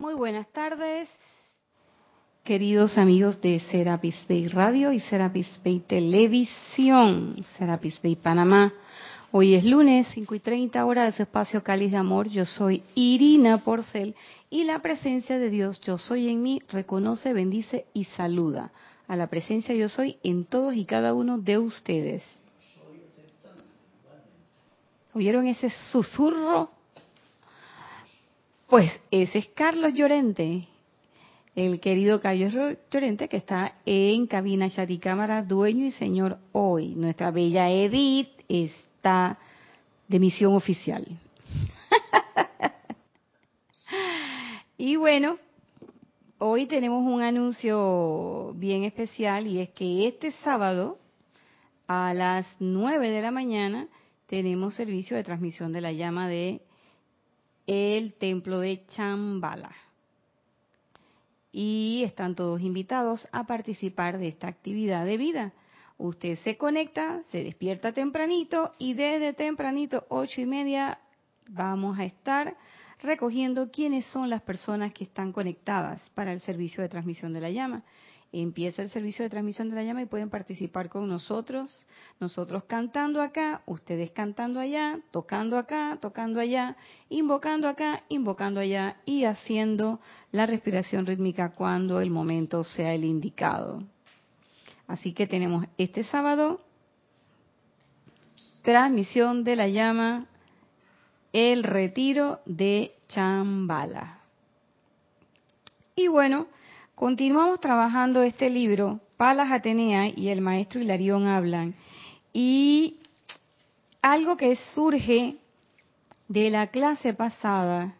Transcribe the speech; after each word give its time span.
Muy 0.00 0.14
buenas 0.14 0.46
tardes, 0.52 1.08
queridos 2.44 2.96
amigos 2.98 3.42
de 3.42 3.58
Serapis 3.58 4.14
Bay 4.28 4.46
Radio 4.46 4.92
y 4.92 5.00
Serapis 5.00 5.48
Bay 5.64 5.80
Televisión, 5.80 7.44
Serapis 7.58 8.00
Bay 8.00 8.14
Panamá. 8.14 8.72
Hoy 9.32 9.56
es 9.56 9.64
lunes, 9.64 10.06
5 10.14 10.36
y 10.36 10.38
30 10.38 10.86
hora 10.86 11.06
de 11.06 11.10
su 11.10 11.24
espacio 11.24 11.64
Cáliz 11.64 11.90
de 11.90 11.96
Amor. 11.96 12.28
Yo 12.28 12.44
soy 12.44 12.84
Irina 12.94 13.58
Porcel 13.64 14.14
y 14.50 14.62
la 14.62 14.78
presencia 14.78 15.36
de 15.36 15.50
Dios, 15.50 15.80
yo 15.80 15.98
soy 15.98 16.28
en 16.28 16.42
mí, 16.42 16.62
reconoce, 16.68 17.32
bendice 17.32 17.86
y 17.92 18.04
saluda 18.04 18.70
a 19.08 19.16
la 19.16 19.26
presencia 19.26 19.74
yo 19.74 19.88
soy 19.88 20.18
en 20.22 20.44
todos 20.44 20.76
y 20.76 20.84
cada 20.84 21.12
uno 21.12 21.38
de 21.38 21.58
ustedes. 21.58 22.22
¿Oyeron 25.12 25.48
ese 25.48 25.70
susurro 25.90 26.77
pues 28.68 28.92
ese 29.10 29.38
es 29.38 29.48
Carlos 29.48 29.94
Llorente, 29.94 30.68
el 31.56 31.80
querido 31.80 32.20
Carlos 32.20 32.52
Llorente 32.90 33.28
que 33.28 33.38
está 33.38 33.76
en 33.86 34.26
cabina 34.26 34.68
Cámara, 35.00 35.42
dueño 35.42 35.86
y 35.86 35.90
señor 35.90 36.38
hoy. 36.52 36.94
Nuestra 36.94 37.30
bella 37.30 37.70
Edith 37.70 38.28
está 38.46 39.38
de 40.06 40.20
misión 40.20 40.54
oficial. 40.54 41.06
y 44.76 44.96
bueno, 44.96 45.38
hoy 46.36 46.66
tenemos 46.66 47.02
un 47.02 47.22
anuncio 47.22 48.52
bien 48.54 48.84
especial 48.84 49.46
y 49.46 49.60
es 49.60 49.70
que 49.70 50.06
este 50.06 50.32
sábado 50.44 50.98
a 51.86 52.12
las 52.12 52.46
9 52.58 53.10
de 53.10 53.22
la 53.22 53.30
mañana 53.30 53.88
tenemos 54.26 54.74
servicio 54.74 55.16
de 55.16 55.24
transmisión 55.24 55.72
de 55.72 55.80
la 55.80 55.92
llama 55.92 56.28
de 56.28 56.60
el 57.68 58.14
templo 58.14 58.60
de 58.60 58.84
Chambala. 58.86 59.76
Y 61.52 62.02
están 62.04 62.34
todos 62.34 62.62
invitados 62.62 63.28
a 63.30 63.44
participar 63.44 64.18
de 64.18 64.28
esta 64.28 64.48
actividad 64.48 65.04
de 65.04 65.18
vida. 65.18 65.52
Usted 65.98 66.38
se 66.38 66.56
conecta, 66.56 67.22
se 67.30 67.44
despierta 67.44 67.92
tempranito 67.92 68.72
y 68.78 68.94
desde 68.94 69.34
tempranito, 69.34 70.06
ocho 70.08 70.40
y 70.40 70.46
media, 70.46 70.98
vamos 71.48 71.98
a 71.98 72.04
estar 72.04 72.56
recogiendo 73.02 73.70
quiénes 73.70 74.06
son 74.06 74.30
las 74.30 74.42
personas 74.42 74.94
que 74.94 75.04
están 75.04 75.32
conectadas 75.32 76.00
para 76.14 76.32
el 76.32 76.40
servicio 76.40 76.82
de 76.82 76.88
transmisión 76.88 77.34
de 77.34 77.40
la 77.40 77.50
llama 77.50 77.84
empieza 78.32 78.82
el 78.82 78.90
servicio 78.90 79.22
de 79.22 79.30
transmisión 79.30 79.70
de 79.70 79.76
la 79.76 79.84
llama 79.84 80.02
y 80.02 80.06
pueden 80.06 80.28
participar 80.28 80.88
con 80.88 81.08
nosotros, 81.08 81.86
nosotros 82.20 82.64
cantando 82.64 83.22
acá, 83.22 83.62
ustedes 83.66 84.10
cantando 84.10 84.60
allá, 84.60 85.00
tocando 85.10 85.56
acá, 85.56 85.98
tocando 86.00 86.40
allá, 86.40 86.76
invocando 87.08 87.68
acá, 87.68 88.02
invocando 88.08 88.60
allá 88.60 88.96
y 89.06 89.24
haciendo 89.24 90.00
la 90.30 90.46
respiración 90.46 91.06
rítmica 91.06 91.52
cuando 91.52 92.00
el 92.00 92.10
momento 92.10 92.64
sea 92.64 92.92
el 92.92 93.04
indicado. 93.04 93.82
Así 94.86 95.12
que 95.12 95.26
tenemos 95.26 95.66
este 95.78 96.04
sábado 96.04 96.60
transmisión 98.62 99.44
de 99.44 99.56
la 99.56 99.68
llama, 99.68 100.26
el 101.32 101.62
retiro 101.62 102.40
de 102.44 102.94
Chambala. 103.08 104.18
Y 105.94 106.08
bueno, 106.08 106.48
Continuamos 106.98 107.60
trabajando 107.60 108.22
este 108.24 108.50
libro, 108.50 108.98
Palas 109.16 109.52
Atenea 109.52 110.08
y 110.08 110.30
el 110.30 110.40
maestro 110.40 110.80
Hilarión 110.80 111.28
hablan, 111.28 111.76
y 112.32 112.98
algo 114.02 114.36
que 114.36 114.56
surge 114.74 115.36
de 116.26 116.50
la 116.50 116.72
clase 116.72 117.14
pasada 117.14 117.94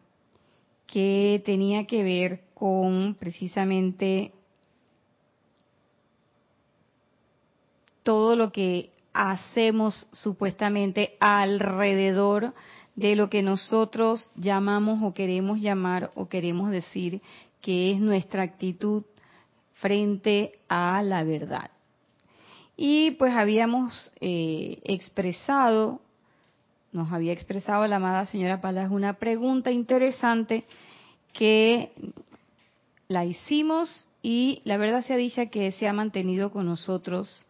que 0.88 1.40
tenía 1.44 1.86
que 1.86 2.02
ver 2.02 2.40
con 2.54 3.14
precisamente 3.14 4.32
todo 8.02 8.34
lo 8.34 8.50
que 8.50 8.90
hacemos 9.12 10.08
supuestamente 10.10 11.16
alrededor 11.20 12.52
de 12.96 13.14
lo 13.14 13.30
que 13.30 13.44
nosotros 13.44 14.28
llamamos 14.34 15.04
o 15.04 15.14
queremos 15.14 15.60
llamar 15.60 16.10
o 16.16 16.28
queremos 16.28 16.72
decir 16.72 17.22
que 17.60 17.92
es 17.92 18.00
nuestra 18.00 18.42
actitud 18.42 19.04
frente 19.74 20.58
a 20.68 21.02
la 21.02 21.24
verdad. 21.24 21.70
Y 22.76 23.12
pues 23.12 23.34
habíamos 23.34 24.12
eh, 24.20 24.78
expresado, 24.84 26.00
nos 26.92 27.12
había 27.12 27.32
expresado 27.32 27.86
la 27.86 27.96
amada 27.96 28.26
señora 28.26 28.60
Palas 28.60 28.90
una 28.90 29.14
pregunta 29.14 29.70
interesante 29.72 30.64
que 31.32 31.90
la 33.08 33.24
hicimos 33.24 34.06
y 34.22 34.62
la 34.64 34.76
verdad 34.76 35.02
se 35.02 35.14
ha 35.14 35.16
dicho 35.16 35.42
que 35.50 35.72
se 35.72 35.88
ha 35.88 35.92
mantenido 35.92 36.52
con 36.52 36.66
nosotros 36.66 37.46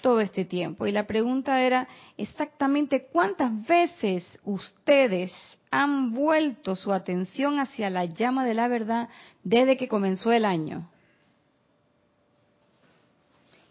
todo 0.00 0.20
este 0.20 0.44
tiempo. 0.44 0.86
Y 0.86 0.92
la 0.92 1.06
pregunta 1.06 1.62
era 1.62 1.88
exactamente 2.16 3.06
cuántas 3.12 3.66
veces 3.66 4.40
ustedes 4.44 5.32
han 5.70 6.12
vuelto 6.12 6.74
su 6.74 6.92
atención 6.92 7.58
hacia 7.60 7.90
la 7.90 8.04
llama 8.04 8.44
de 8.44 8.54
la 8.54 8.68
verdad 8.68 9.08
desde 9.44 9.76
que 9.76 9.88
comenzó 9.88 10.32
el 10.32 10.44
año. 10.44 10.88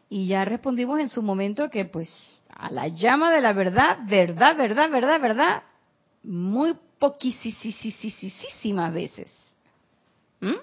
Y 0.09 0.27
ya 0.27 0.45
respondimos 0.45 0.99
en 0.99 1.09
su 1.09 1.21
momento 1.21 1.69
que 1.69 1.85
pues 1.85 2.09
a 2.49 2.71
la 2.71 2.87
llama 2.87 3.31
de 3.31 3.41
la 3.41 3.53
verdad, 3.53 3.99
verdad, 4.07 4.57
verdad, 4.57 4.89
verdad, 4.89 5.21
verdad, 5.21 5.63
muy 6.23 6.75
poquísimas 6.97 8.93
veces. 8.93 9.31
¿Mm? 10.39 10.55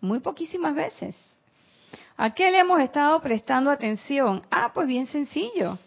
Muy 0.00 0.20
poquísimas 0.20 0.74
veces. 0.74 1.16
¿A 2.16 2.34
qué 2.34 2.50
le 2.50 2.60
hemos 2.60 2.80
estado 2.80 3.20
prestando 3.20 3.70
atención? 3.70 4.42
Ah, 4.50 4.72
pues 4.74 4.86
bien 4.86 5.06
sencillo. 5.06 5.78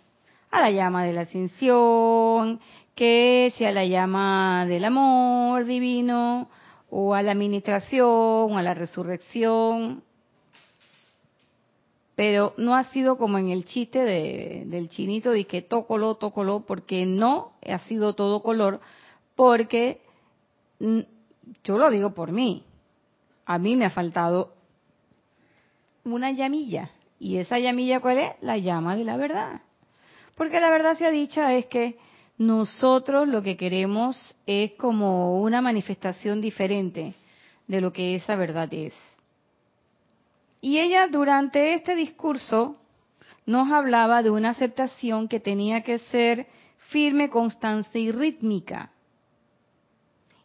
A 0.52 0.62
la 0.62 0.72
llama 0.72 1.04
de 1.04 1.14
la 1.14 1.22
ascensión, 1.22 2.62
que 2.96 3.54
sea 3.58 3.72
la 3.72 3.86
llama 3.86 4.66
del 4.66 4.86
amor 4.86 5.66
divino, 5.66 6.50
o 6.90 7.14
a 7.14 7.22
la 7.22 7.34
administración, 7.34 8.58
a 8.58 8.64
la 8.64 8.74
resurrección. 8.74 10.04
Pero 12.16 12.54
no 12.56 12.76
ha 12.76 12.86
sido 12.86 13.18
como 13.18 13.38
en 13.38 13.50
el 13.50 13.66
chiste 13.66 14.02
del 14.04 14.88
chinito 14.88 15.32
de 15.32 15.46
que 15.46 15.62
tócolo, 15.62 16.16
tócolo, 16.16 16.62
porque 16.62 17.06
no 17.06 17.52
ha 17.68 17.80
sido 17.80 18.14
todo 18.14 18.42
color, 18.42 18.80
porque 19.36 20.00
mm, 20.80 21.02
yo 21.66 21.78
lo 21.78 21.90
digo 21.90 22.12
por 22.12 22.32
mí. 22.32 22.64
A 23.46 23.60
mí 23.60 23.76
me 23.76 23.86
ha 23.86 23.90
faltado 23.90 24.54
una 26.06 26.32
llamilla. 26.32 26.92
¿Y 27.20 27.38
esa 27.38 27.60
llamilla 27.60 28.00
cuál 28.00 28.20
es? 28.20 28.32
La 28.42 28.58
llama 28.58 28.96
de 28.96 29.04
la 29.04 29.18
verdad. 29.18 29.62
Porque 30.36 30.62
la 30.62 30.70
verdad 30.70 30.96
sea 30.96 31.12
dicha 31.12 31.54
es 31.54 31.66
que 31.66 31.98
nosotros 32.38 33.28
lo 33.28 33.42
que 33.42 33.58
queremos 33.58 34.36
es 34.46 34.74
como 34.74 35.42
una 35.42 35.62
manifestación 35.62 36.42
diferente 36.42 37.14
de 37.68 37.82
lo 37.82 37.94
que 37.94 38.16
esa 38.16 38.36
verdad 38.36 38.74
es. 38.74 38.94
Y 40.62 40.80
ella 40.80 41.08
durante 41.08 41.74
este 41.74 41.96
discurso 41.96 42.78
nos 43.46 43.72
hablaba 43.72 44.24
de 44.24 44.32
una 44.32 44.50
aceptación 44.50 45.28
que 45.28 45.40
tenía 45.40 45.82
que 45.82 46.00
ser 46.00 46.48
firme, 46.90 47.30
constante 47.30 48.00
y 48.00 48.12
rítmica. 48.12 48.92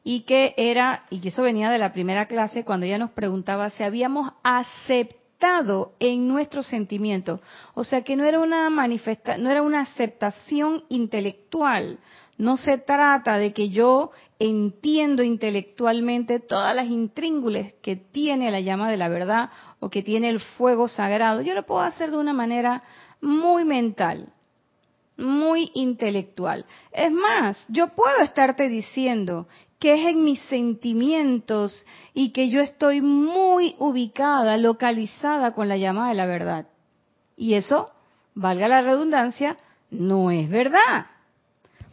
Y 0.05 0.23
que 0.23 0.55
era, 0.57 1.05
y 1.11 1.27
eso 1.27 1.43
venía 1.43 1.71
de 1.71 1.79
la 1.79 1.93
primera 1.93 2.27
clase 2.27 2.65
cuando 2.65 2.87
ella 2.87 2.99
nos 2.99 3.11
preguntaba 3.11 3.71
si 3.71 3.83
habíamos 3.83 4.33
aceptado 4.43 5.20
en 5.99 6.29
nuestros 6.29 6.67
sentimientos. 6.67 7.41
O 7.75 7.85
sea 7.85 8.03
que 8.03 8.17
no 8.17 8.25
era 8.25 8.41
una 8.41 8.69
manifesta, 8.71 9.39
no 9.39 9.51
era 9.51 9.63
una 9.63 9.81
aceptación 9.81 10.85
intelectual. 10.89 11.99
No 12.37 12.57
se 12.57 12.79
trata 12.79 13.37
de 13.37 13.53
que 13.53 13.71
yo 13.71 14.13
entiendo 14.39 15.23
intelectualmente 15.23 16.41
todas 16.41 16.75
las 16.75 16.89
intríngules 16.89 17.75
que 17.83 17.97
tiene 17.97 18.51
la 18.51 18.61
llama 18.61 18.91
de 18.91 18.97
la 18.97 19.09
verdad 19.09 19.51
o 19.79 19.91
que 19.91 20.03
tiene 20.03 20.29
el 20.29 20.41
fuego 20.41 20.89
sagrado. 20.89 21.43
Yo 21.43 21.55
lo 21.55 21.67
puedo 21.67 21.83
hacer 21.83 22.11
de 22.11 22.17
una 22.17 22.33
manera 22.33 22.83
muy 23.21 23.65
mental, 23.65 24.33
muy 25.17 25.71
intelectual. 25.75 26.65
Es 26.93 27.13
más, 27.13 27.65
yo 27.69 27.89
puedo 27.89 28.21
estarte 28.23 28.69
diciendo 28.69 29.47
que 29.81 29.95
es 29.95 30.07
en 30.09 30.25
mis 30.25 30.41
sentimientos 30.43 31.85
y 32.13 32.33
que 32.33 32.51
yo 32.51 32.61
estoy 32.61 33.01
muy 33.01 33.75
ubicada, 33.79 34.59
localizada 34.59 35.55
con 35.55 35.69
la 35.69 35.79
llamada 35.79 36.11
de 36.11 36.15
la 36.17 36.27
verdad. 36.27 36.69
Y 37.35 37.55
eso, 37.55 37.91
valga 38.35 38.69
la 38.69 38.83
redundancia, 38.83 39.57
no 39.91 40.31
es 40.31 40.51
verdad. 40.51 41.07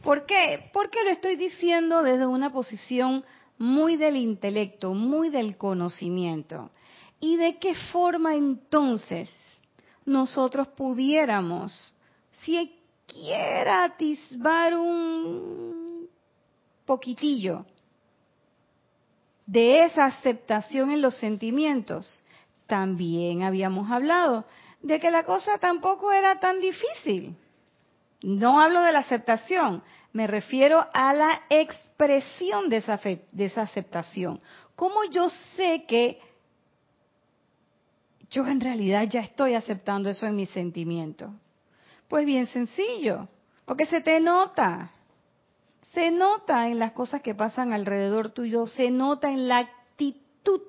¿Por 0.04 0.26
qué? 0.26 0.70
Porque 0.74 1.02
lo 1.06 1.12
estoy 1.12 1.38
diciendo 1.38 2.04
desde 2.04 2.28
una 2.28 2.52
posición 2.52 3.24
muy 3.58 3.96
del 3.96 4.18
intelecto, 4.18 4.94
muy 4.94 5.30
del 5.30 5.56
conocimiento. 5.56 6.72
¿Y 7.22 7.38
de 7.38 7.58
qué 7.58 7.74
forma 7.94 8.36
entonces 8.36 9.30
nosotros 10.06 10.68
pudiéramos, 10.70 11.96
si 12.44 12.78
quiera 13.06 13.86
atisbar 13.86 14.78
un 14.78 16.10
poquitillo 16.86 17.66
de 19.48 19.86
esa 19.86 20.06
aceptación 20.06 20.92
en 20.92 21.02
los 21.02 21.16
sentimientos, 21.16 22.24
también 22.68 23.44
habíamos 23.44 23.90
hablado 23.90 24.46
de 24.82 25.00
que 25.00 25.10
la 25.10 25.24
cosa 25.24 25.58
tampoco 25.58 26.12
era 26.12 26.40
tan 26.40 26.60
difícil. 26.60 27.36
No 28.22 28.60
hablo 28.60 28.82
de 28.82 28.92
la 28.92 29.00
aceptación, 29.00 29.84
me 30.12 30.28
refiero 30.28 30.86
a 30.94 31.14
la 31.14 31.42
expresión 31.50 32.70
de 32.70 32.78
esa, 32.78 32.98
de 32.98 33.46
esa 33.46 33.62
aceptación. 33.62 34.40
¿Cómo 34.76 35.04
yo 35.06 35.30
sé 35.56 35.86
que 35.88 36.20
yo 38.30 38.46
en 38.46 38.60
realidad 38.60 39.04
ya 39.04 39.22
estoy 39.22 39.54
aceptando 39.54 40.10
eso 40.10 40.26
en 40.26 40.36
mis 40.36 40.50
sentimientos? 40.50 41.32
Pues 42.08 42.26
bien 42.26 42.48
sencillo, 42.48 43.28
porque 43.66 43.86
se 43.86 44.02
te 44.02 44.20
nota. 44.20 44.92
Se 45.98 46.12
nota 46.12 46.68
en 46.68 46.78
las 46.78 46.92
cosas 46.92 47.24
que 47.24 47.34
pasan 47.34 47.74
alrededor 47.74 48.30
tuyo, 48.30 48.68
se 48.68 48.92
nota 48.92 49.32
en 49.32 49.48
la 49.48 49.58
actitud 49.58 50.62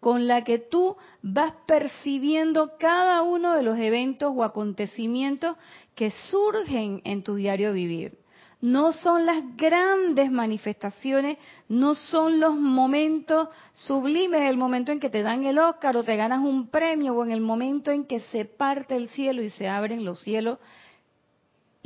con 0.00 0.26
la 0.26 0.44
que 0.44 0.58
tú 0.58 0.98
vas 1.22 1.54
percibiendo 1.66 2.72
cada 2.78 3.22
uno 3.22 3.54
de 3.54 3.62
los 3.62 3.78
eventos 3.78 4.34
o 4.36 4.44
acontecimientos 4.44 5.56
que 5.94 6.10
surgen 6.10 7.00
en 7.04 7.22
tu 7.22 7.36
diario 7.36 7.72
vivir. 7.72 8.18
No 8.60 8.92
son 8.92 9.24
las 9.24 9.42
grandes 9.56 10.30
manifestaciones, 10.30 11.38
no 11.70 11.94
son 11.94 12.38
los 12.38 12.54
momentos 12.54 13.48
sublimes, 13.72 14.42
el 14.42 14.58
momento 14.58 14.92
en 14.92 15.00
que 15.00 15.08
te 15.08 15.22
dan 15.22 15.46
el 15.46 15.58
Oscar 15.58 15.96
o 15.96 16.04
te 16.04 16.16
ganas 16.16 16.40
un 16.40 16.68
premio 16.68 17.14
o 17.14 17.24
en 17.24 17.30
el 17.30 17.40
momento 17.40 17.92
en 17.92 18.04
que 18.04 18.20
se 18.20 18.44
parte 18.44 18.94
el 18.94 19.08
cielo 19.08 19.42
y 19.42 19.48
se 19.48 19.68
abren 19.68 20.04
los 20.04 20.20
cielos 20.20 20.58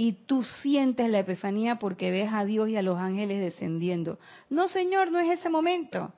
y 0.03 0.13
tú 0.13 0.45
sientes 0.45 1.11
la 1.11 1.19
epifanía 1.19 1.79
porque 1.79 2.11
ves 2.11 2.33
a 2.33 2.47
Dios 2.47 2.71
y 2.71 2.77
a 2.79 2.81
los 2.81 2.99
ángeles 2.99 3.39
descendiendo. 3.39 4.19
No, 4.49 4.67
Señor, 4.67 5.13
no 5.13 5.19
es 5.19 5.39
ese 5.39 5.51
momento. 5.51 6.15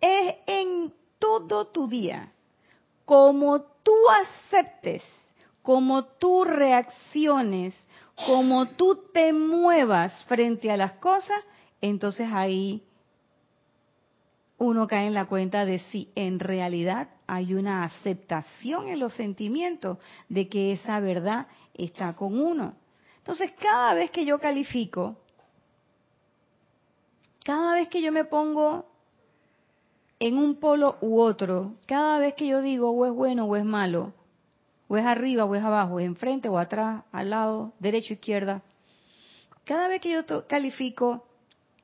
Es 0.00 0.34
en 0.48 0.92
todo 1.20 1.68
tu 1.68 1.86
día. 1.86 2.32
Como 3.04 3.60
tú 3.84 3.94
aceptes, 4.10 5.04
como 5.62 6.02
tú 6.04 6.42
reacciones, 6.42 7.76
como 8.26 8.66
tú 8.70 9.04
te 9.14 9.32
muevas 9.32 10.12
frente 10.24 10.72
a 10.72 10.76
las 10.76 10.94
cosas, 10.94 11.44
entonces 11.80 12.26
ahí 12.32 12.82
uno 14.58 14.88
cae 14.88 15.06
en 15.06 15.14
la 15.14 15.26
cuenta 15.26 15.64
de 15.64 15.78
si 15.78 16.08
en 16.16 16.40
realidad 16.40 17.08
hay 17.28 17.54
una 17.54 17.84
aceptación 17.84 18.88
en 18.88 18.98
los 18.98 19.12
sentimientos 19.12 19.98
de 20.28 20.48
que 20.48 20.72
esa 20.72 20.98
verdad 20.98 21.46
está 21.72 22.16
con 22.16 22.36
uno. 22.36 22.81
Entonces, 23.22 23.52
cada 23.52 23.94
vez 23.94 24.10
que 24.10 24.24
yo 24.24 24.40
califico, 24.40 25.16
cada 27.44 27.74
vez 27.74 27.88
que 27.88 28.02
yo 28.02 28.10
me 28.10 28.24
pongo 28.24 28.84
en 30.18 30.38
un 30.38 30.56
polo 30.56 30.98
u 31.00 31.20
otro, 31.20 31.74
cada 31.86 32.18
vez 32.18 32.34
que 32.34 32.48
yo 32.48 32.60
digo 32.62 32.90
o 32.90 33.06
es 33.06 33.12
bueno 33.12 33.44
o 33.44 33.54
es 33.54 33.64
malo, 33.64 34.12
o 34.88 34.96
es 34.96 35.06
arriba 35.06 35.44
o 35.44 35.54
es 35.54 35.62
abajo, 35.62 36.00
es 36.00 36.06
enfrente 36.06 36.48
o 36.48 36.58
atrás, 36.58 37.04
al 37.12 37.30
lado, 37.30 37.72
derecha 37.78 38.10
o 38.10 38.14
izquierda, 38.14 38.62
cada 39.64 39.86
vez 39.86 40.00
que 40.00 40.10
yo 40.10 40.46
califico, 40.48 41.24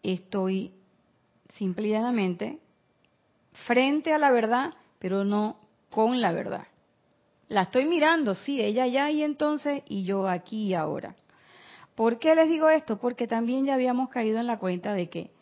estoy 0.02 0.72
simplemente 1.54 2.58
frente 3.66 4.12
a 4.12 4.18
la 4.18 4.32
verdad, 4.32 4.74
pero 4.98 5.24
no 5.24 5.56
con 5.90 6.20
la 6.20 6.32
verdad. 6.32 6.66
La 7.48 7.62
estoy 7.62 7.86
mirando, 7.86 8.34
sí, 8.34 8.60
ella 8.60 8.84
allá 8.84 9.10
y 9.10 9.22
entonces, 9.22 9.82
y 9.86 10.04
yo 10.04 10.28
aquí 10.28 10.66
y 10.66 10.74
ahora. 10.74 11.14
¿Por 11.98 12.20
qué 12.20 12.36
les 12.36 12.48
digo 12.48 12.70
esto? 12.70 13.00
Porque 13.00 13.26
también 13.26 13.64
ya 13.64 13.74
habíamos 13.74 14.08
caído 14.08 14.38
en 14.38 14.46
la 14.46 14.56
cuenta 14.56 14.94
de 14.94 15.10
que 15.10 15.32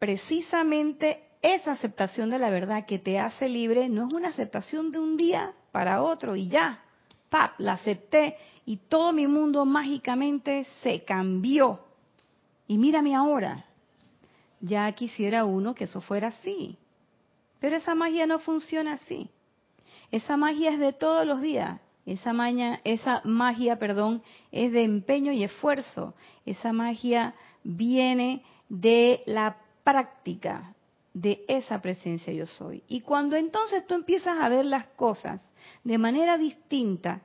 precisamente 0.00 1.22
esa 1.40 1.70
aceptación 1.70 2.30
de 2.30 2.40
la 2.40 2.50
verdad 2.50 2.84
que 2.84 2.98
te 2.98 3.20
hace 3.20 3.48
libre 3.48 3.88
no 3.88 4.08
es 4.08 4.12
una 4.12 4.30
aceptación 4.30 4.90
de 4.90 4.98
un 4.98 5.16
día 5.16 5.52
para 5.70 6.02
otro 6.02 6.34
y 6.34 6.48
ya, 6.48 6.82
¡pap! 7.28 7.52
La 7.60 7.74
acepté 7.74 8.36
y 8.66 8.78
todo 8.78 9.12
mi 9.12 9.28
mundo 9.28 9.64
mágicamente 9.64 10.66
se 10.82 11.04
cambió. 11.04 11.78
Y 12.66 12.76
mírame 12.76 13.14
ahora, 13.14 13.66
ya 14.58 14.90
quisiera 14.90 15.44
uno 15.44 15.76
que 15.76 15.84
eso 15.84 16.00
fuera 16.00 16.26
así. 16.26 16.76
Pero 17.60 17.76
esa 17.76 17.94
magia 17.94 18.26
no 18.26 18.40
funciona 18.40 18.94
así. 18.94 19.30
Esa 20.10 20.36
magia 20.36 20.72
es 20.72 20.80
de 20.80 20.92
todos 20.92 21.24
los 21.24 21.40
días. 21.40 21.80
Esa, 22.10 23.22
magia, 23.24 23.78
perdón, 23.78 24.22
es 24.50 24.72
de 24.72 24.82
empeño 24.82 25.30
y 25.30 25.44
esfuerzo. 25.44 26.14
Esa 26.44 26.72
magia 26.72 27.34
viene 27.62 28.42
de 28.68 29.22
la 29.26 29.58
práctica 29.84 30.74
de 31.14 31.44
esa 31.46 31.80
presencia 31.80 32.32
yo 32.32 32.46
soy. 32.46 32.82
Y 32.88 33.02
cuando 33.02 33.36
entonces 33.36 33.86
tú 33.86 33.94
empiezas 33.94 34.40
a 34.40 34.48
ver 34.48 34.64
las 34.64 34.88
cosas 34.88 35.40
de 35.84 35.98
manera 35.98 36.36
distinta 36.36 37.22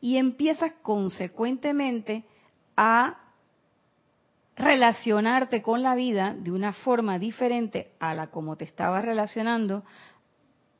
y 0.00 0.18
empiezas 0.18 0.72
consecuentemente 0.82 2.24
a 2.76 3.18
relacionarte 4.56 5.62
con 5.62 5.82
la 5.82 5.94
vida 5.94 6.34
de 6.38 6.50
una 6.50 6.74
forma 6.74 7.18
diferente 7.18 7.92
a 7.98 8.12
la 8.12 8.26
como 8.26 8.56
te 8.56 8.64
estabas 8.64 9.04
relacionando 9.04 9.84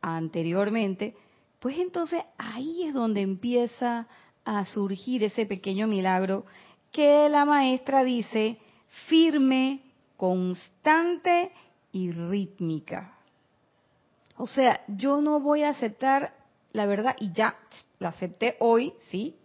anteriormente, 0.03 1.17
pues 1.59 1.79
entonces 1.79 2.23
ahí 2.37 2.85
es 2.85 2.95
donde 2.95 3.21
empieza 3.21 4.07
a 4.45 4.65
surgir 4.65 5.25
ese 5.25 5.47
pequeño 5.47 5.87
milagro 5.87 6.47
que 6.93 7.29
la 7.29 7.45
maestra 7.45 8.05
dice 8.05 8.59
firme, 9.09 9.83
constante 10.17 11.53
y 11.93 12.11
rítmica. 12.13 13.15
O 14.37 14.47
sea, 14.47 14.81
yo 14.89 15.21
no 15.21 15.41
voy 15.41 15.63
a 15.63 15.71
aceptar 15.71 16.33
la 16.73 16.87
verdad 16.87 17.17
y 17.19 17.33
ya 17.33 17.57
la 17.99 18.11
acepté 18.11 18.57
hoy, 18.61 18.95
sí, 19.11 19.37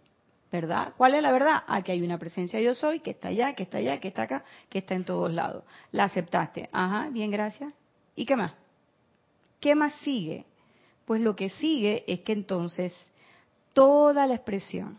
¿verdad? 0.52 0.94
¿Cuál 0.96 1.14
es 1.14 1.22
la 1.22 1.32
verdad? 1.32 1.64
Ah, 1.66 1.82
que 1.82 1.90
hay 1.92 2.02
una 2.02 2.18
presencia 2.18 2.60
yo 2.60 2.74
soy, 2.74 3.00
que 3.00 3.10
está 3.10 3.28
allá, 3.28 3.54
que 3.54 3.64
está 3.64 3.78
allá, 3.78 3.98
que 3.98 4.08
está 4.08 4.22
acá, 4.22 4.44
que 4.68 4.78
está 4.78 4.94
en 4.94 5.04
todos 5.04 5.32
lados. 5.32 5.64
La 5.90 6.04
aceptaste. 6.04 6.68
Ajá, 6.72 7.08
bien, 7.10 7.30
gracias. 7.32 7.72
¿Y 8.14 8.24
qué 8.24 8.36
más? 8.36 8.52
¿Qué 9.58 9.74
más 9.74 9.94
sigue? 9.96 10.46
Pues 11.04 11.20
lo 11.20 11.36
que 11.36 11.50
sigue 11.50 12.04
es 12.06 12.20
que 12.20 12.32
entonces 12.32 12.94
toda 13.72 14.26
la 14.26 14.34
expresión 14.34 14.98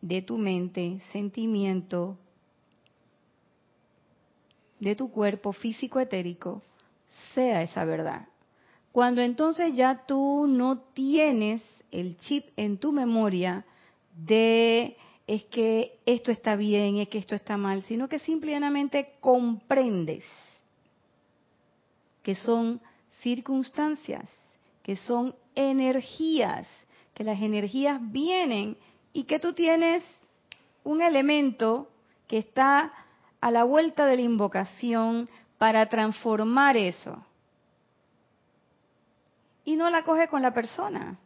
de 0.00 0.22
tu 0.22 0.38
mente, 0.38 1.00
sentimiento, 1.12 2.16
de 4.80 4.94
tu 4.94 5.10
cuerpo 5.10 5.52
físico 5.52 6.00
etérico, 6.00 6.62
sea 7.34 7.62
esa 7.62 7.84
verdad. 7.84 8.28
Cuando 8.92 9.20
entonces 9.20 9.74
ya 9.74 10.06
tú 10.06 10.46
no 10.48 10.78
tienes 10.78 11.62
el 11.90 12.16
chip 12.16 12.46
en 12.56 12.78
tu 12.78 12.92
memoria 12.92 13.64
de 14.14 14.96
es 15.26 15.44
que 15.44 15.98
esto 16.06 16.30
está 16.30 16.56
bien, 16.56 16.96
es 16.96 17.08
que 17.08 17.18
esto 17.18 17.34
está 17.34 17.58
mal, 17.58 17.82
sino 17.82 18.08
que 18.08 18.18
simplemente 18.18 19.16
comprendes 19.20 20.24
que 22.22 22.34
son 22.34 22.80
circunstancias 23.20 24.28
que 24.88 24.96
son 24.96 25.34
energías, 25.54 26.66
que 27.12 27.22
las 27.22 27.42
energías 27.42 28.00
vienen 28.10 28.78
y 29.12 29.24
que 29.24 29.38
tú 29.38 29.52
tienes 29.52 30.02
un 30.82 31.02
elemento 31.02 31.90
que 32.26 32.38
está 32.38 32.90
a 33.38 33.50
la 33.50 33.64
vuelta 33.64 34.06
de 34.06 34.16
la 34.16 34.22
invocación 34.22 35.28
para 35.58 35.90
transformar 35.90 36.78
eso. 36.78 37.22
Y 39.66 39.76
no 39.76 39.90
la 39.90 40.04
coges 40.04 40.30
con 40.30 40.40
la 40.40 40.54
persona, 40.54 41.18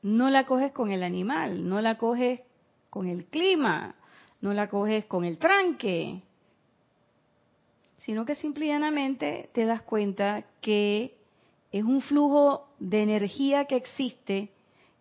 no 0.00 0.30
la 0.30 0.46
coges 0.46 0.70
con 0.70 0.92
el 0.92 1.02
animal, 1.02 1.68
no 1.68 1.80
la 1.80 1.98
coges 1.98 2.40
con 2.88 3.08
el 3.08 3.24
clima, 3.24 3.96
no 4.40 4.54
la 4.54 4.68
coges 4.68 5.06
con 5.06 5.24
el 5.24 5.38
tranque, 5.38 6.22
sino 7.96 8.24
que 8.24 8.36
simplemente 8.36 9.50
te 9.52 9.64
das 9.64 9.82
cuenta 9.82 10.44
que 10.60 11.18
es 11.72 11.82
un 11.82 12.00
flujo 12.00 12.67
de 12.78 13.02
energía 13.02 13.64
que 13.64 13.76
existe 13.76 14.50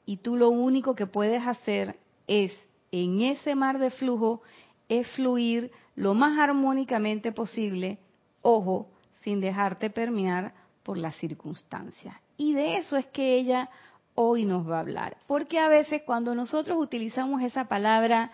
y 0.06 0.18
tú 0.18 0.36
lo 0.36 0.50
único 0.50 0.96
que 0.96 1.06
puedes 1.06 1.46
hacer 1.46 1.98
es 2.28 2.54
en 2.92 3.22
ese 3.22 3.56
mar 3.56 3.80
de 3.80 3.92
flujo 3.92 4.42
es 4.90 5.08
fluir 5.10 5.72
lo 5.96 6.14
más 6.14 6.40
armónicamente 6.40 7.32
posible, 7.32 7.98
ojo, 8.42 8.90
sin 9.24 9.42
dejarte 9.42 9.90
permear 9.90 10.54
por 10.84 10.98
las 10.98 11.16
circunstancias. 11.18 12.16
Y 12.38 12.54
de 12.54 12.78
eso 12.78 12.96
es 12.98 13.06
que 13.08 13.36
ella 13.36 13.70
hoy 14.16 14.46
nos 14.46 14.70
va 14.70 14.78
a 14.78 14.82
hablar. 14.82 15.18
Porque 15.28 15.60
a 15.60 15.68
veces 15.68 16.04
cuando 16.04 16.34
nosotros 16.34 16.78
utilizamos 16.80 17.42
esa 17.42 17.66
palabra, 17.66 18.32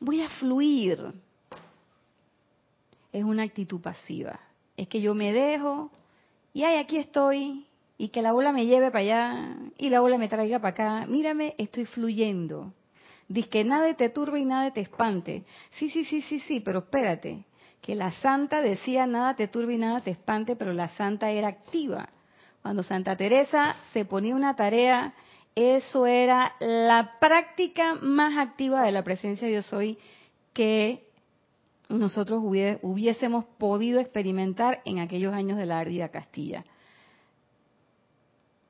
voy 0.00 0.20
a 0.20 0.28
fluir, 0.28 1.14
es 3.12 3.24
una 3.24 3.44
actitud 3.44 3.80
pasiva. 3.80 4.40
Es 4.76 4.88
que 4.88 5.00
yo 5.00 5.14
me 5.14 5.32
dejo 5.32 5.90
y 6.52 6.64
ay, 6.64 6.76
aquí 6.76 6.98
estoy 6.98 7.66
y 7.96 8.08
que 8.08 8.22
la 8.22 8.34
ola 8.34 8.52
me 8.52 8.66
lleve 8.66 8.90
para 8.90 9.00
allá 9.00 9.56
y 9.78 9.90
la 9.90 10.02
ola 10.02 10.18
me 10.18 10.28
traiga 10.28 10.58
para 10.58 10.70
acá. 10.70 11.06
Mírame, 11.06 11.54
estoy 11.58 11.86
fluyendo. 11.86 12.72
Dice 13.28 13.48
que 13.48 13.64
nada 13.64 13.92
te 13.94 14.08
turbe 14.08 14.40
y 14.40 14.44
nada 14.44 14.72
te 14.72 14.80
espante. 14.80 15.44
Sí, 15.78 15.88
sí, 15.90 16.04
sí, 16.04 16.22
sí, 16.22 16.40
sí, 16.40 16.60
pero 16.60 16.80
espérate. 16.80 17.44
Que 17.80 17.94
la 17.94 18.12
santa 18.12 18.60
decía 18.60 19.06
nada 19.06 19.36
te 19.36 19.48
turbe 19.48 19.74
y 19.74 19.78
nada 19.78 20.00
te 20.00 20.10
espante, 20.10 20.56
pero 20.56 20.72
la 20.72 20.88
santa 20.88 21.30
era 21.30 21.48
activa. 21.48 22.08
Cuando 22.62 22.82
Santa 22.82 23.14
Teresa 23.14 23.76
se 23.92 24.06
ponía 24.06 24.34
una 24.34 24.56
tarea, 24.56 25.12
eso 25.54 26.06
era 26.06 26.54
la 26.60 27.18
práctica 27.20 27.94
más 28.00 28.38
activa 28.38 28.82
de 28.82 28.90
la 28.90 29.04
presencia 29.04 29.46
de 29.46 29.54
yo 29.54 29.62
soy 29.62 29.98
que 30.54 31.04
nosotros 31.90 32.40
hubiésemos 32.42 33.44
podido 33.58 34.00
experimentar 34.00 34.80
en 34.86 34.98
aquellos 34.98 35.34
años 35.34 35.58
de 35.58 35.66
la 35.66 35.78
ardida 35.78 36.08
Castilla. 36.08 36.64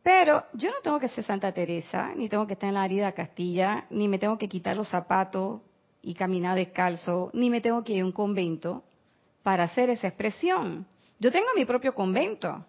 Pero 0.04 0.44
yo 0.52 0.68
no 0.70 0.76
tengo 0.82 1.00
que 1.00 1.08
ser 1.08 1.24
Santa 1.24 1.50
Teresa, 1.50 2.12
ni 2.14 2.28
tengo 2.28 2.46
que 2.46 2.52
estar 2.52 2.68
en 2.68 2.74
la 2.74 2.82
árida 2.82 3.12
Castilla, 3.12 3.86
ni 3.88 4.06
me 4.06 4.18
tengo 4.18 4.36
que 4.36 4.50
quitar 4.50 4.76
los 4.76 4.90
zapatos 4.90 5.62
y 6.02 6.12
caminar 6.12 6.56
descalzo, 6.56 7.30
ni 7.32 7.48
me 7.48 7.62
tengo 7.62 7.82
que 7.82 7.94
ir 7.94 8.02
a 8.02 8.04
un 8.04 8.12
convento 8.12 8.84
para 9.42 9.64
hacer 9.64 9.88
esa 9.88 10.08
expresión. 10.08 10.86
Yo 11.18 11.32
tengo 11.32 11.46
mi 11.56 11.64
propio 11.64 11.94
convento, 11.94 12.66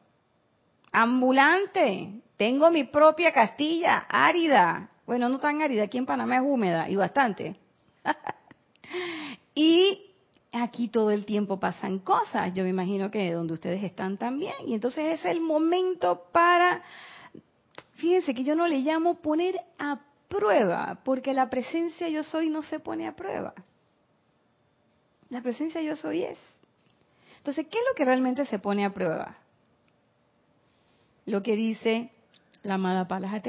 ambulante, 0.93 2.21
tengo 2.37 2.71
mi 2.71 2.85
propia 2.85 3.33
Castilla, 3.33 4.05
árida. 4.07 4.89
Bueno, 5.05 5.27
no 5.27 5.37
tan 5.37 5.61
árida, 5.61 5.83
aquí 5.83 5.97
en 5.97 6.05
Panamá 6.05 6.37
es 6.37 6.41
húmeda 6.41 6.89
y 6.89 6.95
bastante. 6.95 7.57
y 9.53 10.05
aquí 10.53 10.87
todo 10.87 11.11
el 11.11 11.25
tiempo 11.25 11.59
pasan 11.59 11.99
cosas, 11.99 12.53
yo 12.53 12.63
me 12.63 12.69
imagino 12.69 13.11
que 13.11 13.33
donde 13.33 13.55
ustedes 13.55 13.83
están 13.83 14.15
también. 14.15 14.53
Y 14.65 14.73
entonces 14.73 15.19
es 15.19 15.25
el 15.25 15.41
momento 15.41 16.27
para 16.31 16.81
Fíjense 17.95 18.33
que 18.33 18.43
yo 18.43 18.55
no 18.55 18.67
le 18.67 18.79
llamo 18.79 19.15
poner 19.15 19.59
a 19.79 19.99
prueba, 20.27 20.99
porque 21.03 21.33
la 21.33 21.49
presencia 21.49 22.09
yo 22.09 22.23
soy 22.23 22.49
no 22.49 22.61
se 22.61 22.79
pone 22.79 23.07
a 23.07 23.15
prueba. 23.15 23.53
La 25.29 25.41
presencia 25.41 25.81
yo 25.81 25.95
soy 25.95 26.23
es. 26.23 26.37
Entonces, 27.37 27.67
¿qué 27.67 27.77
es 27.77 27.83
lo 27.89 27.95
que 27.95 28.05
realmente 28.05 28.45
se 28.45 28.59
pone 28.59 28.85
a 28.85 28.93
prueba? 28.93 29.37
Lo 31.25 31.41
que 31.41 31.55
dice 31.55 32.11
la 32.63 32.75
amada 32.75 33.07
Palas. 33.07 33.41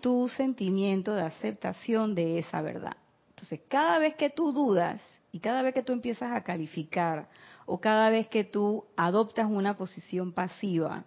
Tu 0.00 0.28
sentimiento 0.28 1.14
de 1.14 1.22
aceptación 1.22 2.14
de 2.14 2.38
esa 2.38 2.62
verdad. 2.62 2.96
Entonces, 3.30 3.60
cada 3.68 3.98
vez 3.98 4.14
que 4.14 4.30
tú 4.30 4.52
dudas 4.52 5.00
y 5.32 5.40
cada 5.40 5.62
vez 5.62 5.74
que 5.74 5.82
tú 5.82 5.92
empiezas 5.92 6.32
a 6.32 6.42
calificar 6.42 7.28
o 7.66 7.80
cada 7.80 8.10
vez 8.10 8.26
que 8.28 8.44
tú 8.44 8.84
adoptas 8.96 9.46
una 9.46 9.76
posición 9.76 10.32
pasiva, 10.32 11.04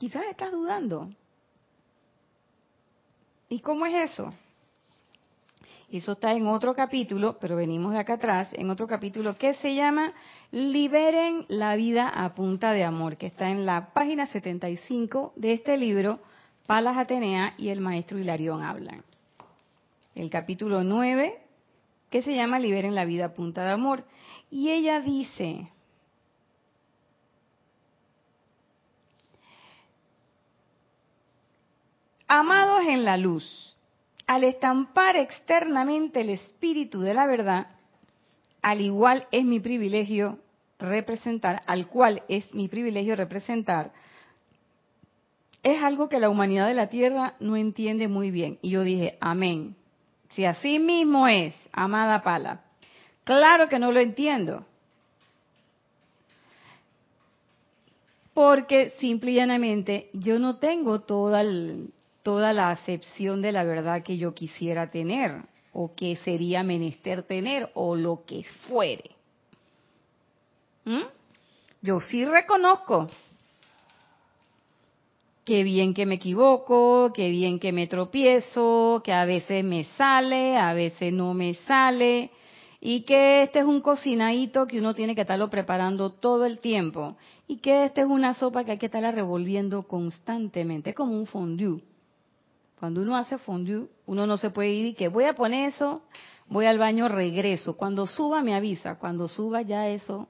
Quizás 0.00 0.24
estás 0.30 0.50
dudando. 0.50 1.10
¿Y 3.50 3.60
cómo 3.60 3.84
es 3.84 4.10
eso? 4.10 4.30
Eso 5.92 6.12
está 6.12 6.32
en 6.32 6.46
otro 6.46 6.74
capítulo, 6.74 7.36
pero 7.38 7.54
venimos 7.54 7.92
de 7.92 7.98
acá 7.98 8.14
atrás, 8.14 8.48
en 8.54 8.70
otro 8.70 8.86
capítulo 8.86 9.36
que 9.36 9.52
se 9.52 9.74
llama 9.74 10.14
Liberen 10.52 11.44
la 11.48 11.76
vida 11.76 12.08
a 12.08 12.34
punta 12.34 12.72
de 12.72 12.82
amor, 12.82 13.18
que 13.18 13.26
está 13.26 13.50
en 13.50 13.66
la 13.66 13.92
página 13.92 14.24
75 14.24 15.34
de 15.36 15.52
este 15.52 15.76
libro, 15.76 16.20
Palas 16.66 16.96
Atenea 16.96 17.52
y 17.58 17.68
el 17.68 17.82
maestro 17.82 18.18
Hilarión 18.18 18.62
hablan. 18.62 19.04
El 20.14 20.30
capítulo 20.30 20.82
9, 20.82 21.38
que 22.08 22.22
se 22.22 22.34
llama 22.34 22.58
Liberen 22.58 22.94
la 22.94 23.04
vida 23.04 23.26
a 23.26 23.34
punta 23.34 23.64
de 23.64 23.72
amor. 23.72 24.04
Y 24.50 24.70
ella 24.70 25.00
dice, 25.00 25.68
Amados 32.32 32.82
en 32.86 33.04
la 33.04 33.16
luz, 33.16 33.76
al 34.28 34.44
estampar 34.44 35.16
externamente 35.16 36.20
el 36.20 36.30
espíritu 36.30 37.00
de 37.00 37.12
la 37.12 37.26
verdad, 37.26 37.66
al 38.62 38.80
igual 38.80 39.26
es 39.32 39.44
mi 39.44 39.58
privilegio 39.58 40.38
representar, 40.78 41.60
al 41.66 41.88
cual 41.88 42.22
es 42.28 42.54
mi 42.54 42.68
privilegio 42.68 43.16
representar, 43.16 43.90
es 45.64 45.82
algo 45.82 46.08
que 46.08 46.20
la 46.20 46.30
humanidad 46.30 46.68
de 46.68 46.74
la 46.74 46.86
Tierra 46.86 47.34
no 47.40 47.56
entiende 47.56 48.06
muy 48.06 48.30
bien. 48.30 48.60
Y 48.62 48.70
yo 48.70 48.84
dije, 48.84 49.18
amén. 49.20 49.74
Si 50.30 50.44
así 50.44 50.78
mismo 50.78 51.26
es, 51.26 51.56
amada 51.72 52.22
Pala, 52.22 52.60
claro 53.24 53.68
que 53.68 53.80
no 53.80 53.90
lo 53.90 53.98
entiendo. 53.98 54.64
Porque 58.32 58.90
simple 59.00 59.32
y 59.32 59.34
llanamente 59.34 60.10
yo 60.12 60.38
no 60.38 60.58
tengo 60.58 61.00
toda 61.00 61.40
el, 61.40 61.90
toda 62.22 62.52
la 62.52 62.70
acepción 62.70 63.42
de 63.42 63.52
la 63.52 63.64
verdad 63.64 64.02
que 64.02 64.18
yo 64.18 64.34
quisiera 64.34 64.90
tener 64.90 65.42
o 65.72 65.94
que 65.94 66.16
sería 66.16 66.62
menester 66.62 67.22
tener 67.22 67.70
o 67.74 67.94
lo 67.96 68.24
que 68.26 68.44
fuere. 68.68 69.10
¿Mm? 70.84 71.04
Yo 71.82 72.00
sí 72.00 72.24
reconozco 72.24 73.06
que 75.44 75.64
bien 75.64 75.94
que 75.94 76.06
me 76.06 76.16
equivoco, 76.16 77.12
que 77.12 77.30
bien 77.30 77.58
que 77.58 77.72
me 77.72 77.86
tropiezo, 77.86 79.00
que 79.04 79.12
a 79.12 79.24
veces 79.24 79.64
me 79.64 79.84
sale, 79.84 80.56
a 80.56 80.74
veces 80.74 81.12
no 81.12 81.34
me 81.34 81.54
sale, 81.54 82.30
y 82.80 83.02
que 83.02 83.42
este 83.42 83.60
es 83.60 83.64
un 83.64 83.80
cocinadito 83.80 84.66
que 84.66 84.78
uno 84.78 84.94
tiene 84.94 85.14
que 85.14 85.22
estarlo 85.22 85.50
preparando 85.50 86.10
todo 86.10 86.44
el 86.44 86.58
tiempo, 86.58 87.16
y 87.48 87.56
que 87.56 87.84
este 87.84 88.02
es 88.02 88.06
una 88.06 88.34
sopa 88.34 88.64
que 88.64 88.72
hay 88.72 88.78
que 88.78 88.86
estarla 88.86 89.10
revolviendo 89.10 89.82
constantemente, 89.84 90.90
es 90.90 90.96
como 90.96 91.14
un 91.14 91.26
fondue. 91.26 91.80
Cuando 92.80 93.02
uno 93.02 93.14
hace 93.18 93.36
fondue, 93.36 93.88
uno 94.06 94.26
no 94.26 94.38
se 94.38 94.48
puede 94.48 94.70
ir 94.70 94.86
y 94.86 94.94
que 94.94 95.08
voy 95.08 95.24
a 95.24 95.34
poner 95.34 95.68
eso, 95.68 96.00
voy 96.48 96.64
al 96.64 96.78
baño, 96.78 97.08
regreso. 97.08 97.76
Cuando 97.76 98.06
suba 98.06 98.40
me 98.40 98.54
avisa, 98.54 98.94
cuando 98.94 99.28
suba 99.28 99.60
ya 99.60 99.86
eso, 99.88 100.28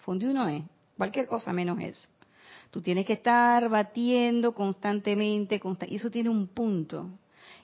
fondue 0.00 0.32
no 0.32 0.48
es, 0.48 0.62
cualquier 0.96 1.26
cosa 1.26 1.52
menos 1.52 1.78
eso. 1.78 2.08
Tú 2.70 2.80
tienes 2.80 3.04
que 3.04 3.12
estar 3.12 3.68
batiendo 3.68 4.54
constantemente, 4.54 5.60
y 5.88 5.96
eso 5.96 6.10
tiene 6.10 6.30
un 6.30 6.46
punto. 6.46 7.10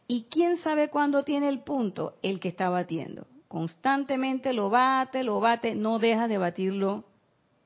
¿Y 0.06 0.24
quién 0.24 0.58
sabe 0.58 0.90
cuándo 0.90 1.22
tiene 1.22 1.48
el 1.48 1.60
punto? 1.60 2.16
El 2.20 2.40
que 2.40 2.48
está 2.48 2.68
batiendo. 2.68 3.26
Constantemente 3.48 4.52
lo 4.52 4.68
bate, 4.68 5.22
lo 5.22 5.40
bate, 5.40 5.74
no 5.74 5.98
dejas 5.98 6.28
de 6.28 6.36
batirlo 6.36 7.04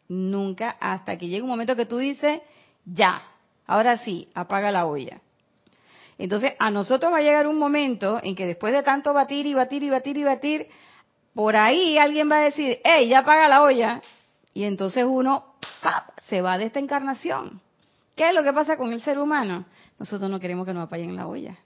nunca 0.07 0.77
hasta 0.79 1.19
que 1.19 1.27
llegue 1.27 1.43
un 1.43 1.49
momento 1.49 1.75
que 1.75 1.85
tú 1.85 1.99
dices, 1.99 2.41
ya, 2.85 3.23
ahora 3.67 3.99
sí, 3.99 4.29
apaga 4.35 4.71
la 4.71 4.87
olla. 4.87 5.21
Entonces, 6.19 6.53
a 6.59 6.71
nosotros 6.71 7.13
va 7.13 7.19
a 7.19 7.23
llegar 7.23 7.47
un 7.47 7.59
momento 7.59 8.21
en 8.23 8.35
que 8.35 8.45
después 8.45 8.73
de 8.73 8.83
tanto 8.83 9.13
batir 9.13 9.47
y 9.47 9.55
batir 9.55 9.85
y 9.85 9.91
batir 9.91 10.17
y 10.17 10.25
batir, 10.25 10.67
por 11.33 11.55
ahí 11.55 11.97
alguien 11.97 12.29
va 12.31 12.39
a 12.39 12.45
decir, 12.45 12.81
hey, 12.83 13.09
ya 13.09 13.21
apaga 13.21 13.49
la 13.49 13.63
olla. 13.63 14.03
Y 14.53 14.65
entonces 14.65 15.05
uno 15.09 15.55
se 16.27 16.41
va 16.41 16.59
de 16.59 16.65
esta 16.65 16.81
encarnación. 16.81 17.61
¿Qué 18.17 18.29
es 18.29 18.35
lo 18.35 18.43
que 18.43 18.53
pasa 18.53 18.77
con 18.77 18.93
el 18.93 19.01
ser 19.01 19.21
humano? 19.21 19.65
Nosotros 20.01 20.29
no 20.29 20.41
queremos 20.41 20.67
que 20.67 20.75
nos 20.75 20.87
apaguen 20.89 21.15
la 21.15 21.29
olla. 21.29 21.57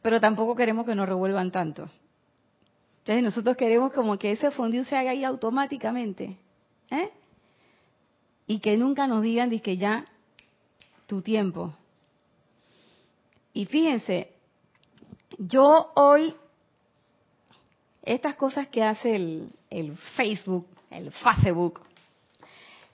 Pero 0.00 0.18
tampoco 0.18 0.56
queremos 0.56 0.86
que 0.86 0.94
nos 0.94 1.06
revuelvan 1.06 1.50
tanto. 1.50 1.90
Entonces 3.00 3.22
nosotros 3.22 3.56
queremos 3.56 3.92
como 3.92 4.18
que 4.18 4.32
ese 4.32 4.50
fundido 4.50 4.84
se 4.84 4.96
haga 4.96 5.10
ahí 5.10 5.24
automáticamente. 5.24 6.38
¿eh? 6.90 7.10
Y 8.46 8.60
que 8.60 8.78
nunca 8.78 9.06
nos 9.06 9.22
digan 9.22 9.50
que 9.60 9.76
ya 9.76 10.06
tu 11.06 11.20
tiempo. 11.20 11.74
Y 13.52 13.66
fíjense, 13.66 14.32
yo 15.38 15.92
hoy, 15.94 16.34
estas 18.02 18.34
cosas 18.36 18.68
que 18.68 18.82
hace 18.82 19.14
el, 19.70 19.96
Facebook, 20.16 20.66
el 20.90 21.10
Facebook, 21.12 21.80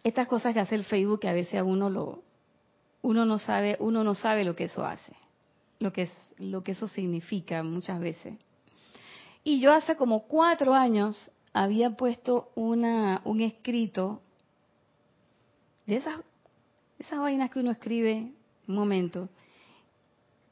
estas 0.03 0.27
cosas 0.27 0.55
que 0.55 0.61
hace 0.61 0.75
el 0.75 0.85
Facebook 0.85 1.21
que 1.21 1.29
a 1.29 1.33
veces 1.33 1.55
a 1.55 1.65
uno 1.65 1.91
lo, 1.91 2.23
uno 3.03 3.25
no 3.25 3.39
sabe, 3.39 3.77
uno 3.81 4.05
no 4.05 4.15
sabe 4.15 4.45
lo 4.45 4.57
que 4.57 4.65
eso 4.65 4.85
hace, 4.85 5.13
lo 5.79 5.93
que 5.93 6.03
es, 6.03 6.35
lo 6.39 6.63
que 6.63 6.73
eso 6.73 6.89
significa 6.89 7.63
muchas 7.63 8.01
veces. 8.01 8.35
Y 9.45 9.61
yo 9.61 9.73
hace 9.73 9.97
como 9.97 10.25
cuatro 10.25 10.75
años 10.75 11.31
había 11.53 11.91
puesto 11.91 12.51
una, 12.55 13.23
un 13.25 13.41
escrito 13.41 14.21
de 15.87 15.97
esas, 15.97 16.17
esas 16.99 17.19
vainas 17.19 17.51
que 17.51 17.61
uno 17.61 17.71
escribe 17.71 18.33
un 18.67 18.75
momento, 18.75 19.29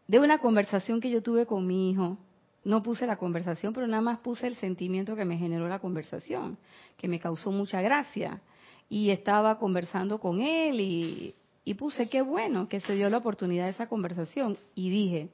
de 0.09 0.21
una 0.21 0.39
conversación 0.39 1.01
que 1.01 1.11
yo 1.11 1.23
tuve 1.23 1.47
con 1.47 1.67
mi 1.67 1.91
hijo. 1.91 2.19
No 2.65 2.83
puse 2.83 3.07
la 3.07 3.17
conversación, 3.17 3.73
pero 3.73 3.87
nada 3.87 4.03
más 4.03 4.19
puse 4.19 4.47
el 4.47 4.57
sentimiento 4.57 5.15
que 5.15 5.25
me 5.25 5.39
generó 5.39 5.69
la 5.69 5.79
conversación, 5.79 6.59
que 6.97 7.07
me 7.09 7.21
causó 7.21 7.53
mucha 7.53 7.81
gracia. 7.81 8.41
Y 8.89 9.11
estaba 9.11 9.59
conversando 9.59 10.19
con 10.19 10.41
él 10.41 10.81
y, 10.81 11.35
y 11.65 11.75
puse 11.75 12.09
qué 12.09 12.23
bueno 12.23 12.69
que 12.69 12.81
se 12.81 12.95
dio 12.95 13.09
la 13.11 13.19
oportunidad 13.19 13.65
de 13.65 13.71
esa 13.71 13.89
conversación. 13.89 14.57
Y 14.75 14.91
dije, 14.91 15.29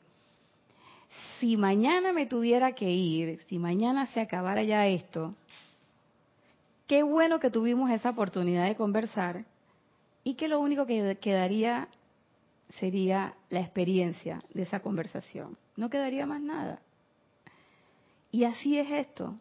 si 1.38 1.56
mañana 1.56 2.12
me 2.12 2.26
tuviera 2.26 2.72
que 2.72 2.90
ir, 2.90 3.40
si 3.48 3.58
mañana 3.58 4.06
se 4.06 4.20
acabara 4.20 4.62
ya 4.62 4.86
esto, 4.86 5.34
qué 6.86 7.02
bueno 7.02 7.40
que 7.40 7.50
tuvimos 7.50 7.90
esa 7.90 8.10
oportunidad 8.10 8.66
de 8.66 8.76
conversar 8.76 9.44
y 10.24 10.34
que 10.34 10.48
lo 10.48 10.60
único 10.60 10.86
que 10.86 11.18
quedaría 11.20 11.88
sería 12.78 13.34
la 13.50 13.60
experiencia 13.60 14.40
de 14.54 14.62
esa 14.62 14.80
conversación. 14.80 15.56
No 15.76 15.90
quedaría 15.90 16.26
más 16.26 16.40
nada. 16.40 16.80
Y 18.30 18.44
así 18.44 18.78
es 18.78 18.90
esto. 18.90 19.36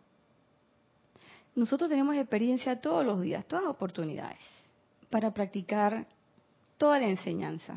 Nosotros 1.55 1.89
tenemos 1.89 2.15
experiencia 2.15 2.79
todos 2.79 3.05
los 3.05 3.21
días, 3.21 3.45
todas 3.45 3.65
oportunidades. 3.65 4.39
para 5.09 5.33
practicar 5.33 6.07
toda 6.77 6.97
la 6.97 7.07
enseñanza. 7.07 7.75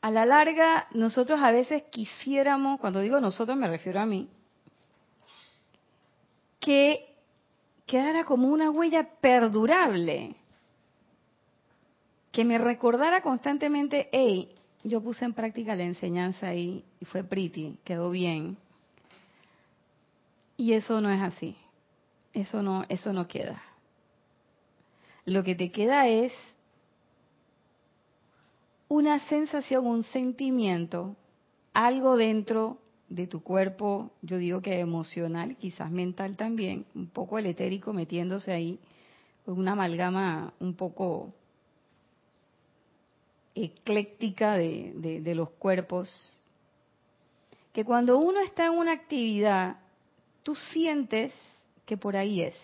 A 0.00 0.10
la 0.10 0.26
larga, 0.26 0.88
nosotros 0.90 1.40
a 1.40 1.52
veces 1.52 1.84
quisiéramos, 1.84 2.80
cuando 2.80 3.00
digo 3.00 3.20
nosotros 3.20 3.56
me 3.56 3.68
refiero 3.68 4.00
a 4.00 4.06
mí, 4.06 4.28
que 6.58 7.14
quedara 7.86 8.24
como 8.24 8.48
una 8.48 8.70
huella 8.70 9.08
perdurable, 9.20 10.34
que 12.36 12.44
me 12.44 12.58
recordara 12.58 13.22
constantemente, 13.22 14.10
hey, 14.12 14.50
yo 14.84 15.00
puse 15.00 15.24
en 15.24 15.32
práctica 15.32 15.74
la 15.74 15.84
enseñanza 15.84 16.48
ahí 16.48 16.84
y 17.00 17.06
fue 17.06 17.24
pretty, 17.24 17.78
quedó 17.82 18.10
bien. 18.10 18.58
Y 20.58 20.74
eso 20.74 21.00
no 21.00 21.10
es 21.10 21.22
así. 21.22 21.56
Eso 22.34 22.60
no, 22.60 22.84
eso 22.90 23.14
no 23.14 23.26
queda. 23.26 23.62
Lo 25.24 25.44
que 25.44 25.54
te 25.54 25.72
queda 25.72 26.08
es 26.08 26.34
una 28.88 29.18
sensación, 29.20 29.86
un 29.86 30.04
sentimiento, 30.04 31.16
algo 31.72 32.18
dentro 32.18 32.76
de 33.08 33.26
tu 33.26 33.42
cuerpo, 33.42 34.10
yo 34.20 34.36
digo 34.36 34.60
que 34.60 34.78
emocional, 34.78 35.56
quizás 35.56 35.90
mental 35.90 36.36
también, 36.36 36.84
un 36.94 37.06
poco 37.06 37.38
el 37.38 37.46
etérico 37.46 37.94
metiéndose 37.94 38.52
ahí, 38.52 38.78
una 39.46 39.72
amalgama 39.72 40.52
un 40.60 40.74
poco 40.74 41.32
ecléctica 43.56 44.54
de, 44.56 45.32
los 45.34 45.50
cuerpos, 45.50 46.10
que 47.72 47.84
cuando 47.84 48.18
uno 48.18 48.40
está 48.40 48.66
en 48.66 48.72
una 48.72 48.92
actividad, 48.92 49.78
tú 50.42 50.54
sientes 50.54 51.32
que 51.84 51.96
por 51.96 52.16
ahí 52.16 52.42
es. 52.42 52.54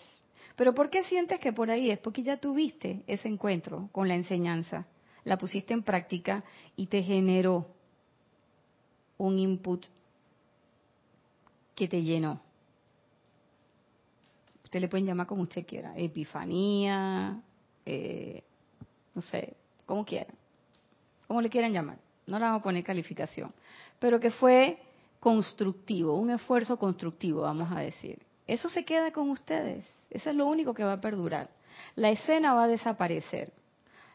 Pero 0.54 0.75
¿por 0.75 0.90
qué 0.90 1.02
sientes 1.04 1.40
que 1.40 1.52
por 1.52 1.70
ahí 1.70 1.90
es? 1.90 1.99
Porque 1.99 2.22
ya 2.22 2.37
tuviste 2.37 3.02
ese 3.06 3.28
encuentro 3.28 3.88
con 3.90 4.06
la 4.06 4.14
enseñanza, 4.14 4.87
la 5.25 5.38
pusiste 5.38 5.72
en 5.72 5.82
práctica 5.82 6.44
y 6.76 6.87
te 6.87 7.02
generó 7.02 7.66
un 9.16 9.38
input 9.38 9.87
que 11.75 11.88
te 11.88 12.02
llenó. 12.02 12.40
Usted 14.64 14.80
le 14.80 14.88
pueden 14.88 15.06
llamar 15.06 15.26
como 15.26 15.42
usted 15.42 15.66
quiera, 15.66 15.96
epifanía, 15.96 17.40
eh, 17.87 18.42
no 19.14 19.22
sé, 19.22 19.56
como 19.87 20.04
quiera, 20.04 20.32
como 21.32 21.40
le 21.40 21.48
quieran 21.48 21.72
llamar. 21.72 21.96
No 22.26 22.38
le 22.38 22.44
vamos 22.44 22.60
a 22.60 22.62
poner 22.62 22.84
calificación, 22.84 23.54
pero 23.98 24.20
que 24.20 24.30
fue 24.30 24.76
constructivo, 25.18 26.18
un 26.18 26.28
esfuerzo 26.28 26.78
constructivo, 26.78 27.40
vamos 27.40 27.72
a 27.72 27.80
decir. 27.80 28.18
Eso 28.46 28.68
se 28.68 28.84
queda 28.84 29.12
con 29.12 29.30
ustedes, 29.30 29.86
eso 30.10 30.28
es 30.28 30.36
lo 30.36 30.44
único 30.44 30.74
que 30.74 30.84
va 30.84 30.92
a 30.92 31.00
perdurar. 31.00 31.48
La 31.96 32.10
escena 32.10 32.52
va 32.52 32.64
a 32.64 32.68
desaparecer. 32.68 33.50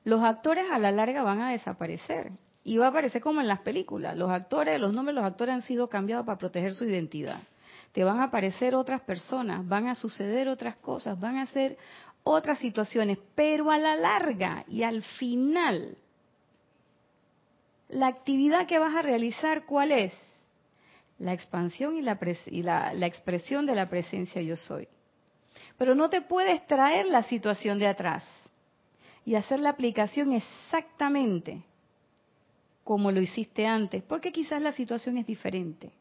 Los 0.04 0.22
actores 0.22 0.70
a 0.70 0.78
la 0.78 0.92
larga 0.92 1.24
van 1.24 1.42
a 1.42 1.54
desaparecer. 1.54 2.34
Y 2.64 2.78
va 2.78 2.86
a 2.86 2.90
aparecer 2.90 3.20
como 3.20 3.42
en 3.42 3.48
las 3.48 3.62
películas. 3.62 4.16
Los 4.16 4.30
actores, 4.30 4.80
los 4.80 4.94
nombres 4.94 5.16
de 5.16 5.22
los 5.22 5.32
actores 5.32 5.56
han 5.56 5.64
sido 5.64 5.90
cambiados 5.90 6.24
para 6.24 6.38
proteger 6.38 6.76
su 6.76 6.86
identidad. 6.86 7.40
Te 7.94 8.04
van 8.04 8.20
a 8.20 8.26
aparecer 8.26 8.76
otras 8.76 9.02
personas, 9.02 9.68
van 9.68 9.88
a 9.88 9.96
suceder 9.96 10.50
otras 10.50 10.76
cosas, 10.76 11.20
van 11.20 11.38
a 11.38 11.48
ser 11.48 11.80
otras 12.24 12.60
situaciones, 12.60 13.18
pero 13.34 13.72
a 13.72 13.80
la 13.80 13.96
larga 13.96 14.66
y 14.68 14.84
al 14.84 15.02
final, 15.02 15.98
la 17.90 18.08
actividad 18.08 18.68
que 18.68 18.80
vas 18.80 18.96
a 18.96 19.02
realizar, 19.02 19.66
¿cuál 19.66 19.92
es? 19.92 20.14
La 21.20 21.34
expansión 21.34 21.98
y 21.98 22.02
la, 22.02 22.20
y 22.48 22.64
la, 22.64 23.08
expresión 23.08 23.66
de 23.66 23.76
la 23.76 23.90
presencia 23.90 24.42
yo 24.42 24.56
soy. 24.56 24.88
Pero 25.78 25.96
no 25.96 26.10
te 26.10 26.22
puedes 26.22 26.66
traer 26.68 27.08
la 27.08 27.24
situación 27.24 27.80
de 27.80 27.88
atrás 27.88 28.24
y 29.26 29.36
hacer 29.36 29.60
la 29.60 29.70
aplicación 29.70 30.34
exactamente 30.34 31.64
como 32.84 33.12
lo 33.12 33.20
hiciste 33.20 33.66
antes, 33.66 34.02
porque 34.04 34.32
quizás 34.32 34.62
la 34.62 34.72
situación 34.72 35.18
es 35.18 35.28
diferente. 35.28 35.92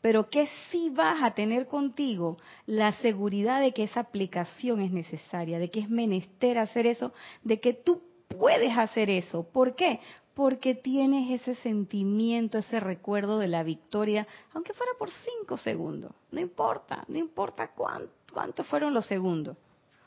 Pero 0.00 0.30
que 0.30 0.48
sí 0.70 0.90
vas 0.94 1.20
a 1.24 1.32
tener 1.32 1.66
contigo 1.66 2.36
la 2.66 2.92
seguridad 2.92 3.60
de 3.60 3.72
que 3.72 3.82
esa 3.82 4.00
aplicación 4.00 4.80
es 4.80 4.92
necesaria, 4.92 5.58
de 5.58 5.70
que 5.70 5.80
es 5.80 5.90
menester 5.90 6.58
hacer 6.58 6.86
eso, 6.86 7.12
de 7.42 7.58
que 7.58 7.72
tú 7.72 8.02
puedes 8.28 8.76
hacer 8.78 9.10
eso. 9.10 9.48
¿Por 9.50 9.74
qué? 9.74 9.98
Porque 10.38 10.76
tienes 10.76 11.40
ese 11.40 11.56
sentimiento, 11.56 12.58
ese 12.58 12.78
recuerdo 12.78 13.40
de 13.40 13.48
la 13.48 13.64
victoria, 13.64 14.24
aunque 14.54 14.72
fuera 14.72 14.92
por 14.96 15.10
cinco 15.10 15.56
segundos. 15.56 16.12
No 16.30 16.38
importa, 16.38 17.04
no 17.08 17.18
importa 17.18 17.72
cuántos 17.74 18.64
fueron 18.68 18.94
los 18.94 19.04
segundos, 19.04 19.56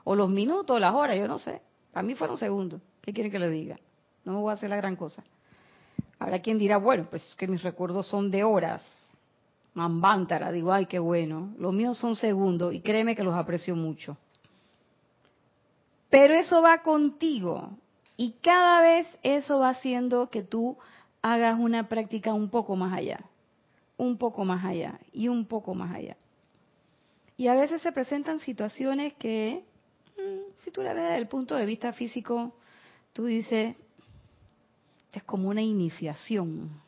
o 0.06 0.16
los 0.16 0.30
minutos, 0.30 0.78
o 0.78 0.80
las 0.80 0.96
horas, 0.96 1.18
yo 1.18 1.28
no 1.28 1.38
sé. 1.38 1.62
Para 1.92 2.08
mí 2.08 2.16
fueron 2.16 2.38
segundos. 2.38 2.82
¿Qué 3.02 3.12
quieren 3.12 3.30
que 3.30 3.40
le 3.40 3.50
diga? 3.50 3.78
No 4.24 4.32
me 4.32 4.40
voy 4.40 4.52
a 4.52 4.54
hacer 4.54 4.70
la 4.70 4.78
gran 4.78 4.96
cosa. 4.96 5.22
Habrá 6.18 6.40
quien 6.40 6.58
dirá, 6.58 6.78
bueno, 6.78 7.08
pues 7.10 7.36
que 7.36 7.46
mis 7.46 7.62
recuerdos 7.62 8.08
son 8.08 8.32
de 8.32 8.46
horas. 8.46 8.82
Mambántara, 9.74 10.50
digo, 10.54 10.72
ay, 10.72 10.86
qué 10.86 11.00
bueno. 11.00 11.54
Los 11.58 11.74
míos 11.74 11.98
son 11.98 12.16
segundos 12.16 12.74
y 12.74 12.80
créeme 12.80 13.18
que 13.18 13.24
los 13.26 13.36
aprecio 13.36 13.76
mucho. 13.76 14.16
Pero 16.10 16.34
eso 16.36 16.62
va 16.62 16.82
contigo 16.82 17.72
y 18.22 18.34
cada 18.34 18.84
vez 18.84 19.08
eso 19.24 19.58
va 19.58 19.70
haciendo 19.70 20.30
que 20.30 20.44
tú 20.44 20.78
hagas 21.24 21.58
una 21.60 21.90
práctica 21.90 22.36
un 22.36 22.52
poco 22.52 22.76
más 22.76 22.94
allá, 22.94 23.20
un 23.98 24.20
poco 24.20 24.46
más 24.46 24.64
allá 24.64 25.00
y 25.12 25.28
un 25.28 25.48
poco 25.48 25.74
más 25.74 25.92
allá. 25.92 26.16
Y 27.36 27.48
a 27.48 27.56
veces 27.56 27.82
se 27.82 27.92
presentan 27.92 28.40
situaciones 28.40 29.16
que, 29.16 29.64
mm, 30.20 30.54
si 30.64 30.70
tú 30.70 30.84
la 30.84 30.94
ves 30.94 31.02
desde 31.02 31.18
el 31.18 31.28
punto 31.30 31.56
de 31.56 31.66
vista 31.66 31.94
físico, 31.94 32.54
tú 33.12 33.26
dices, 33.26 33.76
es 35.12 35.24
como 35.24 35.50
una 35.50 35.64
iniciación. 35.64 36.80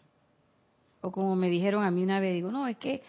O 1.02 1.10
como 1.10 1.36
me 1.36 1.50
dijeron 1.50 1.84
a 1.84 1.89
mí 1.89 2.04
una 2.04 2.19
vez, 2.19 2.36
digo, 2.36 2.52
no, 2.52 2.67
es 2.67 2.78
que, 2.78 3.02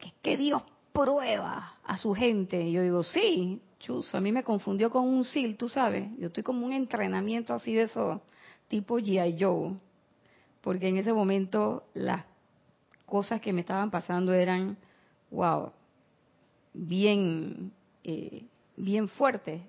es 0.00 0.12
que 0.20 0.36
Dios 0.36 0.60
prueba 0.92 1.76
a 1.84 1.96
su 1.98 2.14
gente. 2.14 2.62
Y 2.62 2.72
yo 2.72 2.82
digo, 2.82 3.04
sí, 3.04 3.60
a 4.12 4.20
mí 4.20 4.32
me 4.32 4.42
confundió 4.42 4.90
con 4.90 5.06
un 5.06 5.24
SIL, 5.24 5.56
tú 5.56 5.68
sabes. 5.68 6.08
Yo 6.18 6.28
estoy 6.28 6.42
como 6.42 6.66
un 6.66 6.72
entrenamiento 6.72 7.54
así 7.54 7.74
de 7.74 7.82
eso, 7.82 8.22
tipo 8.68 8.98
G.I. 8.98 9.36
Joe. 9.38 9.74
Porque 10.60 10.88
en 10.88 10.96
ese 10.96 11.12
momento 11.12 11.84
las 11.94 12.24
cosas 13.06 13.40
que 13.40 13.52
me 13.52 13.60
estaban 13.60 13.90
pasando 13.90 14.32
eran, 14.32 14.76
wow, 15.30 15.72
bien, 16.72 17.72
eh, 18.02 18.44
bien 18.76 19.08
fuertes. 19.08 19.60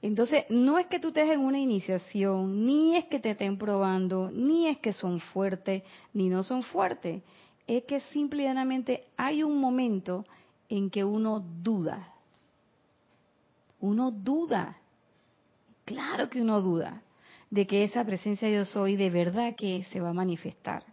Entonces, 0.00 0.44
no 0.50 0.78
es 0.78 0.86
que 0.86 0.98
tú 0.98 1.08
estés 1.08 1.30
en 1.30 1.40
una 1.40 1.60
iniciación, 1.60 2.66
ni 2.66 2.96
es 2.96 3.04
que 3.04 3.20
te 3.20 3.30
estén 3.30 3.56
probando, 3.56 4.30
ni 4.32 4.66
es 4.66 4.78
que 4.78 4.92
son 4.92 5.20
fuertes, 5.20 5.84
ni 6.12 6.28
no 6.28 6.42
son 6.42 6.64
fuertes. 6.64 7.22
Es 7.68 7.84
que 7.84 8.00
simplemente 8.00 9.04
hay 9.16 9.44
un 9.44 9.58
momento 9.58 10.26
en 10.68 10.90
que 10.90 11.04
uno 11.04 11.38
duda. 11.62 12.11
Uno 13.82 14.10
duda. 14.10 14.78
Claro 15.84 16.30
que 16.30 16.40
uno 16.40 16.62
duda 16.62 17.02
de 17.50 17.66
que 17.66 17.84
esa 17.84 18.02
presencia 18.04 18.48
yo 18.48 18.64
soy 18.64 18.96
de 18.96 19.10
verdad 19.10 19.54
que 19.54 19.84
se 19.92 20.00
va 20.00 20.08
a 20.08 20.14
manifestar. 20.14 20.84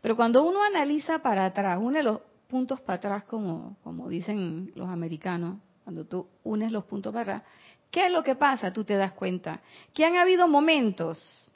Pero 0.00 0.14
cuando 0.14 0.44
uno 0.44 0.62
analiza 0.62 1.18
para 1.18 1.46
atrás, 1.46 1.80
une 1.82 2.04
los 2.04 2.20
puntos 2.46 2.80
para 2.80 2.98
atrás, 2.98 3.24
como, 3.24 3.76
como 3.82 4.08
dicen 4.08 4.70
los 4.76 4.88
americanos, 4.88 5.58
cuando 5.82 6.04
tú 6.04 6.28
unes 6.44 6.70
los 6.70 6.84
puntos 6.84 7.12
para 7.12 7.22
atrás, 7.22 7.42
¿Qué 7.90 8.06
es 8.06 8.12
lo 8.12 8.22
que 8.22 8.34
pasa? 8.34 8.72
Tú 8.72 8.84
te 8.84 8.96
das 8.96 9.12
cuenta 9.12 9.60
que 9.94 10.04
han 10.04 10.16
habido 10.16 10.48
momentos 10.48 11.50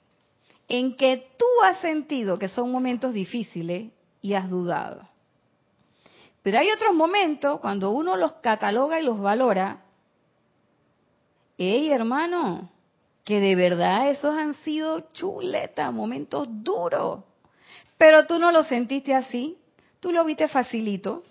en 0.69 0.97
que 0.97 1.29
tú 1.37 1.45
has 1.63 1.81
sentido 1.81 2.39
que 2.39 2.49
son 2.49 2.71
momentos 2.71 3.13
difíciles 3.13 3.93
y 4.23 4.35
has 4.35 4.49
dudado. 4.49 5.09
Pero 6.43 6.59
hay 6.59 6.71
otros 6.71 6.95
momentos 6.95 7.61
cuando 7.61 7.91
uno 7.91 8.17
los 8.17 8.33
cataloga 8.35 9.01
y 9.01 9.05
los 9.05 9.21
valora. 9.21 9.85
Hey, 11.63 11.91
hermano, 11.91 12.71
que 13.23 13.39
de 13.39 13.55
verdad 13.55 14.09
esos 14.09 14.35
han 14.35 14.55
sido 14.55 15.01
chuletas, 15.13 15.93
momentos 15.93 16.49
duros. 16.49 17.23
Pero 17.99 18.25
tú 18.25 18.39
no 18.39 18.51
lo 18.51 18.63
sentiste 18.63 19.15
así, 19.15 19.59
tú 20.01 20.11
lo 20.11 20.25
viste 20.25 20.49
facilito. 20.49 21.23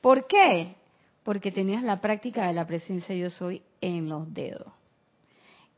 ¿Por 0.00 0.26
qué? 0.26 0.74
Porque 1.22 1.52
tenías 1.52 1.84
la 1.84 2.00
práctica 2.00 2.48
de 2.48 2.52
la 2.52 2.66
presencia 2.66 3.14
yo 3.14 3.30
soy 3.30 3.62
en 3.80 4.08
los 4.08 4.34
dedos. 4.34 4.72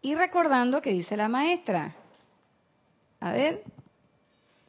Y 0.00 0.14
recordando 0.14 0.80
que 0.80 0.94
dice 0.94 1.14
la 1.14 1.28
maestra, 1.28 1.94
a 3.20 3.32
ver, 3.32 3.62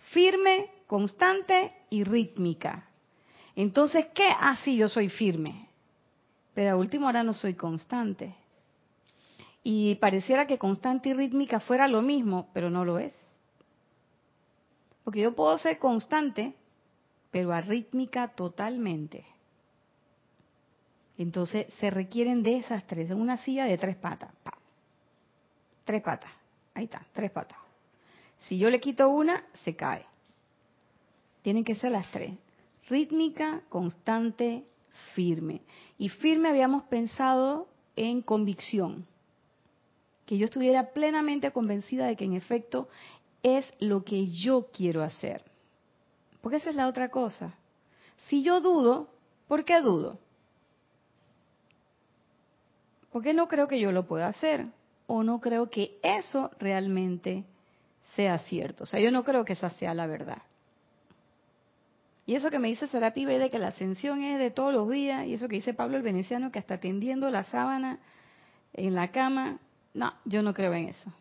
firme, 0.10 0.70
constante 0.86 1.72
y 1.90 2.04
rítmica. 2.04 2.90
Entonces, 3.56 4.08
¿qué? 4.14 4.28
Ah, 4.38 4.58
sí, 4.66 4.76
yo 4.76 4.90
soy 4.90 5.08
firme, 5.08 5.70
pero 6.54 6.72
a 6.72 6.76
última 6.76 7.08
hora 7.08 7.24
no 7.24 7.32
soy 7.32 7.54
constante. 7.54 8.36
Y 9.70 9.96
pareciera 9.96 10.48
que 10.48 10.58
constante 10.58 11.10
y 11.10 11.14
rítmica 11.14 11.60
fuera 11.60 11.90
lo 11.90 12.02
mismo, 12.02 12.48
pero 12.54 12.70
no 12.70 12.86
lo 12.86 13.00
es. 13.00 13.14
Porque 15.04 15.20
yo 15.20 15.36
puedo 15.36 15.58
ser 15.58 15.78
constante, 15.78 16.56
pero 17.32 17.52
arrítmica 17.52 18.30
totalmente. 18.30 19.26
Entonces 21.18 21.68
se 21.82 21.90
requieren 21.90 22.44
de 22.44 22.60
esas 22.60 22.88
tres, 22.88 23.10
de 23.10 23.16
una 23.16 23.36
silla 23.40 23.66
de 23.66 23.78
tres 23.78 23.98
patas. 23.98 24.32
tres 25.84 26.02
patas. 26.02 26.32
Ahí 26.74 26.86
está, 26.86 27.06
tres 27.12 27.32
patas. 27.32 27.60
Si 28.48 28.58
yo 28.58 28.70
le 28.70 28.80
quito 28.80 29.10
una, 29.10 29.44
se 29.52 29.76
cae. 29.76 30.06
Tienen 31.42 31.66
que 31.66 31.76
ser 31.76 31.92
las 31.92 32.10
tres. 32.12 32.32
Rítmica, 32.88 33.64
constante, 33.68 34.64
firme. 35.14 35.60
Y 35.98 36.08
firme 36.08 36.48
habíamos 36.48 36.84
pensado 36.84 37.68
en 37.98 38.22
convicción. 38.22 39.06
Que 40.28 40.38
yo 40.38 40.46
estuviera 40.46 40.92
plenamente 40.92 41.52
convencida 41.52 42.06
de 42.06 42.16
que 42.16 42.26
en 42.26 42.34
efecto 42.34 42.88
es 43.42 43.66
lo 43.80 44.04
que 44.04 44.28
yo 44.28 44.68
quiero 44.72 45.02
hacer. 45.02 45.44
Porque 46.42 46.58
esa 46.58 46.70
es 46.70 46.76
la 46.76 46.88
otra 46.88 47.10
cosa. 47.10 47.56
Si 48.28 48.44
yo 48.44 48.62
dudo, 48.62 49.10
¿por 49.48 49.66
qué 49.66 49.82
dudo? 49.82 50.20
Porque 53.12 53.34
no 53.34 53.48
creo 53.48 53.68
que 53.68 53.80
yo 53.80 53.92
lo 53.92 54.06
pueda 54.06 54.28
hacer 54.28 54.68
o 55.08 55.24
no 55.24 55.40
creo 55.40 55.70
que 55.72 55.98
eso 56.04 56.52
realmente 56.60 57.46
sea 58.16 58.38
cierto. 58.40 58.84
O 58.84 58.88
sea, 58.88 59.00
yo 59.00 59.12
no 59.12 59.24
creo 59.24 59.46
que 59.46 59.54
esa 59.54 59.70
sea 59.72 59.94
la 59.94 60.06
verdad. 60.06 60.44
Y 62.26 62.36
eso 62.36 62.50
que 62.50 62.60
me 62.60 62.68
dice 62.68 62.88
Serapi 62.88 63.24
de 63.24 63.50
que 63.50 63.58
la 63.58 63.70
ascensión 63.70 64.22
es 64.22 64.38
de 64.38 64.52
todos 64.52 64.74
los 64.74 64.90
días, 64.90 65.26
y 65.26 65.34
eso 65.34 65.48
que 65.48 65.56
dice 65.56 65.74
Pablo 65.74 65.96
el 65.96 66.04
Veneciano, 66.04 66.52
que 66.52 66.60
hasta 66.60 66.78
tendiendo 66.78 67.30
la 67.30 67.44
sábana 67.44 68.00
en 68.74 68.96
la 68.96 69.12
cama, 69.12 69.60
no, 69.98 70.14
yo 70.26 70.44
no 70.44 70.54
creo 70.54 70.74
en 70.74 70.90
eso. 70.90 71.12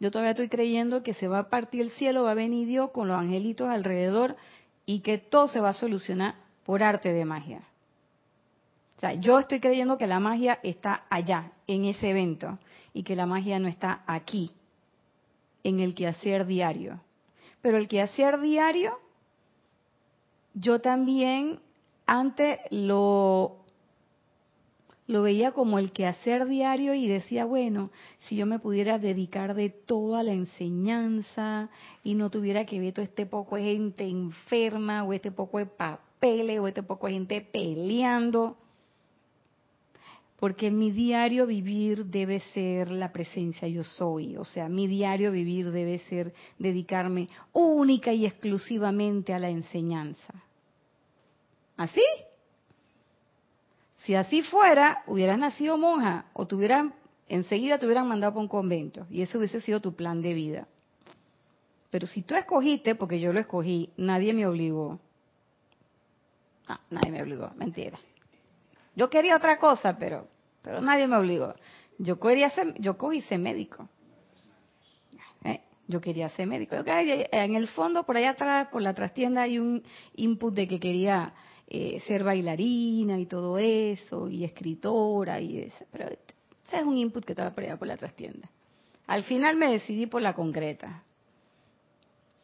Yo 0.00 0.10
todavía 0.10 0.32
estoy 0.32 0.48
creyendo 0.48 1.04
que 1.04 1.14
se 1.14 1.28
va 1.28 1.38
a 1.38 1.48
partir 1.48 1.82
el 1.82 1.92
cielo, 1.92 2.24
va 2.24 2.32
a 2.32 2.34
venir 2.34 2.66
Dios 2.66 2.90
con 2.90 3.06
los 3.06 3.16
angelitos 3.16 3.68
alrededor 3.68 4.36
y 4.84 5.00
que 5.00 5.18
todo 5.18 5.46
se 5.46 5.60
va 5.60 5.68
a 5.68 5.74
solucionar 5.74 6.34
por 6.66 6.82
arte 6.82 7.12
de 7.12 7.24
magia. 7.24 7.62
O 8.96 9.00
sea, 9.00 9.14
yo 9.14 9.38
estoy 9.38 9.60
creyendo 9.60 9.98
que 9.98 10.08
la 10.08 10.18
magia 10.18 10.58
está 10.64 11.04
allá, 11.10 11.52
en 11.68 11.84
ese 11.84 12.10
evento, 12.10 12.58
y 12.92 13.04
que 13.04 13.14
la 13.14 13.26
magia 13.26 13.60
no 13.60 13.68
está 13.68 14.02
aquí, 14.08 14.50
en 15.62 15.78
el 15.78 15.94
quehacer 15.94 16.46
diario. 16.46 17.00
Pero 17.60 17.78
el 17.78 17.86
quehacer 17.86 18.40
diario, 18.40 18.98
yo 20.54 20.80
también 20.80 21.60
antes 22.06 22.58
lo, 22.70 23.61
lo 25.12 25.22
veía 25.22 25.52
como 25.52 25.78
el 25.78 25.92
quehacer 25.92 26.46
diario 26.46 26.94
y 26.94 27.06
decía, 27.06 27.44
bueno, 27.44 27.90
si 28.20 28.36
yo 28.36 28.46
me 28.46 28.58
pudiera 28.58 28.98
dedicar 28.98 29.54
de 29.54 29.68
toda 29.68 30.22
la 30.22 30.32
enseñanza 30.32 31.68
y 32.02 32.14
no 32.14 32.30
tuviera 32.30 32.64
que 32.64 32.80
ver 32.80 32.94
todo 32.94 33.04
este 33.04 33.26
poco 33.26 33.56
de 33.56 33.62
gente 33.62 34.08
enferma 34.08 35.04
o 35.04 35.12
este 35.12 35.30
poco 35.30 35.58
de 35.58 35.66
papeles 35.66 36.58
o 36.58 36.66
este 36.66 36.82
poco 36.82 37.06
de 37.06 37.12
gente 37.12 37.40
peleando, 37.42 38.56
porque 40.40 40.70
mi 40.70 40.90
diario 40.90 41.46
vivir 41.46 42.06
debe 42.06 42.40
ser 42.54 42.90
la 42.90 43.12
presencia 43.12 43.68
yo 43.68 43.84
soy, 43.84 44.36
o 44.36 44.44
sea, 44.44 44.68
mi 44.68 44.86
diario 44.86 45.30
vivir 45.30 45.70
debe 45.70 45.98
ser 46.08 46.32
dedicarme 46.58 47.28
única 47.52 48.14
y 48.14 48.24
exclusivamente 48.24 49.34
a 49.34 49.38
la 49.38 49.50
enseñanza. 49.50 50.42
¿Así? 51.76 52.02
Si 54.04 54.14
así 54.14 54.42
fuera, 54.42 55.02
hubieras 55.06 55.38
nacido 55.38 55.78
monja 55.78 56.26
o 56.32 56.46
te 56.46 56.56
hubieran, 56.56 56.92
enseguida 57.28 57.78
te 57.78 57.86
hubieran 57.86 58.08
mandado 58.08 58.32
para 58.32 58.42
un 58.42 58.48
convento 58.48 59.06
y 59.10 59.22
ese 59.22 59.38
hubiese 59.38 59.60
sido 59.60 59.80
tu 59.80 59.94
plan 59.94 60.22
de 60.22 60.34
vida. 60.34 60.66
Pero 61.90 62.06
si 62.06 62.22
tú 62.22 62.34
escogiste, 62.34 62.94
porque 62.94 63.20
yo 63.20 63.32
lo 63.32 63.40
escogí, 63.40 63.90
nadie 63.96 64.32
me 64.32 64.46
obligó. 64.46 64.98
No, 66.68 66.80
nadie 66.90 67.12
me 67.12 67.22
obligó, 67.22 67.50
mentira. 67.56 67.98
Yo 68.96 69.08
quería 69.08 69.36
otra 69.36 69.58
cosa, 69.58 69.96
pero, 69.98 70.26
pero 70.62 70.80
nadie 70.80 71.06
me 71.06 71.16
obligó. 71.16 71.54
Yo 71.98 72.18
quería 72.18 72.50
ser, 72.50 72.74
yo 72.80 72.98
cogí 72.98 73.20
ser 73.22 73.38
médico. 73.38 73.88
Eh, 75.44 75.60
yo 75.86 76.00
quería 76.00 76.28
ser 76.30 76.46
médico. 76.48 76.74
En 76.74 77.54
el 77.54 77.68
fondo, 77.68 78.04
por 78.04 78.16
allá 78.16 78.30
atrás, 78.30 78.68
por 78.68 78.82
la 78.82 78.94
trastienda, 78.94 79.42
hay 79.42 79.58
un 79.58 79.82
input 80.16 80.54
de 80.54 80.66
que 80.66 80.80
quería 80.80 81.34
eh, 81.74 82.02
ser 82.06 82.22
bailarina 82.22 83.18
y 83.18 83.24
todo 83.24 83.56
eso, 83.56 84.28
y 84.28 84.44
escritora, 84.44 85.40
y 85.40 85.60
eso. 85.60 85.86
Pero 85.90 86.10
ese 86.10 86.76
es 86.76 86.82
un 86.82 86.98
input 86.98 87.24
que 87.24 87.32
estaba 87.32 87.52
por 87.52 87.64
allá 87.64 87.78
por 87.78 87.88
la 87.88 87.96
trastienda. 87.96 88.50
Al 89.06 89.24
final 89.24 89.56
me 89.56 89.70
decidí 89.72 90.06
por 90.06 90.20
la 90.20 90.34
concreta. 90.34 91.02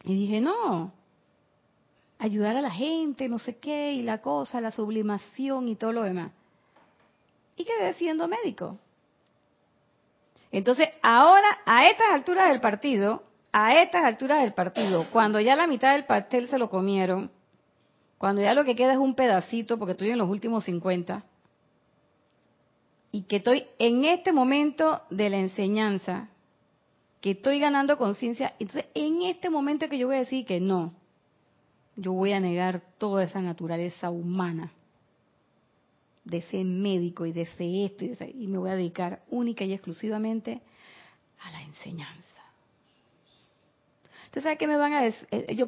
Y 0.03 0.14
dije, 0.14 0.41
no, 0.41 0.95
ayudar 2.19 2.57
a 2.57 2.62
la 2.62 2.71
gente, 2.71 3.29
no 3.29 3.38
sé 3.38 3.59
qué, 3.59 3.93
y 3.93 4.01
la 4.01 4.23
cosa, 4.23 4.62
la 4.62 4.71
sublimación 4.71 5.69
y 5.69 5.77
todo 5.77 5.93
lo 5.93 6.05
demás. 6.05 6.33
Y 7.55 7.67
quedé 7.67 7.93
siendo 7.93 8.29
médico. 8.29 8.79
Entonces, 10.51 10.88
ahora, 11.03 11.59
a 11.67 11.87
estas 11.91 12.09
alturas 12.12 12.49
del 12.49 12.62
partido, 12.62 13.25
a 13.53 13.75
estas 13.83 14.07
alturas 14.07 14.41
del 14.41 14.55
partido, 14.55 15.05
cuando 15.12 15.38
ya 15.38 15.55
la 15.55 15.67
mitad 15.67 15.93
del 15.93 16.07
pastel 16.07 16.49
se 16.49 16.57
lo 16.57 16.71
comieron, 16.71 17.31
cuando 18.18 18.42
ya 18.42 18.52
lo 18.52 18.64
que 18.64 18.74
queda 18.74 18.92
es 18.92 18.98
un 18.98 19.14
pedacito, 19.14 19.78
porque 19.78 19.92
estoy 19.92 20.11
en 20.11 20.18
los 20.18 20.28
últimos 20.28 20.64
50, 20.64 21.24
y 23.12 23.22
que 23.22 23.37
estoy 23.37 23.64
en 23.78 24.04
este 24.04 24.33
momento 24.33 25.02
de 25.09 25.31
la 25.31 25.38
enseñanza, 25.38 26.28
que 27.20 27.33
estoy 27.33 27.59
ganando 27.59 27.96
conciencia, 27.96 28.54
entonces 28.59 28.87
en 28.94 29.22
este 29.22 29.50
momento 29.50 29.88
que 29.88 29.98
yo 29.98 30.09
voy 30.09 30.16
a 30.16 30.20
decir 30.20 30.44
que 30.44 30.61
no, 30.61 30.92
yo 31.96 32.12
voy 32.12 32.33
a 32.33 32.40
negar 32.40 32.83
toda 32.98 33.24
esa 33.24 33.40
naturaleza 33.40 34.11
humana 34.11 34.70
de 36.24 36.42
ser 36.42 36.64
médico 36.64 37.24
y 37.24 37.33
de 37.33 37.46
ser 37.46 37.90
esto 37.90 38.04
y, 38.04 38.46
me 38.46 38.59
voy 38.59 38.70
a 38.70 38.74
dedicar 38.74 39.22
única 39.31 39.64
y 39.64 39.72
exclusivamente 39.72 40.61
a 41.40 41.50
la 41.50 41.62
enseñanza. 41.62 42.18
Entonces, 44.26 44.42
¿sabes 44.42 44.59
qué 44.59 44.66
me 44.66 44.76
van 44.76 44.92
a 44.92 45.02
decir? 45.02 45.26
Eh, 45.31 45.57
yo 45.57 45.66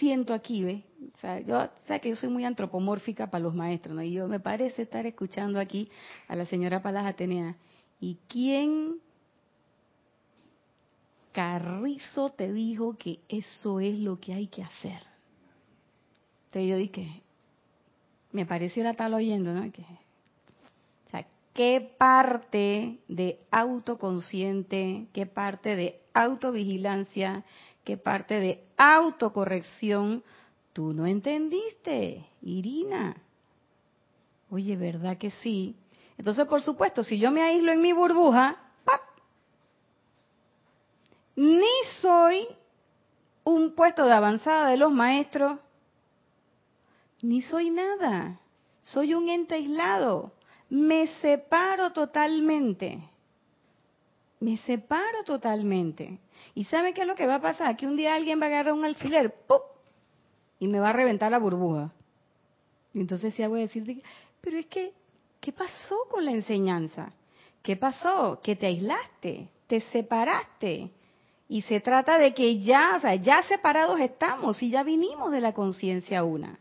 siento 0.00 0.32
aquí, 0.34 0.64
¿ve? 0.64 0.82
O 1.14 1.18
sea, 1.18 1.40
yo 1.40 1.68
sé 1.86 2.00
que 2.00 2.08
yo 2.08 2.16
soy 2.16 2.30
muy 2.30 2.44
antropomórfica 2.44 3.30
para 3.30 3.44
los 3.44 3.54
maestros, 3.54 3.94
¿no? 3.94 4.02
Y 4.02 4.12
yo 4.12 4.26
me 4.26 4.40
parece 4.40 4.82
estar 4.82 5.06
escuchando 5.06 5.60
aquí 5.60 5.90
a 6.26 6.34
la 6.34 6.46
señora 6.46 6.82
Palas 6.82 7.06
Atenea. 7.06 7.54
¿Y 8.00 8.16
quién 8.26 8.96
Carrizo 11.32 12.30
te 12.30 12.50
dijo 12.52 12.96
que 12.96 13.20
eso 13.28 13.78
es 13.78 13.98
lo 13.98 14.18
que 14.18 14.32
hay 14.32 14.46
que 14.48 14.62
hacer? 14.62 15.02
Entonces 16.46 16.70
yo 16.70 16.76
dije, 16.76 17.22
me 18.32 18.46
pareció 18.46 18.82
la 18.82 18.94
tal 18.94 19.14
oyendo, 19.14 19.52
¿no? 19.52 19.70
Que, 19.70 19.82
o 19.82 21.10
sea, 21.10 21.26
¿qué 21.52 21.92
parte 21.98 22.98
de 23.06 23.38
autoconsciente, 23.50 25.06
qué 25.12 25.26
parte 25.26 25.76
de 25.76 25.96
autovigilancia, 26.14 27.44
qué 27.90 27.96
parte 27.96 28.38
de 28.38 28.64
autocorrección 28.76 30.22
tú 30.72 30.92
no 30.92 31.08
entendiste, 31.08 32.24
Irina? 32.40 33.16
Oye, 34.48 34.76
¿verdad 34.76 35.18
que 35.18 35.32
sí? 35.32 35.74
Entonces, 36.16 36.46
por 36.46 36.62
supuesto, 36.62 37.02
si 37.02 37.18
yo 37.18 37.32
me 37.32 37.42
aíslo 37.42 37.72
en 37.72 37.82
mi 37.82 37.92
burbuja, 37.92 38.58
ni 41.34 41.66
soy 42.00 42.46
un 43.42 43.74
puesto 43.74 44.06
de 44.06 44.12
avanzada 44.12 44.70
de 44.70 44.76
los 44.76 44.92
maestros, 44.92 45.58
ni 47.22 47.42
soy 47.42 47.70
nada. 47.70 48.38
Soy 48.82 49.14
un 49.14 49.28
ente 49.28 49.56
aislado. 49.56 50.32
Me 50.68 51.08
separo 51.20 51.92
totalmente. 51.92 53.02
Me 54.40 54.56
separo 54.58 55.22
totalmente. 55.24 56.18
¿Y 56.54 56.64
sabe 56.64 56.94
qué 56.94 57.02
es 57.02 57.06
lo 57.06 57.14
que 57.14 57.26
va 57.26 57.36
a 57.36 57.42
pasar? 57.42 57.76
Que 57.76 57.86
un 57.86 57.96
día 57.96 58.14
alguien 58.14 58.40
va 58.40 58.46
a 58.46 58.48
agarrar 58.48 58.72
un 58.74 58.84
alfiler, 58.84 59.34
¡pum! 59.46 59.60
Y 60.58 60.68
me 60.68 60.80
va 60.80 60.90
a 60.90 60.94
reventar 60.94 61.30
la 61.30 61.38
burbuja. 61.38 61.92
Y 62.92 63.00
entonces 63.00 63.36
ya 63.36 63.48
voy 63.48 63.60
a 63.60 63.62
decir, 63.62 64.02
pero 64.40 64.58
es 64.58 64.66
que, 64.66 64.92
¿qué 65.40 65.52
pasó 65.52 65.96
con 66.10 66.24
la 66.24 66.32
enseñanza? 66.32 67.12
¿Qué 67.62 67.76
pasó? 67.76 68.40
Que 68.42 68.56
te 68.56 68.66
aislaste, 68.66 69.48
te 69.66 69.80
separaste. 69.82 70.90
Y 71.48 71.62
se 71.62 71.80
trata 71.80 72.18
de 72.18 72.32
que 72.32 72.60
ya, 72.60 72.94
o 72.96 73.00
sea, 73.00 73.14
ya 73.16 73.42
separados 73.42 74.00
estamos 74.00 74.62
y 74.62 74.70
ya 74.70 74.82
vinimos 74.82 75.30
de 75.32 75.40
la 75.40 75.52
conciencia 75.52 76.24
una. 76.24 76.58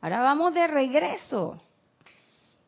Ahora 0.00 0.20
vamos 0.20 0.52
de 0.54 0.66
regreso. 0.66 1.58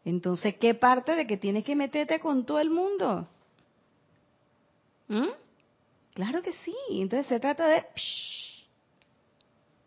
Entonces, 0.04 0.56
¿qué 0.56 0.74
parte 0.74 1.16
de 1.16 1.26
que 1.26 1.36
tienes 1.36 1.64
que 1.64 1.74
meterte 1.74 2.20
con 2.20 2.46
todo 2.46 2.60
el 2.60 2.70
mundo? 2.70 3.28
¿Mm? 5.08 5.28
Claro 6.14 6.42
que 6.42 6.52
sí. 6.64 6.74
Entonces 6.90 7.26
se 7.26 7.40
trata 7.40 7.66
de, 7.68 7.84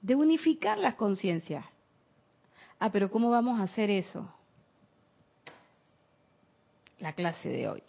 de 0.01 0.15
unificar 0.15 0.77
las 0.77 0.95
conciencias. 0.95 1.65
Ah, 2.79 2.91
pero 2.91 3.11
¿cómo 3.11 3.29
vamos 3.29 3.59
a 3.59 3.63
hacer 3.63 3.89
eso? 3.89 4.31
La 6.99 7.13
clase 7.13 7.49
de 7.49 7.67
hoy. 7.67 7.83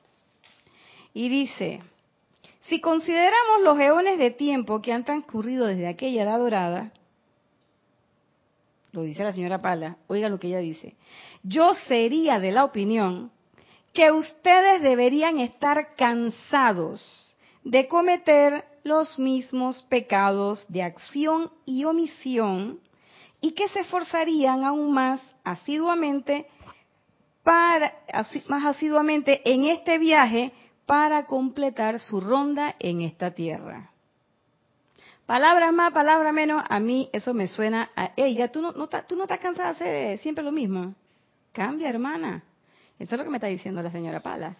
Y 1.12 1.28
dice, 1.28 1.80
si 2.68 2.80
consideramos 2.80 3.62
los 3.62 3.78
eones 3.78 4.18
de 4.18 4.30
tiempo 4.30 4.80
que 4.80 4.92
han 4.92 5.04
transcurrido 5.04 5.66
desde 5.66 5.88
aquella 5.88 6.22
edad 6.22 6.38
dorada, 6.38 6.92
lo 8.92 9.02
dice 9.02 9.24
la 9.24 9.32
señora 9.32 9.60
Pala, 9.60 9.96
oiga 10.08 10.28
lo 10.28 10.38
que 10.38 10.48
ella 10.48 10.58
dice, 10.58 10.96
yo 11.42 11.74
sería 11.74 12.38
de 12.38 12.52
la 12.52 12.64
opinión 12.64 13.30
que 13.92 14.11
ustedes 14.12 14.83
deberían 14.83 15.40
estar 15.40 15.94
cansados 15.96 17.35
de 17.64 17.88
cometer 17.88 18.64
los 18.85 19.18
mismos 19.18 19.83
pecados 19.83 20.64
de 20.68 20.83
acción 20.83 21.50
y 21.64 21.85
omisión 21.85 22.81
y 23.40 23.53
que 23.53 23.68
se 23.68 23.81
esforzarían 23.81 24.64
aún 24.64 24.92
más 24.92 25.20
asiduamente 25.44 26.46
más 27.44 28.64
asiduamente 28.64 29.40
en 29.50 29.64
este 29.64 29.98
viaje 29.98 30.53
para 30.87 31.26
completar 31.26 31.98
su 31.98 32.20
ronda 32.20 32.76
en 32.79 33.03
esta 33.03 33.33
tierra. 33.33 33.90
Palabras 35.26 35.72
más, 35.72 35.92
palabras 35.92 36.33
menos, 36.33 36.62
a 36.68 36.81
mí 36.81 37.09
eso 37.12 37.33
me 37.35 37.46
suena 37.46 37.90
a, 37.96 38.11
ella, 38.16 38.50
tú 38.50 38.61
no, 38.61 38.72
tú 38.72 39.16
no 39.16 39.22
estás 39.22 39.38
cansada 39.38 39.68
de 39.68 39.74
hacer 39.74 40.18
siempre 40.18 40.44
lo 40.44 40.53
mismo. 40.53 40.94
Cambia, 41.53 41.88
hermana. 41.88 42.42
Eso 43.00 43.14
es 43.14 43.18
lo 43.18 43.24
que 43.24 43.30
me 43.30 43.38
está 43.38 43.46
diciendo 43.46 43.82
la 43.82 43.90
señora 43.90 44.20
Palas. 44.20 44.56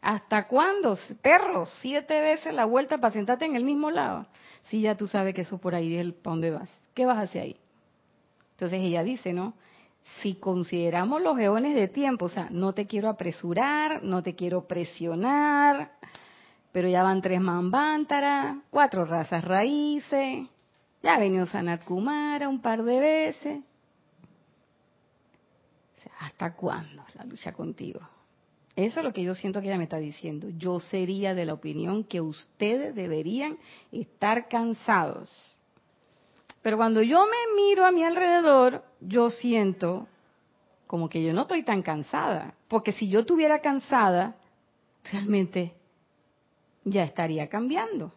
¿Hasta 0.00 0.48
cuándo, 0.48 0.96
perro? 1.20 1.66
Siete 1.66 2.20
veces 2.20 2.54
la 2.54 2.64
vuelta 2.64 2.96
para 2.98 3.12
sentarte 3.12 3.44
en 3.44 3.54
el 3.54 3.64
mismo 3.64 3.90
lado. 3.90 4.26
Si 4.68 4.80
ya 4.80 4.96
tú 4.96 5.06
sabes 5.06 5.34
que 5.34 5.42
eso 5.42 5.58
por 5.58 5.74
ahí 5.74 5.94
es 5.94 6.00
el 6.00 6.14
para 6.14 6.32
dónde 6.32 6.50
vas. 6.52 6.70
¿Qué 6.94 7.04
vas 7.04 7.18
hacia 7.18 7.42
ahí? 7.42 7.56
Entonces 8.52 8.80
ella 8.80 9.02
dice, 9.02 9.34
¿no? 9.34 9.52
Si 10.22 10.36
consideramos 10.36 11.20
los 11.20 11.38
eones 11.38 11.74
de 11.74 11.88
tiempo, 11.88 12.24
o 12.24 12.28
sea, 12.30 12.48
no 12.50 12.72
te 12.72 12.86
quiero 12.86 13.10
apresurar, 13.10 14.02
no 14.02 14.22
te 14.22 14.34
quiero 14.34 14.66
presionar, 14.66 15.92
pero 16.72 16.88
ya 16.88 17.02
van 17.02 17.20
tres 17.20 17.42
mambántaras, 17.42 18.56
cuatro 18.70 19.04
razas 19.04 19.44
raíces, 19.44 20.46
ya 21.02 21.14
ha 21.14 21.18
venido 21.18 21.44
Sanat 21.44 21.84
Kumara 21.84 22.48
un 22.48 22.62
par 22.62 22.82
de 22.82 22.98
veces. 22.98 23.60
¿Hasta 26.18 26.54
cuándo 26.54 27.04
la 27.14 27.24
lucha 27.24 27.52
contigo? 27.52 28.00
Eso 28.74 29.00
es 29.00 29.04
lo 29.04 29.12
que 29.12 29.22
yo 29.22 29.34
siento 29.34 29.60
que 29.60 29.66
ella 29.68 29.78
me 29.78 29.84
está 29.84 29.98
diciendo. 29.98 30.48
Yo 30.56 30.78
sería 30.78 31.34
de 31.34 31.44
la 31.44 31.54
opinión 31.54 32.04
que 32.04 32.20
ustedes 32.20 32.94
deberían 32.94 33.58
estar 33.90 34.48
cansados. 34.48 35.58
Pero 36.62 36.76
cuando 36.76 37.02
yo 37.02 37.24
me 37.26 37.54
miro 37.56 37.84
a 37.84 37.92
mi 37.92 38.04
alrededor, 38.04 38.84
yo 39.00 39.30
siento 39.30 40.06
como 40.86 41.08
que 41.08 41.22
yo 41.22 41.32
no 41.32 41.42
estoy 41.42 41.62
tan 41.64 41.82
cansada. 41.82 42.54
Porque 42.68 42.92
si 42.92 43.08
yo 43.08 43.20
estuviera 43.20 43.60
cansada, 43.60 44.36
realmente 45.10 45.74
ya 46.84 47.04
estaría 47.04 47.48
cambiando. 47.48 48.12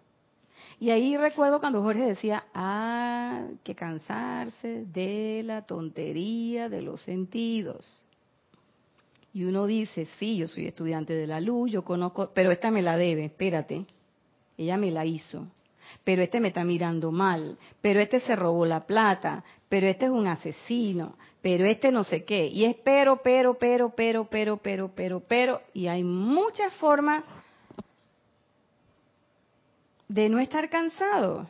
Y 0.82 0.90
ahí 0.90 1.16
recuerdo 1.16 1.60
cuando 1.60 1.84
Jorge 1.84 2.08
decía, 2.08 2.46
ah, 2.56 3.46
que 3.64 3.76
cansarse 3.76 4.84
de 4.86 5.44
la 5.46 5.62
tontería 5.62 6.70
de 6.70 6.82
los 6.82 7.04
sentidos. 7.04 8.04
Y 9.32 9.44
uno 9.44 9.68
dice, 9.68 10.08
sí, 10.18 10.38
yo 10.38 10.48
soy 10.48 10.66
estudiante 10.66 11.14
de 11.14 11.28
la 11.28 11.40
luz, 11.40 11.70
yo 11.70 11.84
conozco, 11.84 12.32
pero 12.34 12.50
esta 12.50 12.72
me 12.72 12.82
la 12.82 12.98
debe, 12.98 13.26
espérate, 13.26 13.86
ella 14.58 14.76
me 14.76 14.90
la 14.90 15.06
hizo, 15.06 15.46
pero 16.04 16.24
este 16.24 16.40
me 16.40 16.48
está 16.48 16.64
mirando 16.64 17.12
mal, 17.12 17.60
pero 17.80 18.00
este 18.00 18.20
se 18.20 18.36
robó 18.36 18.66
la 18.66 18.88
plata, 18.88 19.44
pero 19.70 19.86
este 19.86 20.06
es 20.06 20.12
un 20.12 20.26
asesino, 20.26 21.16
pero 21.44 21.64
este 21.64 21.92
no 21.92 22.04
sé 22.04 22.26
qué, 22.26 22.48
y 22.48 22.66
es 22.66 22.76
pero, 22.84 23.22
pero, 23.24 23.54
pero, 23.54 23.94
pero, 23.96 24.26
pero, 24.26 24.58
pero, 24.58 24.92
pero, 24.96 25.20
pero, 25.20 25.62
y 25.76 25.86
hay 25.86 26.04
muchas 26.04 26.74
formas 26.78 27.24
de 30.14 30.28
no 30.28 30.40
estar 30.40 30.70
cansado. 30.70 31.50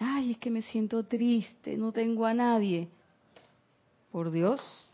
Ay, 0.00 0.32
es 0.32 0.38
que 0.38 0.50
me 0.50 0.62
siento 0.62 1.04
triste, 1.04 1.76
no 1.76 1.92
tengo 1.92 2.24
a 2.24 2.34
nadie. 2.34 2.88
Por 4.10 4.30
Dios, 4.30 4.88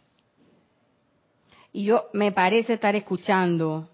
y 1.73 1.85
yo 1.85 2.07
me 2.13 2.33
parece 2.33 2.75
estar 2.75 2.97
escuchando 2.97 3.89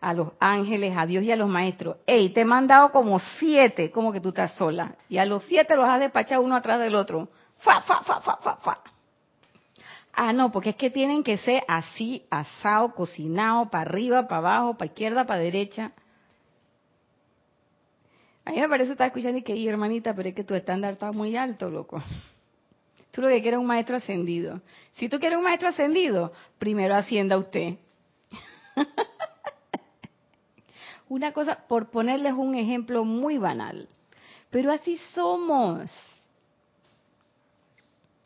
a 0.00 0.12
los 0.12 0.32
ángeles, 0.40 0.94
a 0.96 1.06
Dios 1.06 1.24
y 1.24 1.30
a 1.30 1.36
los 1.36 1.48
maestros. 1.48 1.96
Ey, 2.06 2.30
te 2.30 2.40
he 2.42 2.44
mandado 2.44 2.90
como 2.90 3.18
siete, 3.38 3.90
como 3.90 4.12
que 4.12 4.20
tú 4.20 4.30
estás 4.30 4.52
sola. 4.56 4.96
Y 5.08 5.18
a 5.18 5.24
los 5.24 5.44
siete 5.44 5.76
los 5.76 5.86
has 5.86 6.00
despachado 6.00 6.42
uno 6.42 6.56
atrás 6.56 6.80
del 6.80 6.94
otro. 6.94 7.28
Fa, 7.58 7.82
fa, 7.82 8.02
fa, 8.02 8.20
fa, 8.20 8.36
fa, 8.36 8.56
fa. 8.56 8.80
Ah, 10.12 10.32
no, 10.32 10.52
porque 10.52 10.70
es 10.70 10.76
que 10.76 10.90
tienen 10.90 11.22
que 11.22 11.38
ser 11.38 11.62
así, 11.68 12.26
asado, 12.28 12.94
cocinado, 12.94 13.70
para 13.70 13.88
arriba, 13.88 14.28
para 14.28 14.38
abajo, 14.38 14.74
para 14.74 14.86
izquierda, 14.86 15.24
para 15.24 15.40
derecha. 15.40 15.92
A 18.44 18.50
mí 18.50 18.60
me 18.60 18.68
parece 18.68 18.92
estar 18.92 19.06
escuchando 19.06 19.38
y 19.38 19.42
que, 19.42 19.68
hermanita, 19.68 20.14
pero 20.14 20.28
es 20.28 20.34
que 20.34 20.44
tu 20.44 20.54
estándar 20.54 20.94
está 20.94 21.12
muy 21.12 21.36
alto, 21.36 21.70
loco. 21.70 22.02
Tú 23.12 23.20
lo 23.20 23.28
que 23.28 23.40
quieres 23.42 23.58
es 23.58 23.60
un 23.60 23.66
maestro 23.66 23.96
ascendido. 23.96 24.60
Si 24.92 25.08
tú 25.08 25.20
quieres 25.20 25.38
un 25.38 25.44
maestro 25.44 25.68
ascendido, 25.68 26.32
primero 26.58 26.94
ascienda 26.94 27.36
usted. 27.36 27.76
Una 31.08 31.32
cosa, 31.32 31.66
por 31.68 31.90
ponerles 31.90 32.32
un 32.32 32.54
ejemplo 32.54 33.04
muy 33.04 33.36
banal, 33.36 33.88
pero 34.50 34.72
así 34.72 34.98
somos. 35.14 35.94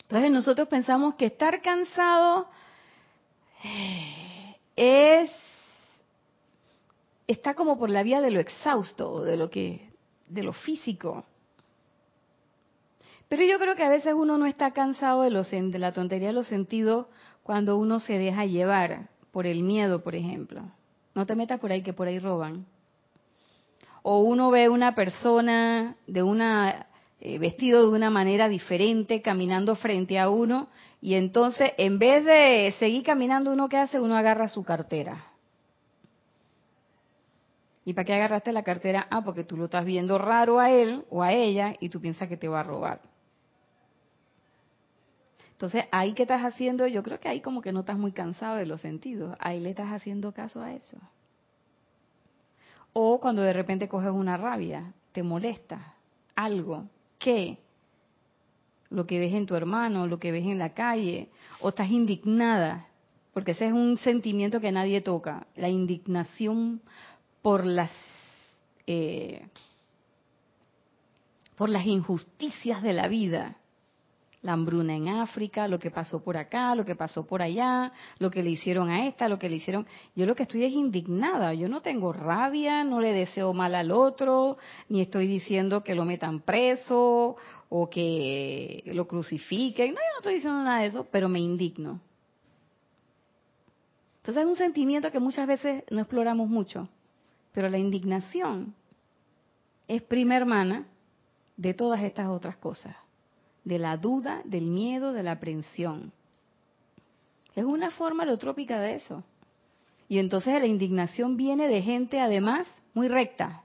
Entonces 0.02 0.30
nosotros 0.30 0.68
pensamos 0.68 1.16
que 1.16 1.26
estar 1.26 1.60
cansado 1.62 2.48
es 4.76 5.30
está 7.26 7.54
como 7.54 7.76
por 7.76 7.90
la 7.90 8.04
vía 8.04 8.20
de 8.20 8.30
lo 8.30 8.38
exhausto, 8.38 9.24
de 9.24 9.36
lo 9.36 9.50
que 9.50 9.90
de 10.28 10.42
lo 10.42 10.52
físico. 10.52 11.24
Pero 13.28 13.44
yo 13.44 13.58
creo 13.58 13.74
que 13.74 13.82
a 13.82 13.88
veces 13.88 14.14
uno 14.14 14.38
no 14.38 14.46
está 14.46 14.70
cansado 14.70 15.22
de, 15.22 15.30
de 15.30 15.78
la 15.78 15.92
tontería 15.92 16.28
de 16.28 16.34
los 16.34 16.46
sentidos 16.46 17.06
cuando 17.42 17.76
uno 17.76 18.00
se 18.00 18.14
deja 18.14 18.44
llevar 18.44 19.08
por 19.32 19.46
el 19.46 19.62
miedo, 19.62 20.02
por 20.02 20.14
ejemplo. 20.14 20.62
No 21.14 21.26
te 21.26 21.34
metas 21.34 21.60
por 21.60 21.72
ahí 21.72 21.82
que 21.82 21.92
por 21.92 22.08
ahí 22.08 22.18
roban. 22.18 22.66
O 24.02 24.20
uno 24.20 24.50
ve 24.50 24.68
una 24.68 24.94
persona 24.94 25.96
de 26.06 26.22
una 26.22 26.86
eh, 27.20 27.38
vestido 27.38 27.90
de 27.90 27.96
una 27.96 28.10
manera 28.10 28.48
diferente 28.48 29.22
caminando 29.22 29.74
frente 29.74 30.18
a 30.18 30.28
uno 30.28 30.68
y 31.00 31.14
entonces 31.14 31.72
en 31.78 31.98
vez 31.98 32.24
de 32.24 32.74
seguir 32.78 33.02
caminando 33.04 33.52
uno 33.52 33.68
qué 33.68 33.78
hace 33.78 33.98
uno 33.98 34.16
agarra 34.16 34.48
su 34.48 34.62
cartera. 34.62 35.35
¿Y 37.86 37.94
para 37.94 38.04
qué 38.04 38.14
agarraste 38.14 38.50
la 38.50 38.64
cartera? 38.64 39.06
Ah, 39.10 39.22
porque 39.22 39.44
tú 39.44 39.56
lo 39.56 39.66
estás 39.66 39.84
viendo 39.84 40.18
raro 40.18 40.58
a 40.58 40.72
él 40.72 41.04
o 41.08 41.22
a 41.22 41.32
ella 41.32 41.72
y 41.78 41.88
tú 41.88 42.00
piensas 42.00 42.28
que 42.28 42.36
te 42.36 42.48
va 42.48 42.60
a 42.60 42.64
robar. 42.64 43.00
Entonces, 45.52 45.84
ahí 45.92 46.12
que 46.12 46.24
estás 46.24 46.42
haciendo, 46.42 46.88
yo 46.88 47.04
creo 47.04 47.20
que 47.20 47.28
ahí 47.28 47.40
como 47.40 47.62
que 47.62 47.70
no 47.70 47.80
estás 47.80 47.96
muy 47.96 48.10
cansado 48.10 48.56
de 48.56 48.66
los 48.66 48.80
sentidos, 48.80 49.36
ahí 49.38 49.60
le 49.60 49.70
estás 49.70 49.92
haciendo 49.92 50.32
caso 50.32 50.60
a 50.60 50.72
eso. 50.72 50.96
O 52.92 53.20
cuando 53.20 53.42
de 53.42 53.52
repente 53.52 53.88
coges 53.88 54.10
una 54.10 54.36
rabia, 54.36 54.92
te 55.12 55.22
molesta 55.22 55.94
algo, 56.34 56.88
¿qué? 57.20 57.58
Lo 58.90 59.06
que 59.06 59.20
ves 59.20 59.32
en 59.32 59.46
tu 59.46 59.54
hermano, 59.54 60.08
lo 60.08 60.18
que 60.18 60.32
ves 60.32 60.44
en 60.44 60.58
la 60.58 60.74
calle, 60.74 61.28
o 61.60 61.68
estás 61.68 61.88
indignada, 61.88 62.88
porque 63.32 63.52
ese 63.52 63.66
es 63.66 63.72
un 63.72 63.96
sentimiento 63.98 64.60
que 64.60 64.72
nadie 64.72 65.00
toca, 65.02 65.46
la 65.54 65.68
indignación 65.68 66.80
por 67.46 67.64
las 67.64 67.92
eh, 68.88 69.46
por 71.54 71.68
las 71.68 71.86
injusticias 71.86 72.82
de 72.82 72.92
la 72.92 73.06
vida 73.06 73.54
la 74.42 74.54
hambruna 74.54 74.96
en 74.96 75.06
África, 75.06 75.68
lo 75.68 75.78
que 75.78 75.92
pasó 75.92 76.24
por 76.24 76.36
acá, 76.36 76.74
lo 76.74 76.84
que 76.84 76.96
pasó 76.96 77.24
por 77.24 77.42
allá, 77.42 77.92
lo 78.18 78.32
que 78.32 78.42
le 78.42 78.50
hicieron 78.50 78.90
a 78.90 79.06
esta, 79.06 79.28
lo 79.28 79.38
que 79.38 79.48
le 79.48 79.56
hicieron. 79.56 79.86
Yo 80.16 80.26
lo 80.26 80.34
que 80.34 80.42
estoy 80.42 80.64
es 80.64 80.72
indignada, 80.72 81.54
yo 81.54 81.68
no 81.68 81.82
tengo 81.82 82.12
rabia, 82.12 82.82
no 82.82 83.00
le 83.00 83.12
deseo 83.12 83.52
mal 83.52 83.76
al 83.76 83.92
otro, 83.92 84.58
ni 84.88 85.00
estoy 85.00 85.28
diciendo 85.28 85.84
que 85.84 85.94
lo 85.94 86.04
metan 86.04 86.40
preso 86.40 87.36
o 87.68 87.88
que 87.88 88.82
lo 88.86 89.06
crucifiquen, 89.06 89.94
no, 89.94 90.00
yo 90.00 90.12
no 90.14 90.18
estoy 90.18 90.34
diciendo 90.34 90.64
nada 90.64 90.80
de 90.80 90.86
eso, 90.86 91.06
pero 91.12 91.28
me 91.28 91.38
indigno. 91.38 92.00
Entonces 94.18 94.42
es 94.42 94.48
un 94.48 94.56
sentimiento 94.56 95.12
que 95.12 95.20
muchas 95.20 95.46
veces 95.46 95.84
no 95.90 96.00
exploramos 96.00 96.48
mucho, 96.48 96.88
pero 97.56 97.70
la 97.70 97.78
indignación 97.78 98.74
es 99.88 100.02
prima 100.02 100.36
hermana 100.36 100.86
de 101.56 101.72
todas 101.72 102.02
estas 102.02 102.28
otras 102.28 102.58
cosas 102.58 102.94
de 103.64 103.78
la 103.78 103.96
duda, 103.96 104.42
del 104.44 104.66
miedo, 104.66 105.14
de 105.14 105.22
la 105.22 105.32
aprensión. 105.32 106.12
Es 107.54 107.64
una 107.64 107.90
forma 107.92 108.26
leotrópica 108.26 108.78
de 108.78 108.96
eso. 108.96 109.24
Y 110.06 110.18
entonces 110.18 110.60
la 110.60 110.66
indignación 110.66 111.38
viene 111.38 111.66
de 111.66 111.80
gente 111.80 112.20
además 112.20 112.68
muy 112.92 113.08
recta, 113.08 113.62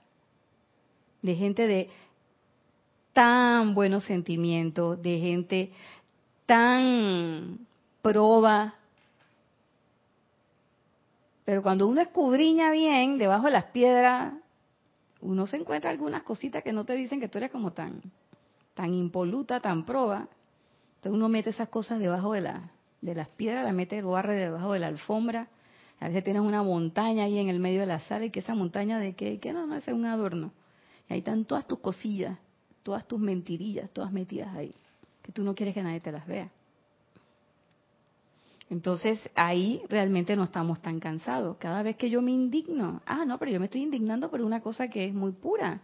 de 1.21 1.35
gente 1.35 1.67
de 1.67 1.89
tan 3.11 3.75
buenos 3.75 4.05
sentimientos, 4.05 5.01
de 5.01 5.19
gente 5.19 5.73
tan 6.45 7.67
proba. 8.01 8.75
Pero 11.51 11.63
cuando 11.63 11.85
uno 11.85 11.99
escudriña 11.99 12.71
bien 12.71 13.17
debajo 13.17 13.47
de 13.47 13.51
las 13.51 13.65
piedras, 13.65 14.35
uno 15.19 15.45
se 15.47 15.57
encuentra 15.57 15.89
algunas 15.89 16.23
cositas 16.23 16.63
que 16.63 16.71
no 16.71 16.85
te 16.85 16.93
dicen 16.93 17.19
que 17.19 17.27
tú 17.27 17.39
eres 17.39 17.51
como 17.51 17.73
tan 17.73 18.01
tan 18.73 18.93
impoluta, 18.93 19.59
tan 19.59 19.85
proba. 19.85 20.29
Entonces 20.95 21.11
uno 21.11 21.27
mete 21.27 21.49
esas 21.49 21.67
cosas 21.67 21.99
debajo 21.99 22.31
de, 22.31 22.39
la, 22.39 22.71
de 23.01 23.15
las 23.15 23.27
piedras, 23.27 23.65
la 23.65 23.73
mete, 23.73 24.01
lo 24.01 24.11
barre 24.11 24.35
debajo 24.35 24.71
de 24.71 24.79
la 24.79 24.87
alfombra 24.87 25.49
A 25.99 26.07
veces 26.07 26.23
tienes 26.23 26.41
una 26.41 26.63
montaña 26.63 27.25
ahí 27.25 27.37
en 27.37 27.49
el 27.49 27.59
medio 27.59 27.81
de 27.81 27.87
la 27.87 27.99
sala 27.99 28.23
y 28.23 28.29
que 28.29 28.39
esa 28.39 28.55
montaña 28.55 28.97
de 28.97 29.13
qué, 29.15 29.37
que 29.41 29.51
no, 29.51 29.67
no, 29.67 29.75
es 29.75 29.85
un 29.89 30.05
adorno. 30.05 30.53
Y 31.09 31.13
ahí 31.15 31.19
están 31.19 31.43
todas 31.43 31.67
tus 31.67 31.79
cosillas, 31.79 32.39
todas 32.81 33.05
tus 33.05 33.19
mentirillas, 33.19 33.89
todas 33.89 34.13
metidas 34.13 34.55
ahí, 34.55 34.73
que 35.21 35.33
tú 35.33 35.43
no 35.43 35.53
quieres 35.53 35.75
que 35.75 35.83
nadie 35.83 35.99
te 35.99 36.13
las 36.13 36.25
vea. 36.25 36.49
Entonces 38.71 39.19
ahí 39.35 39.81
realmente 39.89 40.33
no 40.37 40.45
estamos 40.45 40.81
tan 40.81 41.01
cansados. 41.01 41.57
Cada 41.57 41.83
vez 41.83 41.97
que 41.97 42.09
yo 42.09 42.21
me 42.21 42.31
indigno, 42.31 43.01
ah, 43.05 43.25
no, 43.25 43.37
pero 43.37 43.51
yo 43.51 43.59
me 43.59 43.65
estoy 43.65 43.81
indignando 43.81 44.31
por 44.31 44.39
una 44.39 44.61
cosa 44.61 44.87
que 44.87 45.05
es 45.07 45.13
muy 45.13 45.33
pura, 45.33 45.81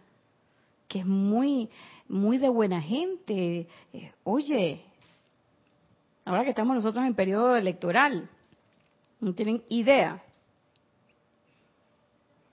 que 0.88 1.00
es 1.00 1.06
muy, 1.06 1.68
muy 2.08 2.38
de 2.38 2.48
buena 2.48 2.80
gente. 2.80 3.68
Eh, 3.92 4.12
oye, 4.24 4.82
ahora 6.24 6.44
que 6.44 6.50
estamos 6.50 6.74
nosotros 6.74 7.04
en 7.04 7.14
periodo 7.14 7.56
electoral, 7.56 8.30
no 9.20 9.34
tienen 9.34 9.62
idea. 9.68 10.22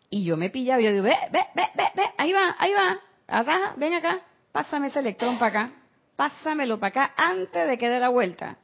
Y 0.09 0.25
yo 0.25 0.35
me 0.35 0.49
pillaba, 0.49 0.81
yo 0.81 0.91
digo, 0.91 1.03
ve, 1.03 1.15
ve, 1.31 1.45
ve, 1.55 1.63
ve, 1.77 1.83
ve, 1.95 2.03
ahí 2.17 2.33
va, 2.33 2.57
ahí 2.59 2.73
va, 2.73 2.99
acá, 3.27 3.73
ven 3.77 3.93
acá, 3.93 4.19
pásame 4.51 4.87
ese 4.87 4.99
electrón 4.99 5.39
para 5.39 5.61
acá, 5.63 5.75
pásamelo 6.17 6.77
para 6.77 6.89
acá 6.89 7.13
antes 7.15 7.69
de 7.69 7.77
que 7.77 7.87
dé 7.87 8.01
la 8.01 8.09
vuelta. 8.09 8.57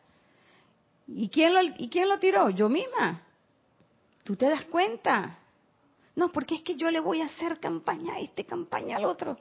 ¿Y 1.14 1.30
quién, 1.30 1.54
lo, 1.54 1.62
¿Y 1.62 1.90
quién 1.90 2.08
lo 2.08 2.20
tiró? 2.20 2.50
Yo 2.50 2.70
misma. 2.70 3.22
¿Tú 4.24 4.36
te 4.36 4.48
das 4.50 4.66
cuenta? 4.66 5.40
No, 6.16 6.30
porque 6.32 6.56
es 6.56 6.64
que 6.64 6.76
yo 6.76 6.92
le 6.92 7.00
voy 7.00 7.22
a 7.22 7.26
hacer 7.26 7.60
campaña 7.60 8.16
a 8.16 8.20
este, 8.20 8.44
campaña 8.44 8.98
al 8.98 9.06
otro. 9.06 9.38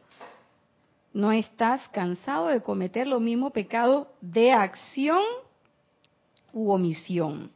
No 1.13 1.33
estás 1.33 1.89
cansado 1.89 2.47
de 2.49 2.63
cometer 2.63 3.07
lo 3.07 3.21
mismo 3.21 3.51
pecado 3.51 4.13
de 4.21 4.53
acción 4.53 5.23
u 6.53 6.71
omisión. 6.71 7.51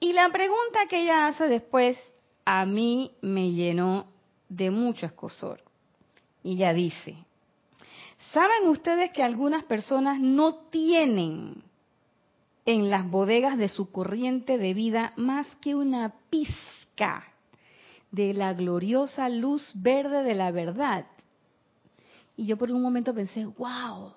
Y 0.00 0.12
la 0.12 0.28
pregunta 0.30 0.86
que 0.88 1.02
ella 1.02 1.28
hace 1.28 1.46
después 1.46 1.96
a 2.44 2.66
mí 2.66 3.12
me 3.22 3.52
llenó 3.52 4.06
de 4.48 4.70
mucho 4.70 5.06
escosor. 5.06 5.62
Y 6.42 6.54
ella 6.54 6.72
dice, 6.72 7.16
¿saben 8.32 8.68
ustedes 8.68 9.12
que 9.12 9.22
algunas 9.22 9.62
personas 9.64 10.20
no 10.20 10.56
tienen 10.70 11.62
en 12.64 12.90
las 12.90 13.08
bodegas 13.10 13.58
de 13.58 13.68
su 13.68 13.90
corriente 13.90 14.58
de 14.58 14.74
vida 14.74 15.12
más 15.16 15.46
que 15.56 15.74
una 15.74 16.14
pizca 16.30 17.24
de 18.10 18.34
la 18.34 18.52
gloriosa 18.52 19.28
luz 19.28 19.72
verde 19.74 20.22
de 20.22 20.34
la 20.34 20.50
verdad? 20.50 21.06
Y 22.36 22.46
yo 22.46 22.56
por 22.56 22.70
un 22.70 22.82
momento 22.82 23.14
pensé, 23.14 23.44
wow, 23.44 24.12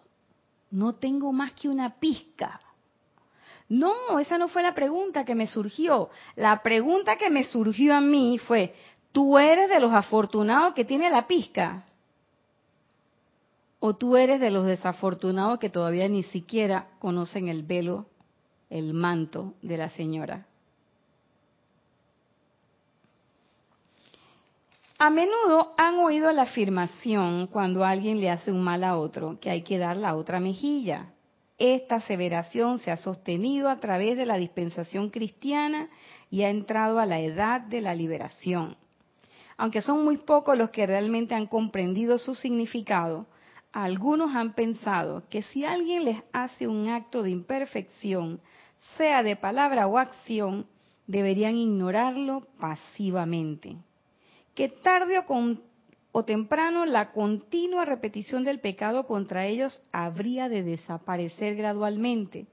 no 0.72 0.96
tengo 0.96 1.32
más 1.32 1.54
que 1.54 1.70
una 1.70 1.96
pizca. 2.00 2.60
No, 3.68 4.20
esa 4.20 4.38
no 4.38 4.48
fue 4.48 4.62
la 4.62 4.76
pregunta 4.76 5.26
que 5.26 5.36
me 5.36 5.48
surgió. 5.48 6.10
La 6.36 6.62
pregunta 6.62 7.18
que 7.18 7.30
me 7.30 7.44
surgió 7.44 7.96
a 7.96 8.02
mí 8.02 8.38
fue, 8.38 8.76
¿tú 9.12 9.38
eres 9.38 9.70
de 9.70 9.80
los 9.80 9.92
afortunados 9.92 10.74
que 10.74 10.86
tiene 10.86 11.10
la 11.10 11.28
pizca? 11.28 11.86
¿O 13.80 13.96
tú 13.96 14.16
eres 14.18 14.40
de 14.40 14.52
los 14.52 14.66
desafortunados 14.66 15.60
que 15.60 15.70
todavía 15.70 16.08
ni 16.08 16.24
siquiera 16.24 16.90
conocen 17.00 17.48
el 17.48 17.64
velo, 17.64 18.06
el 18.70 18.94
manto 18.94 19.54
de 19.62 19.78
la 19.78 19.90
señora? 19.90 20.48
A 24.98 25.10
menudo 25.10 25.74
han 25.78 25.96
oído 26.00 26.32
la 26.32 26.44
afirmación 26.44 27.48
cuando 27.48 27.84
alguien 27.84 28.22
le 28.22 28.30
hace 28.30 28.52
un 28.52 28.64
mal 28.64 28.84
a 28.84 28.98
otro, 28.98 29.38
que 29.42 29.50
hay 29.50 29.62
que 29.62 29.78
dar 29.78 29.98
la 29.98 30.16
otra 30.16 30.40
mejilla. 30.40 31.14
Esta 31.58 31.96
aseveración 31.96 32.80
se 32.80 32.92
ha 32.92 32.98
sostenido 32.98 33.70
a 33.70 33.80
través 33.82 34.18
de 34.18 34.26
la 34.26 34.38
dispensación 34.38 35.10
cristiana 35.10 35.90
y 36.30 36.44
ha 36.44 36.50
entrado 36.50 37.00
a 37.00 37.06
la 37.06 37.20
edad 37.20 37.60
de 37.62 37.82
la 37.82 37.94
liberación. 37.94 38.78
Aunque 39.58 39.82
son 39.82 40.04
muy 40.04 40.18
pocos 40.18 40.58
los 40.58 40.72
que 40.72 40.88
realmente 40.88 41.36
han 41.36 41.48
comprendido 41.48 42.18
su 42.18 42.34
significado, 42.34 43.26
algunos 43.74 44.34
han 44.34 44.54
pensado 44.54 45.24
que 45.30 45.42
si 45.42 45.66
alguien 45.66 46.06
les 46.06 46.24
hace 46.32 46.68
un 46.68 46.88
acto 46.88 47.22
de 47.22 47.32
imperfección, 47.32 48.40
sea 48.98 49.24
de 49.24 49.36
palabra 49.36 49.88
o 49.88 49.98
acción, 49.98 50.68
deberían 51.08 51.56
ignorarlo 51.56 52.48
pasivamente. 52.60 53.76
Que 54.54 54.70
tarde 54.70 55.20
o, 55.20 55.58
o 56.12 56.26
temprano 56.26 56.86
la 56.86 57.12
continua 57.12 57.86
repetición 57.86 58.44
del 58.44 58.60
pecado 58.60 59.06
contra 59.06 59.46
ellos 59.46 59.82
habría 59.92 60.50
de 60.50 60.64
desaparecer 60.64 61.56
gradualmente 61.56 62.48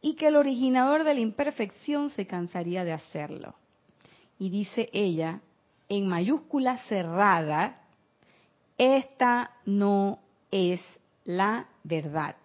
y 0.00 0.14
que 0.14 0.28
el 0.28 0.36
originador 0.36 1.04
de 1.04 1.14
la 1.14 1.20
imperfección 1.20 2.10
se 2.10 2.26
cansaría 2.26 2.84
de 2.84 2.92
hacerlo. 2.92 3.54
Y 4.38 4.50
dice 4.50 4.90
ella, 4.92 5.40
en 5.88 6.08
mayúscula 6.08 6.78
cerrada, 6.88 7.80
esta 8.76 9.52
no 9.64 10.18
es 10.50 10.80
la 11.24 11.68
verdad. 11.84 12.36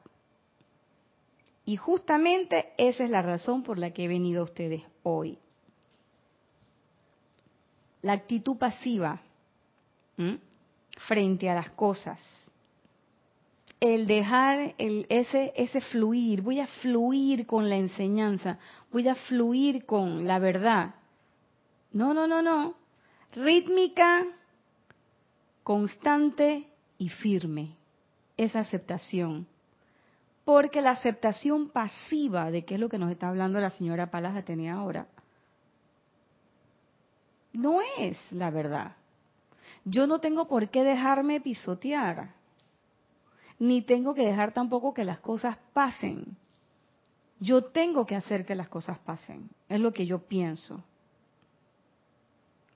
Y 1.65 1.77
justamente 1.77 2.73
esa 2.77 3.03
es 3.03 3.09
la 3.09 3.21
razón 3.21 3.63
por 3.63 3.77
la 3.77 3.91
que 3.91 4.05
he 4.05 4.07
venido 4.07 4.41
a 4.41 4.45
ustedes 4.45 4.83
hoy. 5.03 5.37
La 8.01 8.13
actitud 8.13 8.57
pasiva 8.57 9.21
frente 11.07 11.49
a 11.49 11.55
las 11.55 11.69
cosas. 11.71 12.19
El 13.79 14.05
dejar 14.05 14.75
el, 14.77 15.05
ese, 15.09 15.53
ese 15.55 15.81
fluir, 15.81 16.41
voy 16.41 16.59
a 16.59 16.67
fluir 16.67 17.47
con 17.47 17.69
la 17.69 17.77
enseñanza, 17.77 18.59
voy 18.91 19.07
a 19.07 19.15
fluir 19.15 19.85
con 19.85 20.27
la 20.27 20.39
verdad. 20.39 20.95
No, 21.91 22.13
no, 22.13 22.27
no, 22.27 22.41
no. 22.41 22.75
Rítmica, 23.33 24.25
constante 25.63 26.67
y 26.97 27.09
firme. 27.09 27.75
Esa 28.37 28.59
aceptación. 28.59 29.47
Porque 30.43 30.81
la 30.81 30.91
aceptación 30.91 31.69
pasiva, 31.69 32.49
de 32.51 32.65
qué 32.65 32.75
es 32.75 32.79
lo 32.79 32.89
que 32.89 32.97
nos 32.97 33.11
está 33.11 33.29
hablando 33.29 33.59
la 33.59 33.69
señora 33.69 34.09
Palas 34.09 34.43
tenía 34.43 34.73
ahora, 34.73 35.07
no 37.53 37.79
es 37.97 38.17
la 38.31 38.49
verdad. 38.49 38.95
Yo 39.83 40.07
no 40.07 40.19
tengo 40.19 40.47
por 40.47 40.69
qué 40.69 40.83
dejarme 40.83 41.41
pisotear, 41.41 42.33
ni 43.59 43.81
tengo 43.81 44.13
que 44.13 44.25
dejar 44.25 44.53
tampoco 44.53 44.93
que 44.93 45.03
las 45.03 45.19
cosas 45.19 45.57
pasen. 45.73 46.37
Yo 47.39 47.65
tengo 47.65 48.05
que 48.05 48.15
hacer 48.15 48.45
que 48.45 48.55
las 48.55 48.69
cosas 48.69 48.99
pasen, 48.99 49.49
es 49.67 49.79
lo 49.79 49.91
que 49.91 50.05
yo 50.05 50.19
pienso. 50.19 50.83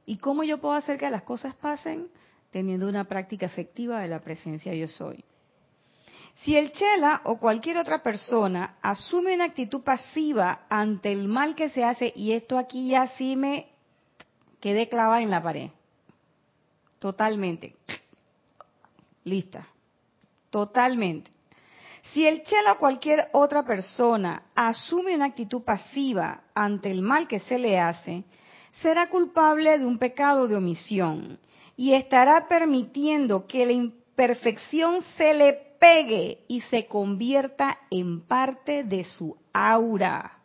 ¿Y 0.05 0.17
cómo 0.17 0.43
yo 0.43 0.59
puedo 0.59 0.75
hacer 0.75 0.97
que 0.97 1.09
las 1.09 1.23
cosas 1.23 1.55
pasen? 1.55 2.07
Teniendo 2.51 2.87
una 2.87 3.05
práctica 3.05 3.45
efectiva 3.45 3.99
de 3.99 4.07
la 4.07 4.21
presencia 4.21 4.73
yo 4.73 4.87
soy. 4.87 5.23
Si 6.35 6.55
el 6.57 6.71
chela 6.71 7.21
o 7.23 7.37
cualquier 7.37 7.77
otra 7.77 8.03
persona 8.03 8.77
asume 8.81 9.35
una 9.35 9.45
actitud 9.45 9.81
pasiva 9.81 10.65
ante 10.69 11.11
el 11.11 11.27
mal 11.27 11.55
que 11.55 11.69
se 11.69 11.83
hace, 11.83 12.11
y 12.15 12.33
esto 12.33 12.57
aquí 12.57 12.89
ya 12.89 13.07
sí 13.15 13.35
me 13.35 13.67
quedé 14.59 14.89
clavada 14.89 15.21
en 15.21 15.29
la 15.29 15.41
pared, 15.41 15.69
Totalmente. 16.99 17.75
Lista. 19.25 19.67
Totalmente. 20.49 21.29
Si 22.01 22.25
el 22.25 22.43
chela 22.43 22.73
o 22.73 22.77
cualquier 22.77 23.29
otra 23.33 23.63
persona 23.63 24.43
asume 24.55 25.15
una 25.15 25.25
actitud 25.25 25.61
pasiva 25.61 26.45
ante 26.55 26.89
el 26.89 27.03
mal 27.03 27.27
que 27.27 27.39
se 27.39 27.59
le 27.59 27.79
hace, 27.79 28.23
será 28.71 29.09
culpable 29.09 29.77
de 29.77 29.85
un 29.85 29.99
pecado 29.99 30.47
de 30.47 30.55
omisión 30.55 31.39
y 31.77 31.93
estará 31.93 32.47
permitiendo 32.47 33.45
que 33.45 33.65
la 33.67 33.73
imperfección 33.73 35.03
se 35.17 35.33
le 35.33 35.74
y 36.47 36.61
se 36.61 36.87
convierta 36.87 37.77
en 37.91 38.21
parte 38.21 38.83
de 38.83 39.03
su 39.03 39.37
aura. 39.53 40.39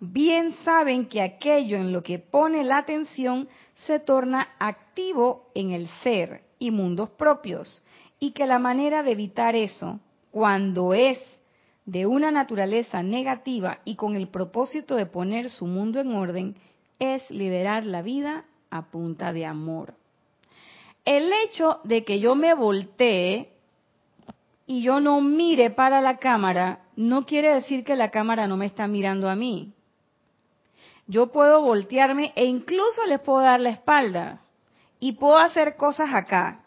Bien 0.00 0.52
saben 0.64 1.06
que 1.06 1.22
aquello 1.22 1.76
en 1.76 1.92
lo 1.92 2.02
que 2.02 2.18
pone 2.18 2.64
la 2.64 2.78
atención 2.78 3.48
se 3.86 4.00
torna 4.00 4.48
activo 4.58 5.48
en 5.54 5.70
el 5.70 5.86
ser 6.02 6.42
y 6.58 6.72
mundos 6.72 7.10
propios, 7.10 7.84
y 8.18 8.32
que 8.32 8.46
la 8.46 8.58
manera 8.58 9.04
de 9.04 9.12
evitar 9.12 9.54
eso, 9.54 10.00
cuando 10.32 10.92
es 10.92 11.18
de 11.86 12.06
una 12.06 12.32
naturaleza 12.32 13.00
negativa 13.02 13.78
y 13.84 13.94
con 13.94 14.16
el 14.16 14.26
propósito 14.26 14.96
de 14.96 15.06
poner 15.06 15.50
su 15.50 15.66
mundo 15.66 16.00
en 16.00 16.14
orden, 16.16 16.56
es 16.98 17.30
liderar 17.30 17.84
la 17.84 18.02
vida 18.02 18.44
a 18.70 18.90
punta 18.90 19.32
de 19.32 19.46
amor. 19.46 19.94
El 21.04 21.30
hecho 21.44 21.78
de 21.84 22.04
que 22.04 22.18
yo 22.18 22.34
me 22.34 22.54
voltee 22.54 23.53
y 24.66 24.82
yo 24.82 25.00
no 25.00 25.20
mire 25.20 25.70
para 25.70 26.00
la 26.00 26.18
cámara, 26.18 26.80
no 26.96 27.26
quiere 27.26 27.52
decir 27.54 27.84
que 27.84 27.96
la 27.96 28.10
cámara 28.10 28.46
no 28.46 28.56
me 28.56 28.66
está 28.66 28.86
mirando 28.86 29.28
a 29.28 29.34
mí 29.34 29.74
yo 31.06 31.30
puedo 31.30 31.60
voltearme 31.62 32.32
e 32.34 32.44
incluso 32.44 33.04
les 33.06 33.20
puedo 33.20 33.40
dar 33.40 33.60
la 33.60 33.70
espalda 33.70 34.40
y 34.98 35.12
puedo 35.12 35.36
hacer 35.36 35.76
cosas 35.76 36.14
acá 36.14 36.64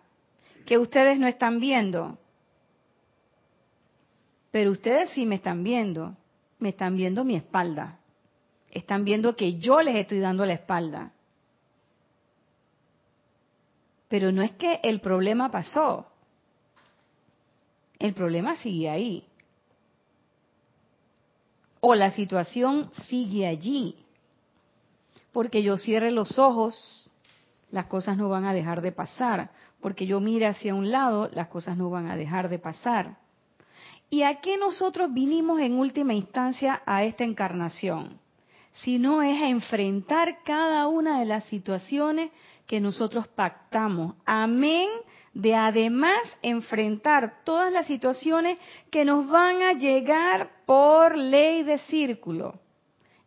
que 0.65 0.77
ustedes 0.77 1.17
no 1.17 1.27
están 1.27 1.59
viendo. 1.59 2.17
Pero 4.51 4.71
ustedes 4.71 5.09
sí 5.11 5.25
me 5.25 5.35
están 5.35 5.63
viendo, 5.63 6.15
me 6.59 6.69
están 6.69 6.95
viendo 6.95 7.23
mi 7.23 7.35
espalda. 7.35 7.99
están 8.69 9.05
viendo 9.05 9.35
que 9.35 9.57
yo 9.57 9.81
les 9.81 9.95
estoy 9.95 10.19
dando 10.19 10.45
la 10.45 10.53
espalda. 10.53 11.11
Pero 14.07 14.31
no 14.31 14.43
es 14.43 14.51
que 14.51 14.79
el 14.83 15.01
problema 15.01 15.49
pasó. 15.49 16.11
El 17.99 18.13
problema 18.13 18.55
sigue 18.55 18.89
ahí. 18.89 19.23
O 21.79 21.95
la 21.95 22.11
situación 22.11 22.91
sigue 23.07 23.47
allí. 23.47 23.95
Porque 25.31 25.63
yo 25.63 25.77
cierre 25.77 26.11
los 26.11 26.39
ojos, 26.39 27.11
las 27.71 27.85
cosas 27.85 28.17
no 28.17 28.29
van 28.29 28.45
a 28.45 28.53
dejar 28.53 28.81
de 28.81 28.91
pasar. 28.91 29.51
Porque 29.81 30.07
yo 30.07 30.19
mire 30.19 30.47
hacia 30.47 30.75
un 30.75 30.91
lado, 30.91 31.29
las 31.33 31.47
cosas 31.47 31.77
no 31.77 31.89
van 31.89 32.09
a 32.09 32.15
dejar 32.15 32.49
de 32.49 32.59
pasar. 32.59 33.17
¿Y 34.09 34.23
a 34.23 34.39
qué 34.41 34.57
nosotros 34.57 35.13
vinimos 35.13 35.59
en 35.59 35.77
última 35.77 36.13
instancia 36.13 36.81
a 36.85 37.03
esta 37.03 37.23
encarnación? 37.23 38.19
Si 38.71 38.99
no 38.99 39.21
es 39.21 39.41
a 39.41 39.49
enfrentar 39.49 40.43
cada 40.43 40.87
una 40.87 41.19
de 41.19 41.25
las 41.25 41.45
situaciones 41.45 42.31
que 42.65 42.79
nosotros 42.79 43.27
pactamos. 43.27 44.15
Amén 44.25 44.87
de 45.37 45.53
además 45.53 46.17
enfrentar 46.41 47.43
todas 47.43 47.71
las 47.71 47.85
situaciones 47.85 48.57
que 48.89 49.05
nos 49.05 49.29
van 49.29 49.61
a 49.61 49.73
llegar 49.73 50.49
por 50.65 51.15
ley 51.15 51.61
de 51.61 51.77
círculo. 51.77 52.59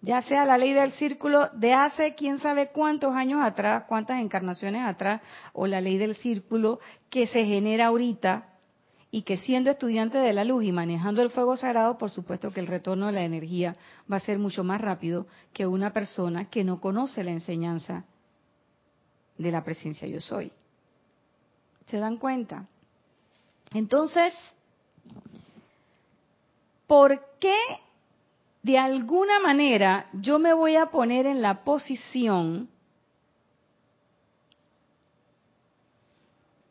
Ya 0.00 0.20
sea 0.20 0.44
la 0.44 0.58
ley 0.58 0.72
del 0.72 0.90
círculo 0.94 1.50
de 1.52 1.72
hace 1.72 2.16
quién 2.16 2.40
sabe 2.40 2.70
cuántos 2.72 3.14
años 3.14 3.40
atrás, 3.40 3.84
cuántas 3.86 4.20
encarnaciones 4.20 4.82
atrás, 4.84 5.20
o 5.52 5.68
la 5.68 5.80
ley 5.80 5.98
del 5.98 6.16
círculo 6.16 6.80
que 7.10 7.28
se 7.28 7.44
genera 7.44 7.86
ahorita 7.86 8.48
y 9.12 9.22
que 9.22 9.36
siendo 9.36 9.70
estudiante 9.70 10.18
de 10.18 10.32
la 10.32 10.42
luz 10.42 10.64
y 10.64 10.72
manejando 10.72 11.22
el 11.22 11.30
fuego 11.30 11.56
sagrado, 11.56 11.96
por 11.96 12.10
supuesto 12.10 12.50
que 12.50 12.58
el 12.58 12.66
retorno 12.66 13.06
de 13.06 13.12
la 13.12 13.22
energía 13.22 13.76
va 14.12 14.16
a 14.16 14.20
ser 14.20 14.40
mucho 14.40 14.64
más 14.64 14.80
rápido 14.80 15.28
que 15.52 15.64
una 15.64 15.92
persona 15.92 16.50
que 16.50 16.64
no 16.64 16.80
conoce 16.80 17.22
la 17.22 17.30
enseñanza 17.30 18.02
de 19.38 19.52
la 19.52 19.62
presencia 19.62 20.08
yo 20.08 20.20
soy. 20.20 20.50
¿Se 21.90 21.98
dan 21.98 22.18
cuenta? 22.18 22.66
Entonces, 23.72 24.32
¿por 26.86 27.20
qué 27.40 27.56
de 28.62 28.78
alguna 28.78 29.40
manera 29.40 30.08
yo 30.12 30.38
me 30.38 30.52
voy 30.52 30.76
a 30.76 30.86
poner 30.86 31.26
en 31.26 31.42
la 31.42 31.64
posición 31.64 32.68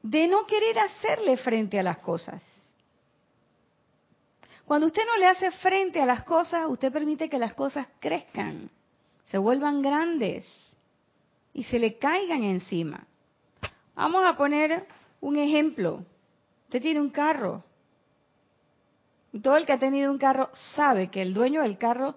de 0.01 0.27
no 0.27 0.45
querer 0.45 0.79
hacerle 0.79 1.37
frente 1.37 1.79
a 1.79 1.83
las 1.83 1.97
cosas. 1.99 2.41
Cuando 4.65 4.87
usted 4.87 5.01
no 5.05 5.17
le 5.17 5.27
hace 5.27 5.51
frente 5.51 6.01
a 6.01 6.05
las 6.05 6.23
cosas, 6.23 6.67
usted 6.67 6.91
permite 6.91 7.29
que 7.29 7.39
las 7.39 7.53
cosas 7.53 7.87
crezcan, 7.99 8.69
se 9.23 9.37
vuelvan 9.37 9.81
grandes 9.81 10.45
y 11.53 11.63
se 11.63 11.79
le 11.79 11.97
caigan 11.97 12.43
encima. 12.43 13.05
Vamos 13.95 14.23
a 14.25 14.37
poner 14.37 14.87
un 15.21 15.37
ejemplo. 15.37 16.03
Usted 16.65 16.81
tiene 16.81 17.01
un 17.01 17.09
carro. 17.09 17.63
Y 19.31 19.39
todo 19.39 19.57
el 19.57 19.65
que 19.65 19.73
ha 19.73 19.79
tenido 19.79 20.11
un 20.11 20.17
carro 20.17 20.49
sabe 20.75 21.09
que 21.09 21.21
el 21.21 21.33
dueño 21.33 21.61
del 21.61 21.77
carro 21.77 22.15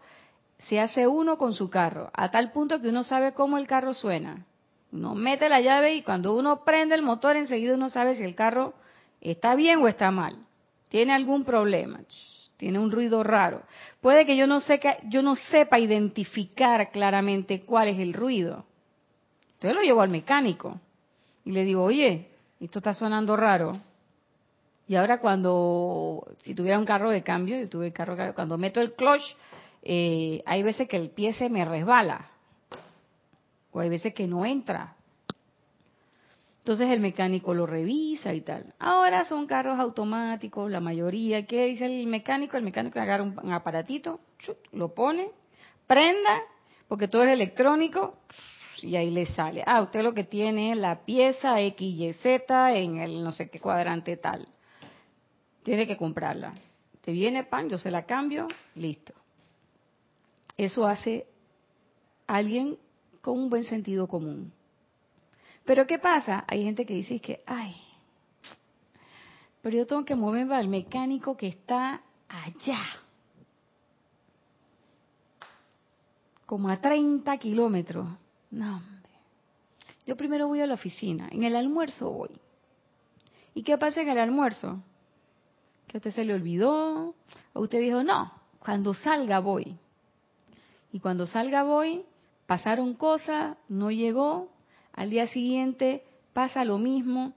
se 0.59 0.80
hace 0.80 1.07
uno 1.07 1.36
con 1.38 1.53
su 1.53 1.68
carro, 1.68 2.11
a 2.14 2.30
tal 2.30 2.53
punto 2.53 2.80
que 2.80 2.88
uno 2.88 3.05
sabe 3.05 3.32
cómo 3.32 3.59
el 3.59 3.66
carro 3.66 3.94
suena. 3.94 4.46
Uno 4.92 5.14
mete 5.14 5.48
la 5.48 5.61
llave 5.61 5.94
y 5.94 6.03
cuando 6.03 6.36
uno 6.36 6.64
prende 6.64 6.94
el 6.94 7.03
motor 7.03 7.36
enseguida 7.36 7.74
uno 7.74 7.88
sabe 7.88 8.14
si 8.14 8.22
el 8.22 8.34
carro 8.34 8.74
está 9.20 9.55
bien 9.55 9.80
o 9.80 9.88
está 9.88 10.11
mal. 10.11 10.36
Tiene 10.88 11.14
algún 11.14 11.44
problema. 11.44 12.00
Tiene 12.59 12.78
un 12.78 12.92
ruido 12.92 13.22
raro. 13.22 13.62
Puede 14.00 14.24
que 14.24 14.36
yo 14.36 14.46
no, 14.46 14.61
que, 14.61 14.98
yo 15.09 15.22
no 15.22 15.34
sepa 15.34 15.78
identificar 15.78 16.90
claramente 16.92 17.62
cuál 17.62 17.88
es 17.88 17.98
el 17.98 18.12
ruido. 18.12 18.66
Entonces 19.55 19.74
lo 19.74 19.82
llevo 19.82 20.03
al 20.03 20.11
mecánico 20.11 20.78
y 21.44 21.53
le 21.53 21.64
digo, 21.64 21.82
oye, 21.82 22.28
esto 22.67 22.79
está 22.79 22.95
sonando 22.95 23.37
raro. 23.37 23.73
Y 24.89 24.97
ahora 24.97 25.19
cuando, 25.19 26.27
si 26.45 26.55
tuviera 26.55 26.79
un 26.79 26.85
carro 26.85 27.11
de 27.11 27.23
cambio, 27.23 27.59
yo 27.59 27.69
tuve 27.69 27.93
carro, 27.93 28.17
cuando 28.35 28.59
meto 28.59 28.81
el 28.81 28.93
clutch, 28.95 29.23
eh, 29.83 30.43
hay 30.47 30.63
veces 30.63 30.89
que 30.89 30.97
el 30.97 31.11
pie 31.11 31.33
se 31.33 31.49
me 31.49 31.65
resbala 31.65 32.31
o 33.73 33.81
hay 33.81 33.89
veces 33.89 34.15
que 34.15 34.27
no 34.27 34.45
entra. 34.45 34.95
Entonces 36.59 36.91
el 36.91 37.01
mecánico 37.01 37.55
lo 37.55 37.67
revisa 37.67 38.33
y 38.33 38.41
tal. 38.43 38.73
Ahora 38.79 39.25
son 39.25 39.47
carros 39.47 39.81
automáticos, 39.81 40.71
la 40.71 40.79
mayoría. 40.79 41.45
¿Qué 41.45 41.65
dice 41.67 41.87
el 41.87 42.07
mecánico? 42.07 42.57
El 42.57 42.63
mecánico 42.63 43.01
agarra 43.01 43.25
un, 43.25 43.53
aparatito, 43.53 44.21
lo 44.71 44.95
pone, 44.95 45.31
prenda, 45.89 46.43
porque 46.87 47.09
todo 47.09 47.25
es 47.25 47.31
electrónico, 47.31 48.19
y 48.81 48.97
ahí 48.97 49.11
le 49.11 49.27
sale. 49.27 49.62
Ah, 49.66 49.83
usted 49.83 50.03
lo 50.03 50.14
que 50.14 50.25
tiene 50.25 50.75
la 50.75 51.05
pieza 51.05 51.57
XYZ 51.57 52.25
en 52.75 52.99
el 52.99 53.23
no 53.23 53.33
sé 53.33 53.51
qué 53.51 53.61
cuadrante 53.61 54.16
tal. 54.16 54.49
Tiene 55.62 55.87
que 55.87 55.97
comprarla. 55.97 56.55
Te 57.03 57.12
viene 57.12 57.45
pan, 57.45 57.68
yo 57.68 57.79
se 57.79 57.91
la 57.91 58.05
cambio, 58.05 58.49
listo. 58.75 59.12
Eso 60.57 60.87
hace 60.87 61.27
alguien 62.27 62.79
con 63.20 63.39
un 63.39 63.51
buen 63.51 63.64
sentido 63.64 64.07
común. 64.07 64.53
Pero 65.64 65.87
¿qué 65.87 65.99
pasa? 65.99 66.45
Hay 66.49 66.64
gente 66.64 66.85
que 66.85 66.95
dice 66.95 67.20
que, 67.20 67.43
ay, 67.47 67.75
pero 69.62 69.77
yo 69.77 69.87
tengo 69.87 70.05
que 70.05 70.16
moverme 70.16 70.57
al 70.57 70.68
mecánico 70.68 71.37
que 71.37 71.47
está 71.47 72.03
allá, 72.29 72.81
como 76.47 76.68
a 76.68 76.77
30 76.81 77.37
kilómetros. 77.39 78.09
No. 78.53 78.82
Yo 80.07 80.16
primero 80.16 80.46
voy 80.46 80.61
a 80.61 80.66
la 80.66 80.74
oficina, 80.74 81.28
en 81.32 81.42
el 81.42 81.57
almuerzo 81.57 82.11
voy. 82.11 82.30
¿Y 83.55 83.62
qué 83.62 83.78
pasa 83.78 84.03
en 84.03 84.11
el 84.11 84.18
almuerzo? 84.18 84.82
Que 85.88 85.96
a 85.96 85.98
usted 85.98 86.12
se 86.12 86.24
le 86.24 86.34
olvidó, 86.34 87.14
o 87.55 87.61
usted 87.61 87.80
dijo, 87.80 88.03
no, 88.03 88.32
cuando 88.61 88.94
salga 88.94 89.40
voy. 89.40 89.76
Y 90.92 91.00
cuando 91.00 91.26
salga 91.26 91.62
voy, 91.62 92.05
pasaron 92.46 92.94
cosas, 92.94 93.57
no 93.68 93.90
llegó, 93.90 94.50
al 94.92 95.11
día 95.11 95.26
siguiente 95.28 96.05
pasa 96.34 96.64
lo 96.64 96.78
mismo, 96.78 97.32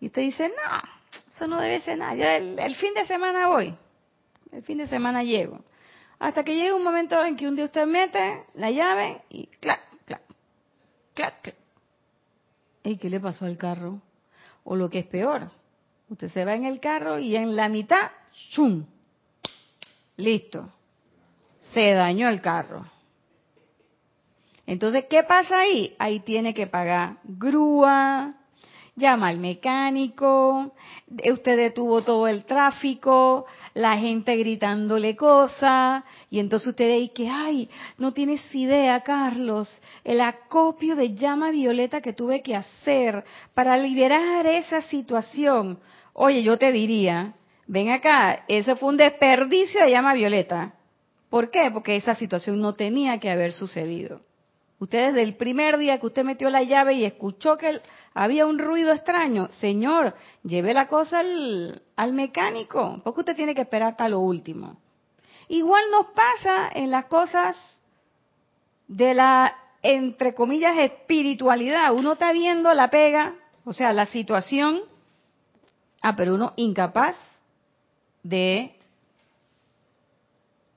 y 0.00 0.06
usted 0.06 0.22
dice, 0.22 0.48
no, 0.48 0.82
eso 1.30 1.46
no 1.46 1.60
debe 1.60 1.80
ser 1.80 1.98
nada, 1.98 2.14
yo 2.14 2.24
el, 2.24 2.74
fin 2.76 2.92
de 2.94 3.06
semana 3.06 3.48
voy, 3.48 3.74
el 4.52 4.62
fin 4.62 4.78
de 4.78 4.86
semana 4.86 5.22
llego. 5.22 5.60
Hasta 6.18 6.44
que 6.44 6.54
llega 6.54 6.74
un 6.74 6.82
momento 6.82 7.22
en 7.24 7.36
que 7.36 7.46
un 7.46 7.56
día 7.56 7.66
usted 7.66 7.86
mete 7.86 8.44
la 8.54 8.70
llave 8.70 9.22
y 9.30 9.46
clac, 9.46 9.80
clac. 11.16 11.56
¿Y 12.84 12.98
qué 12.98 13.10
le 13.10 13.18
pasó 13.18 13.46
al 13.46 13.56
carro? 13.56 14.00
O 14.62 14.76
lo 14.76 14.88
que 14.88 15.00
es 15.00 15.06
peor, 15.06 15.50
usted 16.08 16.28
se 16.28 16.44
va 16.44 16.54
en 16.54 16.66
el 16.66 16.78
carro 16.78 17.18
y 17.18 17.34
en 17.34 17.56
la 17.56 17.68
mitad, 17.68 18.10
¡chum! 18.50 18.84
Listo. 20.16 20.70
Se 21.72 21.92
dañó 21.92 22.28
el 22.28 22.40
carro. 22.40 22.86
Entonces, 24.66 25.06
¿qué 25.08 25.22
pasa 25.22 25.60
ahí? 25.60 25.94
Ahí 25.98 26.20
tiene 26.20 26.54
que 26.54 26.66
pagar 26.66 27.18
grúa, 27.24 28.34
llama 28.96 29.28
al 29.28 29.38
mecánico, 29.38 30.72
usted 31.30 31.56
detuvo 31.56 32.02
todo 32.02 32.26
el 32.28 32.46
tráfico, 32.46 33.44
la 33.74 33.98
gente 33.98 34.34
gritándole 34.36 35.14
cosas, 35.14 36.02
y 36.30 36.40
entonces 36.40 36.68
usted 36.68 36.90
dice 36.94 37.12
que, 37.12 37.28
ay, 37.28 37.68
no 37.98 38.12
tienes 38.12 38.42
idea, 38.54 39.02
Carlos, 39.02 39.80
el 40.02 40.22
acopio 40.22 40.96
de 40.96 41.14
llama 41.14 41.50
violeta 41.50 42.00
que 42.00 42.14
tuve 42.14 42.42
que 42.42 42.56
hacer 42.56 43.22
para 43.54 43.76
liberar 43.76 44.46
esa 44.46 44.80
situación. 44.80 45.78
Oye, 46.14 46.42
yo 46.42 46.56
te 46.56 46.72
diría, 46.72 47.34
ven 47.66 47.90
acá, 47.90 48.44
ese 48.48 48.76
fue 48.76 48.88
un 48.88 48.96
desperdicio 48.96 49.82
de 49.82 49.90
llama 49.90 50.14
violeta. 50.14 50.72
¿Por 51.28 51.50
qué? 51.50 51.70
Porque 51.70 51.96
esa 51.96 52.14
situación 52.14 52.60
no 52.62 52.74
tenía 52.74 53.20
que 53.20 53.28
haber 53.28 53.52
sucedido. 53.52 54.22
Usted 54.78 55.08
desde 55.08 55.22
el 55.22 55.36
primer 55.36 55.78
día 55.78 55.98
que 55.98 56.06
usted 56.06 56.22
metió 56.22 56.50
la 56.50 56.62
llave 56.62 56.94
y 56.94 57.04
escuchó 57.04 57.56
que 57.56 57.80
había 58.12 58.44
un 58.46 58.58
ruido 58.58 58.92
extraño, 58.92 59.48
señor, 59.52 60.14
lleve 60.42 60.74
la 60.74 60.86
cosa 60.86 61.20
al, 61.20 61.82
al 61.96 62.12
mecánico, 62.12 63.00
porque 63.02 63.20
usted 63.20 63.36
tiene 63.36 63.54
que 63.54 63.62
esperar 63.62 63.92
hasta 63.92 64.08
lo 64.08 64.20
último. 64.20 64.76
Igual 65.48 65.84
nos 65.90 66.06
pasa 66.08 66.68
en 66.74 66.90
las 66.90 67.06
cosas 67.06 67.80
de 68.88 69.14
la, 69.14 69.56
entre 69.82 70.34
comillas, 70.34 70.76
espiritualidad. 70.76 71.94
Uno 71.94 72.12
está 72.12 72.32
viendo 72.32 72.72
la 72.74 72.90
pega, 72.90 73.34
o 73.64 73.72
sea, 73.72 73.92
la 73.94 74.06
situación, 74.06 74.82
ah, 76.02 76.14
pero 76.16 76.34
uno 76.34 76.52
incapaz 76.56 77.16
de 78.22 78.75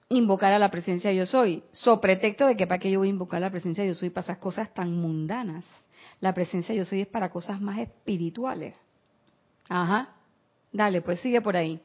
invocar 0.10 0.51
a 0.53 0.60
la 0.60 0.72
presencia 0.72 1.12
yo 1.12 1.26
soy, 1.26 1.64
so 1.72 2.01
pretexto 2.01 2.47
de 2.47 2.57
que 2.57 2.68
para 2.68 2.80
qué 2.80 2.89
yo 2.89 2.99
voy 2.99 3.10
a 3.10 3.12
invocar 3.12 3.41
la 3.41 3.51
presencia 3.51 3.86
yo 3.86 3.93
soy 3.93 4.10
para 4.10 4.24
esas 4.26 4.39
cosas 4.39 4.74
tan 4.74 4.91
mundanas. 4.93 5.64
La 6.20 6.34
presencia 6.34 6.76
yo 6.76 6.84
soy 6.84 7.01
es 7.01 7.07
para 7.07 7.30
cosas 7.30 7.62
más 7.62 7.78
espirituales. 7.80 8.76
Ajá. 9.70 10.10
Dale, 10.72 11.01
pues 11.01 11.20
sigue 11.22 11.41
por 11.41 11.55
ahí. 11.55 11.80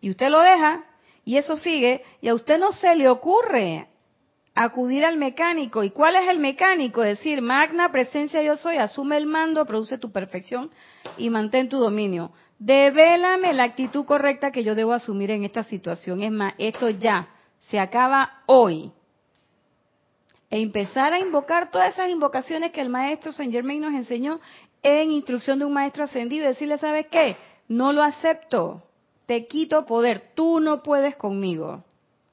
Y 0.00 0.10
usted 0.10 0.28
lo 0.28 0.40
deja 0.40 0.84
y 1.24 1.36
eso 1.36 1.56
sigue 1.56 2.02
y 2.20 2.28
a 2.28 2.34
usted 2.34 2.58
no 2.58 2.72
se 2.72 2.94
le 2.96 3.08
ocurre 3.08 3.86
acudir 4.54 5.04
al 5.04 5.16
mecánico. 5.16 5.84
¿Y 5.84 5.90
cuál 5.90 6.16
es 6.16 6.28
el 6.28 6.38
mecánico? 6.38 7.00
Decir, 7.00 7.40
magna 7.42 7.92
presencia 7.92 8.42
yo 8.42 8.56
soy, 8.56 8.76
asume 8.76 9.16
el 9.16 9.26
mando, 9.26 9.64
produce 9.66 9.98
tu 9.98 10.10
perfección 10.10 10.70
y 11.16 11.30
mantén 11.30 11.68
tu 11.68 11.78
dominio. 11.78 12.32
Devélame 12.60 13.54
la 13.54 13.64
actitud 13.64 14.04
correcta 14.04 14.52
que 14.52 14.62
yo 14.62 14.74
debo 14.74 14.92
asumir 14.92 15.30
en 15.30 15.44
esta 15.44 15.64
situación. 15.64 16.22
Es 16.22 16.30
más, 16.30 16.52
esto 16.58 16.90
ya 16.90 17.30
se 17.70 17.80
acaba 17.80 18.42
hoy. 18.44 18.92
E 20.50 20.60
empezar 20.60 21.14
a 21.14 21.18
invocar 21.18 21.70
todas 21.70 21.94
esas 21.94 22.10
invocaciones 22.10 22.70
que 22.70 22.82
el 22.82 22.90
maestro 22.90 23.32
Saint 23.32 23.50
Germain 23.50 23.80
nos 23.80 23.94
enseñó 23.94 24.38
en 24.82 25.10
instrucción 25.10 25.58
de 25.58 25.64
un 25.64 25.72
maestro 25.72 26.04
ascendido 26.04 26.46
decirle, 26.46 26.76
¿sabes 26.76 27.08
qué? 27.08 27.38
No 27.66 27.94
lo 27.94 28.02
acepto. 28.02 28.82
Te 29.24 29.46
quito 29.46 29.86
poder. 29.86 30.32
Tú 30.34 30.60
no 30.60 30.82
puedes 30.82 31.16
conmigo. 31.16 31.82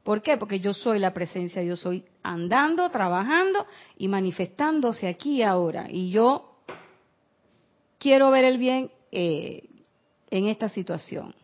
¿Por 0.03 0.21
qué? 0.21 0.36
Porque 0.36 0.59
yo 0.59 0.73
soy 0.73 0.99
la 0.99 1.13
presencia, 1.13 1.63
yo 1.63 1.78
soy 1.78 2.03
andando, 2.21 2.89
trabajando 2.89 3.65
y 3.97 4.09
manifestándose 4.09 5.07
aquí 5.07 5.38
y 5.38 5.43
ahora. 5.43 5.86
Y 5.89 6.09
yo 6.09 6.57
quiero 7.97 8.30
ver 8.30 8.43
el 8.43 8.57
bien 8.57 8.91
eh, 9.13 9.63
en 10.30 10.47
esta 10.47 10.69
situación. 10.69 11.36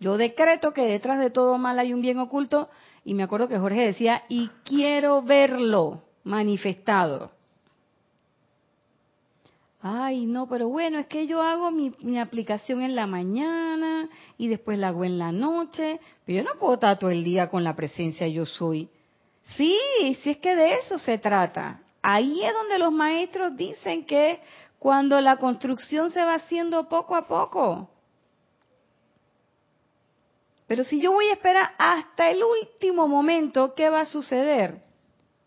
Yo 0.00 0.16
decreto 0.16 0.72
que 0.72 0.86
detrás 0.86 1.18
de 1.18 1.30
todo 1.30 1.56
mal 1.58 1.78
hay 1.78 1.92
un 1.92 2.02
bien 2.02 2.18
oculto 2.18 2.68
y 3.04 3.14
me 3.14 3.22
acuerdo 3.22 3.48
que 3.48 3.58
Jorge 3.58 3.86
decía, 3.86 4.24
y 4.28 4.48
quiero 4.64 5.22
verlo 5.22 6.02
manifestado. 6.24 7.30
Ay, 9.86 10.24
no, 10.24 10.48
pero 10.48 10.70
bueno, 10.70 10.98
es 10.98 11.06
que 11.06 11.26
yo 11.26 11.42
hago 11.42 11.70
mi, 11.70 12.18
aplicación 12.18 12.80
en 12.80 12.96
la 12.96 13.06
mañana 13.06 14.08
y 14.38 14.48
después 14.48 14.78
la 14.78 14.88
hago 14.88 15.04
en 15.04 15.18
la 15.18 15.30
noche, 15.30 16.00
pero 16.24 16.38
yo 16.38 16.44
no 16.44 16.58
puedo 16.58 16.74
estar 16.74 16.98
todo 16.98 17.10
el 17.10 17.22
día 17.22 17.50
con 17.50 17.62
la 17.62 17.76
presencia 17.76 18.26
yo 18.26 18.46
soy. 18.46 18.88
Sí, 19.56 19.78
sí 20.22 20.30
es 20.30 20.38
que 20.38 20.56
de 20.56 20.76
eso 20.78 20.98
se 20.98 21.18
trata. 21.18 21.82
Ahí 22.00 22.42
es 22.42 22.54
donde 22.54 22.78
los 22.78 22.92
maestros 22.92 23.54
dicen 23.54 24.06
que 24.06 24.40
cuando 24.78 25.20
la 25.20 25.36
construcción 25.36 26.10
se 26.10 26.24
va 26.24 26.34
haciendo 26.34 26.88
poco 26.88 27.16
a 27.16 27.26
poco. 27.26 27.88
Pero 30.66 30.84
si 30.84 31.00
yo 31.00 31.12
voy 31.12 31.26
a 31.26 31.34
esperar 31.34 31.74
hasta 31.78 32.30
el 32.30 32.42
último 32.42 33.06
momento, 33.06 33.74
¿qué 33.74 33.90
va 33.90 34.00
a 34.00 34.06
suceder? 34.06 34.82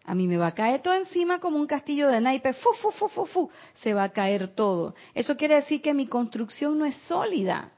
A 0.06 0.16
mí 0.16 0.28
me 0.28 0.38
va 0.38 0.48
a 0.48 0.56
caer 0.56 0.82
todo 0.82 0.94
encima 0.94 1.40
como 1.40 1.58
un 1.58 1.68
castillo 1.68 2.08
de 2.08 2.22
naipes, 2.22 2.56
fu, 2.58 2.72
fu, 2.74 2.92
fu, 2.92 3.10
fu, 3.10 3.26
fu, 3.26 3.50
se 3.82 3.94
va 3.94 4.04
a 4.04 4.14
caer 4.14 4.56
todo. 4.56 4.96
Eso 5.14 5.36
quiere 5.36 5.56
decir 5.56 5.82
que 5.82 5.94
mi 5.94 6.08
construcción 6.08 6.80
no 6.80 6.86
es 6.86 6.96
sólida. 7.08 7.72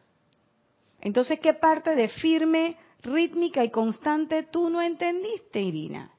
Entonces, 1.02 1.40
¿qué 1.40 1.54
parte 1.54 1.96
de 1.96 2.08
firme, 2.10 2.78
rítmica 3.02 3.64
y 3.64 3.72
constante 3.72 4.44
tú 4.44 4.70
no 4.70 4.82
entendiste, 4.82 5.62
Irina? 5.62 6.12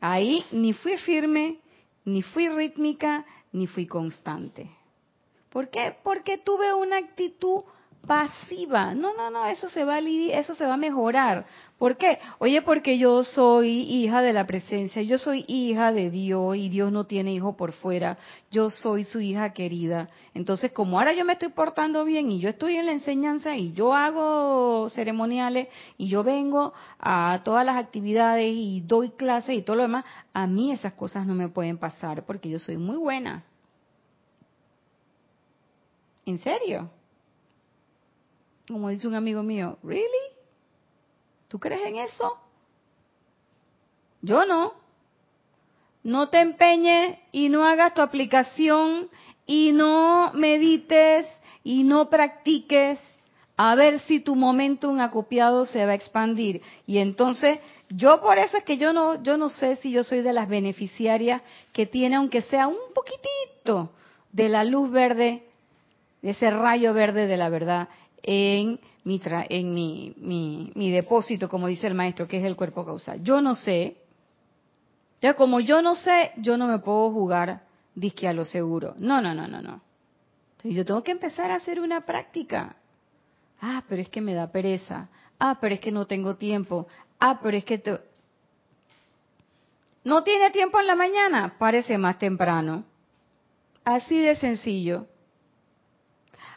Ahí 0.00 0.44
ni 0.50 0.72
fui 0.72 0.98
firme, 0.98 1.58
ni 2.04 2.22
fui 2.22 2.48
rítmica, 2.48 3.24
ni 3.54 3.66
fui 3.66 3.86
constante. 3.86 4.68
¿Por 5.48 5.68
qué? 5.70 5.96
Porque 6.02 6.36
tuve 6.38 6.74
una 6.74 6.98
actitud 6.98 7.62
pasiva. 8.06 8.94
No, 8.94 9.14
no, 9.16 9.30
no, 9.30 9.46
eso 9.46 9.68
se 9.68 9.84
va 9.84 9.96
a 9.96 10.00
eso 10.00 10.54
se 10.54 10.64
va 10.66 10.74
a 10.74 10.76
mejorar. 10.76 11.46
¿Por 11.78 11.96
qué? 11.96 12.18
Oye, 12.38 12.62
porque 12.62 12.98
yo 12.98 13.24
soy 13.24 13.82
hija 13.82 14.22
de 14.22 14.32
la 14.32 14.46
presencia, 14.46 15.02
yo 15.02 15.18
soy 15.18 15.44
hija 15.48 15.92
de 15.92 16.10
Dios 16.10 16.56
y 16.56 16.68
Dios 16.68 16.92
no 16.92 17.04
tiene 17.04 17.32
hijo 17.32 17.56
por 17.56 17.72
fuera. 17.72 18.16
Yo 18.50 18.70
soy 18.70 19.04
su 19.04 19.20
hija 19.20 19.52
querida. 19.52 20.08
Entonces, 20.34 20.72
como 20.72 20.98
ahora 20.98 21.12
yo 21.12 21.24
me 21.24 21.34
estoy 21.34 21.48
portando 21.50 22.04
bien 22.04 22.30
y 22.30 22.40
yo 22.40 22.48
estoy 22.48 22.76
en 22.76 22.86
la 22.86 22.92
enseñanza 22.92 23.56
y 23.56 23.72
yo 23.72 23.92
hago 23.94 24.88
ceremoniales 24.90 25.68
y 25.98 26.08
yo 26.08 26.22
vengo 26.22 26.72
a 26.98 27.40
todas 27.44 27.66
las 27.66 27.76
actividades 27.76 28.52
y 28.54 28.80
doy 28.80 29.10
clases 29.10 29.56
y 29.56 29.62
todo 29.62 29.76
lo 29.76 29.82
demás, 29.82 30.04
a 30.32 30.46
mí 30.46 30.72
esas 30.72 30.92
cosas 30.92 31.26
no 31.26 31.34
me 31.34 31.48
pueden 31.48 31.78
pasar 31.78 32.24
porque 32.24 32.48
yo 32.48 32.58
soy 32.58 32.76
muy 32.76 32.96
buena. 32.96 33.44
¿En 36.26 36.38
serio? 36.38 36.90
Como 38.68 38.88
dice 38.88 39.06
un 39.06 39.14
amigo 39.14 39.42
mío, 39.42 39.78
¿really? 39.82 40.06
¿Tú 41.48 41.58
crees 41.58 41.84
en 41.84 41.96
eso? 41.96 42.38
Yo 44.22 44.46
no. 44.46 44.72
No 46.02 46.28
te 46.28 46.40
empeñes 46.40 47.18
y 47.32 47.48
no 47.48 47.64
hagas 47.64 47.94
tu 47.94 48.00
aplicación 48.00 49.08
y 49.46 49.72
no 49.72 50.32
medites 50.34 51.26
y 51.62 51.84
no 51.84 52.08
practiques 52.10 52.98
a 53.56 53.74
ver 53.74 54.00
si 54.00 54.20
tu 54.20 54.34
momentum 54.34 54.98
acopiado 55.00 55.64
se 55.64 55.84
va 55.86 55.92
a 55.92 55.94
expandir. 55.94 56.60
Y 56.86 56.98
entonces, 56.98 57.58
yo 57.88 58.20
por 58.20 58.38
eso 58.38 58.56
es 58.56 58.64
que 58.64 58.78
yo 58.78 58.92
no, 58.92 59.22
yo 59.22 59.36
no 59.36 59.48
sé 59.48 59.76
si 59.76 59.92
yo 59.92 60.02
soy 60.02 60.22
de 60.22 60.32
las 60.32 60.48
beneficiarias 60.48 61.42
que 61.72 61.86
tiene, 61.86 62.16
aunque 62.16 62.42
sea 62.42 62.66
un 62.66 62.92
poquitito, 62.94 63.92
de 64.32 64.48
la 64.48 64.64
luz 64.64 64.90
verde, 64.90 65.44
de 66.20 66.30
ese 66.30 66.50
rayo 66.50 66.92
verde 66.92 67.26
de 67.26 67.36
la 67.36 67.48
verdad 67.48 67.88
en 68.24 68.80
mi, 69.04 69.20
en 69.24 69.74
mi, 69.74 70.72
mi, 70.74 70.90
depósito, 70.90 71.48
como 71.48 71.68
dice 71.68 71.86
el 71.86 71.94
maestro, 71.94 72.26
que 72.26 72.38
es 72.38 72.44
el 72.44 72.56
cuerpo 72.56 72.84
causal. 72.84 73.22
Yo 73.22 73.40
no 73.40 73.54
sé. 73.54 73.98
Ya 75.20 75.34
como 75.34 75.60
yo 75.60 75.82
no 75.82 75.94
sé, 75.94 76.32
yo 76.38 76.56
no 76.56 76.66
me 76.66 76.78
puedo 76.78 77.10
jugar 77.10 77.62
disque 77.94 78.26
a 78.26 78.32
lo 78.32 78.44
seguro. 78.44 78.94
No, 78.98 79.20
no, 79.20 79.34
no, 79.34 79.46
no, 79.46 79.60
no. 79.62 79.80
yo 80.64 80.84
tengo 80.84 81.02
que 81.02 81.12
empezar 81.12 81.50
a 81.50 81.56
hacer 81.56 81.80
una 81.80 82.02
práctica. 82.02 82.76
Ah, 83.60 83.82
pero 83.88 84.02
es 84.02 84.08
que 84.08 84.20
me 84.20 84.34
da 84.34 84.50
pereza. 84.50 85.08
Ah, 85.38 85.58
pero 85.60 85.74
es 85.74 85.80
que 85.80 85.92
no 85.92 86.06
tengo 86.06 86.36
tiempo. 86.36 86.86
Ah, 87.20 87.40
pero 87.42 87.56
es 87.56 87.64
que... 87.64 87.82
¿No 90.02 90.22
tiene 90.22 90.50
tiempo 90.50 90.80
en 90.80 90.86
la 90.86 90.94
mañana? 90.94 91.56
Parece 91.58 91.96
más 91.96 92.18
temprano. 92.18 92.84
Así 93.84 94.20
de 94.20 94.34
sencillo. 94.34 95.06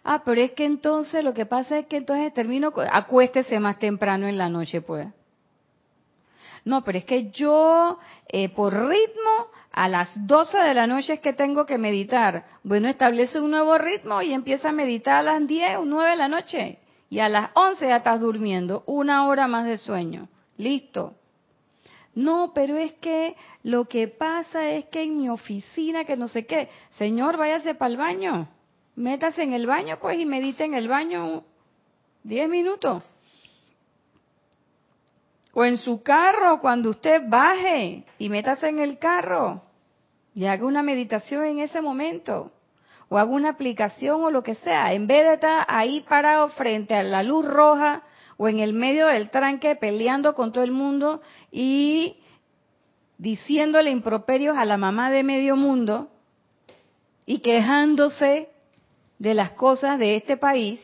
Ah, 0.09 0.21
pero 0.23 0.39
es 0.39 0.53
que 0.53 0.63
entonces 0.63 1.21
lo 1.21 1.33
que 1.33 1.45
pasa 1.45 1.79
es 1.79 1.85
que 1.87 1.97
entonces 1.97 2.33
termino, 2.33 2.71
acuéstese 2.93 3.59
más 3.59 3.77
temprano 3.77 4.25
en 4.25 4.37
la 4.37 4.47
noche, 4.47 4.79
pues. 4.79 5.05
No, 6.63 6.81
pero 6.85 6.97
es 6.97 7.03
que 7.03 7.29
yo, 7.31 7.99
eh, 8.29 8.47
por 8.47 8.73
ritmo, 8.73 9.47
a 9.73 9.89
las 9.89 10.09
12 10.25 10.59
de 10.59 10.73
la 10.73 10.87
noche 10.87 11.15
es 11.15 11.19
que 11.19 11.33
tengo 11.33 11.65
que 11.65 11.77
meditar. 11.77 12.45
Bueno, 12.63 12.87
establece 12.87 13.41
un 13.41 13.51
nuevo 13.51 13.77
ritmo 13.77 14.21
y 14.21 14.31
empieza 14.31 14.69
a 14.69 14.71
meditar 14.71 15.17
a 15.17 15.23
las 15.23 15.45
10 15.45 15.79
o 15.79 15.85
9 15.85 16.11
de 16.11 16.15
la 16.15 16.29
noche. 16.29 16.79
Y 17.09 17.19
a 17.19 17.27
las 17.27 17.49
11 17.55 17.89
ya 17.89 17.97
estás 17.97 18.21
durmiendo, 18.21 18.83
una 18.85 19.27
hora 19.27 19.49
más 19.49 19.65
de 19.65 19.75
sueño. 19.75 20.29
Listo. 20.55 21.15
No, 22.15 22.53
pero 22.55 22.77
es 22.77 22.93
que 22.93 23.35
lo 23.63 23.89
que 23.89 24.07
pasa 24.07 24.69
es 24.69 24.85
que 24.85 25.03
en 25.03 25.17
mi 25.17 25.27
oficina, 25.27 26.05
que 26.05 26.15
no 26.15 26.29
sé 26.29 26.45
qué, 26.45 26.69
señor, 26.97 27.35
váyase 27.35 27.75
para 27.75 27.91
el 27.91 27.97
baño 27.97 28.47
métase 28.97 29.43
en 29.43 29.53
el 29.53 29.67
baño, 29.67 29.97
pues, 30.01 30.19
y 30.19 30.25
medite 30.25 30.65
en 30.65 30.73
el 30.73 30.87
baño 30.87 31.43
10 32.23 32.49
minutos. 32.49 33.03
O 35.53 35.63
en 35.63 35.77
su 35.77 36.03
carro, 36.03 36.59
cuando 36.59 36.89
usted 36.89 37.23
baje 37.27 38.03
y 38.17 38.29
métase 38.29 38.67
en 38.69 38.79
el 38.79 38.99
carro 38.99 39.61
y 40.35 40.45
haga 40.45 40.65
una 40.65 40.83
meditación 40.83 41.45
en 41.45 41.59
ese 41.59 41.81
momento. 41.81 42.51
O 43.09 43.17
haga 43.17 43.31
una 43.31 43.49
aplicación 43.49 44.23
o 44.23 44.31
lo 44.31 44.43
que 44.43 44.55
sea. 44.55 44.93
En 44.93 45.07
vez 45.07 45.25
de 45.25 45.33
estar 45.35 45.65
ahí 45.69 46.01
parado 46.01 46.49
frente 46.49 46.93
a 46.93 47.03
la 47.03 47.23
luz 47.23 47.45
roja 47.45 48.03
o 48.35 48.47
en 48.47 48.59
el 48.59 48.73
medio 48.73 49.07
del 49.07 49.29
tranque 49.29 49.75
peleando 49.75 50.33
con 50.33 50.51
todo 50.51 50.63
el 50.63 50.71
mundo 50.71 51.21
y 51.51 52.17
diciéndole 53.17 53.89
improperios 53.89 54.57
a 54.57 54.65
la 54.65 54.77
mamá 54.77 55.09
de 55.09 55.23
medio 55.23 55.55
mundo 55.55 56.09
y 57.25 57.39
quejándose 57.39 58.49
de 59.19 59.33
las 59.33 59.51
cosas 59.51 59.99
de 59.99 60.15
este 60.15 60.37
país, 60.37 60.79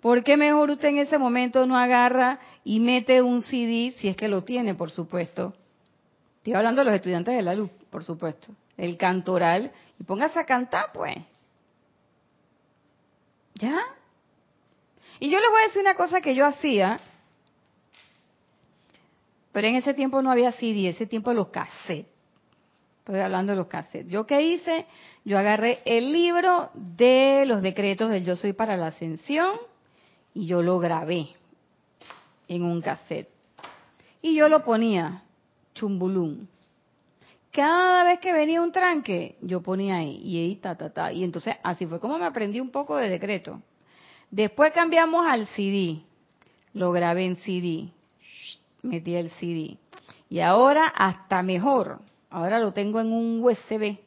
¿por 0.00 0.24
qué 0.24 0.36
mejor 0.36 0.70
usted 0.70 0.88
en 0.88 0.98
ese 0.98 1.18
momento 1.18 1.66
no 1.66 1.76
agarra 1.76 2.40
y 2.64 2.80
mete 2.80 3.22
un 3.22 3.42
CD, 3.42 3.94
si 3.98 4.08
es 4.08 4.16
que 4.16 4.28
lo 4.28 4.42
tiene, 4.42 4.74
por 4.74 4.90
supuesto? 4.90 5.54
Estoy 6.38 6.54
hablando 6.54 6.80
de 6.80 6.86
los 6.86 6.94
estudiantes 6.94 7.34
de 7.34 7.42
la 7.42 7.54
luz, 7.54 7.70
por 7.90 8.02
supuesto. 8.02 8.48
El 8.76 8.96
cantoral, 8.96 9.70
y 9.98 10.04
póngase 10.04 10.38
a 10.38 10.46
cantar, 10.46 10.86
pues. 10.92 11.16
¿Ya? 13.54 13.78
Y 15.18 15.28
yo 15.28 15.38
les 15.38 15.50
voy 15.50 15.60
a 15.60 15.66
decir 15.66 15.82
una 15.82 15.94
cosa 15.94 16.22
que 16.22 16.34
yo 16.34 16.46
hacía, 16.46 16.98
pero 19.52 19.68
en 19.68 19.76
ese 19.76 19.92
tiempo 19.92 20.22
no 20.22 20.30
había 20.30 20.52
CD, 20.52 20.88
ese 20.88 21.06
tiempo 21.06 21.32
los 21.34 21.48
cassettes. 21.48 22.09
Estoy 23.00 23.20
hablando 23.20 23.52
de 23.52 23.58
los 23.58 23.66
cassettes. 23.66 24.10
¿Yo 24.10 24.26
qué 24.26 24.40
hice? 24.42 24.86
Yo 25.24 25.38
agarré 25.38 25.80
el 25.84 26.12
libro 26.12 26.70
de 26.74 27.44
los 27.46 27.62
decretos 27.62 28.10
del 28.10 28.24
Yo 28.24 28.36
Soy 28.36 28.52
para 28.52 28.76
la 28.76 28.88
Ascensión 28.88 29.56
y 30.34 30.46
yo 30.46 30.62
lo 30.62 30.78
grabé 30.78 31.28
en 32.48 32.62
un 32.62 32.80
cassette. 32.80 33.28
Y 34.22 34.34
yo 34.34 34.48
lo 34.48 34.62
ponía, 34.64 35.22
chumbulum. 35.74 36.46
Cada 37.50 38.04
vez 38.04 38.20
que 38.20 38.32
venía 38.32 38.62
un 38.62 38.70
tranque, 38.70 39.36
yo 39.40 39.60
ponía 39.60 39.96
ahí, 39.96 40.20
y 40.22 40.38
ahí, 40.38 40.56
ta, 40.56 40.76
ta, 40.76 40.90
ta. 40.90 41.12
Y 41.12 41.24
entonces 41.24 41.56
así 41.62 41.86
fue 41.86 41.98
como 41.98 42.18
me 42.18 42.26
aprendí 42.26 42.60
un 42.60 42.70
poco 42.70 42.96
de 42.96 43.08
decreto. 43.08 43.60
Después 44.30 44.72
cambiamos 44.72 45.26
al 45.26 45.46
CD. 45.48 46.02
Lo 46.74 46.92
grabé 46.92 47.24
en 47.24 47.36
CD. 47.38 47.88
Metí 48.82 49.14
el 49.16 49.30
CD. 49.30 49.78
Y 50.28 50.40
ahora 50.40 50.86
hasta 50.86 51.42
mejor. 51.42 52.00
Ahora 52.30 52.58
lo 52.60 52.72
tengo 52.72 53.00
en 53.00 53.12
un 53.12 53.42
USB. 53.42 53.98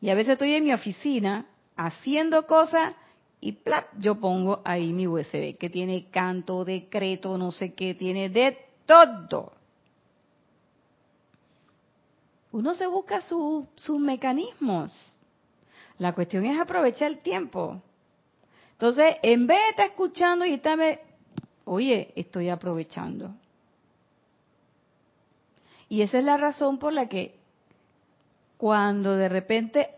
Y 0.00 0.10
a 0.10 0.14
veces 0.14 0.32
estoy 0.32 0.54
en 0.54 0.64
mi 0.64 0.72
oficina 0.72 1.46
haciendo 1.76 2.46
cosas 2.46 2.94
y 3.40 3.52
plap, 3.52 3.86
yo 3.98 4.20
pongo 4.20 4.60
ahí 4.64 4.92
mi 4.92 5.06
USB, 5.06 5.56
que 5.58 5.70
tiene 5.70 6.10
canto, 6.10 6.64
decreto, 6.64 7.38
no 7.38 7.52
sé 7.52 7.72
qué, 7.72 7.94
tiene 7.94 8.28
de 8.28 8.56
todo. 8.84 9.52
Uno 12.52 12.74
se 12.74 12.86
busca 12.86 13.22
sus 13.22 13.98
mecanismos. 13.98 14.92
La 15.98 16.12
cuestión 16.12 16.44
es 16.44 16.58
aprovechar 16.58 17.08
el 17.08 17.18
tiempo. 17.18 17.80
Entonces, 18.72 19.16
en 19.22 19.46
vez 19.46 19.58
de 19.58 19.68
estar 19.70 19.86
escuchando 19.86 20.44
y 20.44 20.54
estarme, 20.54 21.00
oye, 21.64 22.12
estoy 22.16 22.48
aprovechando. 22.48 23.34
Y 25.90 26.02
esa 26.02 26.18
es 26.18 26.24
la 26.24 26.36
razón 26.36 26.78
por 26.78 26.92
la 26.92 27.08
que 27.08 27.34
cuando 28.56 29.16
de 29.16 29.28
repente 29.28 29.88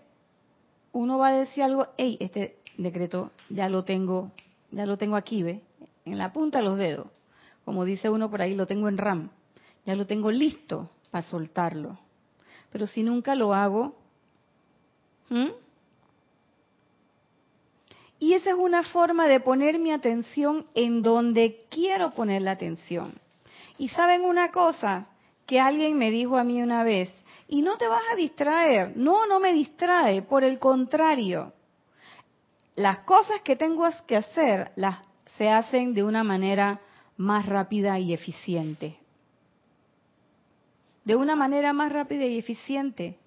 uno 0.93 1.19
va 1.19 1.29
a 1.29 1.33
decir 1.33 1.63
algo, 1.63 1.89
hey, 1.99 2.17
este 2.19 2.57
decreto 2.79 3.31
ya 3.51 3.69
lo 3.69 3.85
tengo, 3.85 4.33
ya 4.71 4.87
lo 4.87 4.97
tengo 4.97 5.17
aquí, 5.17 5.43
¿ve? 5.43 5.61
En 6.07 6.17
la 6.17 6.33
punta 6.33 6.59
de 6.59 6.65
los 6.65 6.79
dedos. 6.79 7.09
Como 7.67 7.85
dice 7.85 8.09
uno 8.09 8.31
por 8.31 8.41
ahí, 8.41 8.55
lo 8.55 8.67
tengo 8.67 8.89
en 8.89 8.97
RAM. 8.97 9.31
Ya 9.85 9.95
lo 9.95 10.07
tengo 10.07 10.31
listo 10.31 10.89
para 11.11 11.27
soltarlo. 11.27 11.99
Pero 12.71 12.87
si 12.87 13.03
nunca 13.03 13.35
lo 13.35 13.53
hago, 13.53 13.95
y 18.19 18.33
esa 18.33 18.51
es 18.51 18.57
una 18.57 18.83
forma 18.85 19.29
de 19.29 19.41
poner 19.41 19.79
mi 19.79 19.93
atención 19.93 20.65
en 20.75 21.03
donde 21.03 21.67
quiero 21.69 22.13
poner 22.13 22.41
la 22.41 22.53
atención. 22.53 23.13
Y 23.77 23.91
saben 23.91 24.25
una 24.25 24.51
cosa 24.53 25.09
que 25.47 25.61
alguien 25.61 25.97
me 25.97 26.11
dijo 26.11 26.37
a 26.37 26.45
mí 26.45 26.63
una 26.63 26.85
vez, 26.85 27.13
y 27.49 27.63
no 27.63 27.77
te 27.77 27.87
vas 27.87 28.03
a 28.11 28.17
distraer. 28.17 28.97
No, 28.97 29.27
no 29.27 29.39
me 29.41 29.53
distrae, 29.53 30.23
por 30.23 30.43
el 30.45 30.59
contrario. 30.59 31.53
Las 32.77 33.01
cosas 33.01 33.43
que 33.43 33.57
tengo 33.57 33.87
que 34.07 34.17
hacer 34.17 34.73
las 34.77 35.01
se 35.37 35.51
hacen 35.51 35.93
de 35.95 36.03
una 36.03 36.25
manera 36.25 36.81
más 37.17 37.47
rápida 37.47 37.99
y 37.99 38.15
eficiente. 38.15 38.99
De 41.05 41.17
una 41.17 41.37
manera 41.37 41.73
más 41.73 41.93
rápida 41.93 42.25
y 42.25 42.39
eficiente 42.39 43.19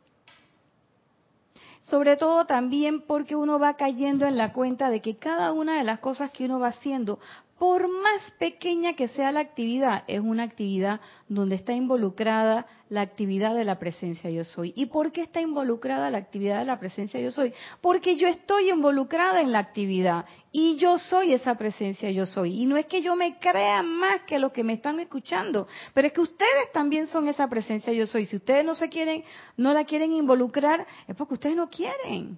sobre 1.85 2.17
todo 2.17 2.45
también 2.45 3.01
porque 3.01 3.35
uno 3.35 3.59
va 3.59 3.75
cayendo 3.75 4.25
en 4.25 4.37
la 4.37 4.53
cuenta 4.53 4.89
de 4.89 5.01
que 5.01 5.17
cada 5.17 5.51
una 5.51 5.77
de 5.77 5.83
las 5.83 5.99
cosas 5.99 6.31
que 6.31 6.45
uno 6.45 6.59
va 6.59 6.69
haciendo 6.69 7.19
por 7.57 7.87
más 7.87 8.21
pequeña 8.37 8.95
que 8.95 9.07
sea 9.07 9.31
la 9.31 9.39
actividad, 9.39 10.03
es 10.07 10.19
una 10.19 10.43
actividad 10.43 10.99
donde 11.29 11.55
está 11.55 11.73
involucrada 11.73 12.65
la 12.89 13.01
actividad 13.01 13.55
de 13.55 13.63
la 13.63 13.79
presencia 13.79 14.29
yo 14.29 14.43
soy. 14.43 14.73
¿Y 14.75 14.87
por 14.87 15.13
qué 15.13 15.21
está 15.21 15.39
involucrada 15.39 16.11
la 16.11 16.17
actividad 16.17 16.59
de 16.59 16.65
la 16.65 16.79
presencia 16.79 17.19
yo 17.19 17.31
soy? 17.31 17.53
Porque 17.79 18.17
yo 18.17 18.27
estoy 18.27 18.71
involucrada 18.71 19.39
en 19.41 19.53
la 19.53 19.59
actividad 19.59 20.25
y 20.51 20.75
yo 20.77 20.97
soy 20.97 21.33
esa 21.33 21.55
presencia 21.55 22.11
yo 22.11 22.25
soy. 22.25 22.61
Y 22.61 22.65
no 22.65 22.75
es 22.75 22.87
que 22.87 23.01
yo 23.01 23.15
me 23.15 23.39
crea 23.39 23.81
más 23.83 24.21
que 24.23 24.37
los 24.37 24.51
que 24.51 24.63
me 24.63 24.73
están 24.73 24.99
escuchando, 24.99 25.67
pero 25.93 26.07
es 26.07 26.13
que 26.13 26.21
ustedes 26.21 26.71
también 26.73 27.07
son 27.07 27.29
esa 27.29 27.47
presencia 27.47 27.93
yo 27.93 28.05
soy. 28.05 28.25
Si 28.25 28.35
ustedes 28.35 28.65
no 28.65 28.75
se 28.75 28.89
quieren, 28.89 29.23
no 29.55 29.73
la 29.73 29.85
quieren 29.85 30.11
involucrar, 30.11 30.85
es 31.07 31.15
porque 31.15 31.35
ustedes 31.35 31.55
no 31.55 31.69
quieren. 31.69 32.37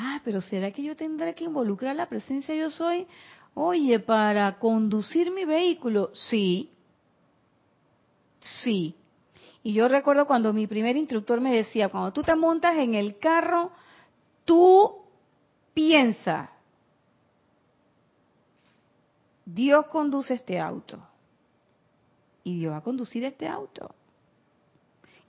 Ah, 0.00 0.20
pero 0.24 0.40
¿será 0.40 0.70
que 0.70 0.84
yo 0.84 0.94
tendré 0.94 1.34
que 1.34 1.42
involucrar 1.42 1.96
la 1.96 2.08
presencia 2.08 2.54
yo 2.54 2.70
soy? 2.70 3.08
Oye, 3.54 3.98
para 3.98 4.56
conducir 4.56 5.32
mi 5.32 5.44
vehículo, 5.44 6.12
sí, 6.14 6.70
sí. 8.38 8.94
Y 9.64 9.72
yo 9.72 9.88
recuerdo 9.88 10.24
cuando 10.24 10.52
mi 10.52 10.68
primer 10.68 10.96
instructor 10.96 11.40
me 11.40 11.52
decía, 11.52 11.88
cuando 11.88 12.12
tú 12.12 12.22
te 12.22 12.36
montas 12.36 12.76
en 12.76 12.94
el 12.94 13.18
carro, 13.18 13.72
tú 14.44 15.02
piensa, 15.74 16.52
Dios 19.44 19.86
conduce 19.86 20.34
este 20.34 20.60
auto. 20.60 21.02
Y 22.44 22.60
Dios 22.60 22.72
va 22.72 22.76
a 22.76 22.82
conducir 22.82 23.24
este 23.24 23.48
auto. 23.48 23.96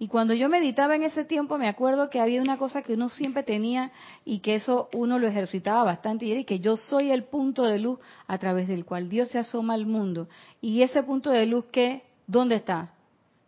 Y 0.02 0.08
cuando 0.08 0.34
yo 0.34 0.48
meditaba 0.48 0.96
en 0.96 1.04
ese 1.04 1.26
tiempo, 1.26 1.58
me 1.58 1.68
acuerdo 1.68 2.10
que 2.10 2.22
había 2.22 2.42
una 2.42 2.58
cosa 2.58 2.82
que 2.82 2.94
uno 2.94 3.10
siempre 3.10 3.44
tenía 3.44 3.92
y 4.24 4.40
que 4.40 4.56
eso 4.56 4.88
uno 4.94 5.20
lo 5.20 5.28
ejercitaba 5.28 5.84
bastante, 5.84 6.26
y 6.26 6.32
era 6.32 6.44
que 6.46 6.62
yo 6.62 6.78
soy 6.78 7.12
el 7.12 7.26
punto 7.26 7.64
de 7.64 7.80
luz 7.80 8.00
a 8.26 8.38
través 8.38 8.70
del 8.70 8.86
cual 8.86 9.10
Dios 9.10 9.28
se 9.28 9.40
asoma 9.40 9.74
al 9.74 9.86
mundo. 9.86 10.30
Y 10.62 10.84
ese 10.84 11.04
punto 11.04 11.32
de 11.32 11.46
luz, 11.46 11.66
¿qué? 11.66 12.04
¿Dónde 12.28 12.56
está? 12.56 12.94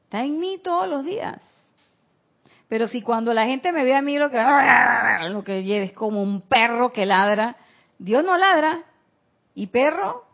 Está 0.04 0.26
en 0.26 0.39
mí 0.39 0.60
todos 0.62 0.89
los 0.89 1.06
días. 1.06 1.41
Pero 2.68 2.89
si 2.89 3.02
cuando 3.02 3.34
la 3.34 3.45
gente 3.45 3.72
me 3.72 3.86
ve 3.86 3.95
a 3.95 4.02
mí 4.02 4.18
lo 4.18 4.30
que, 4.30 4.38
lo 5.30 5.43
que 5.45 5.84
es 5.84 5.93
como 5.93 6.22
un 6.22 6.41
perro 6.41 6.91
que 6.91 7.06
ladra, 7.06 7.56
Dios 7.97 8.26
no 8.26 8.38
ladra. 8.38 8.84
Y 9.56 9.68
perro, 9.68 10.26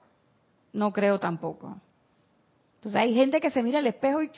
no 0.74 0.92
creo 0.94 1.20
tampoco. 1.20 1.78
Entonces 2.78 3.02
hay 3.02 3.14
gente 3.14 3.40
que 3.40 3.52
se 3.52 3.62
mira 3.62 3.80
al 3.80 3.88
espejo 3.88 4.24
y 4.24 4.32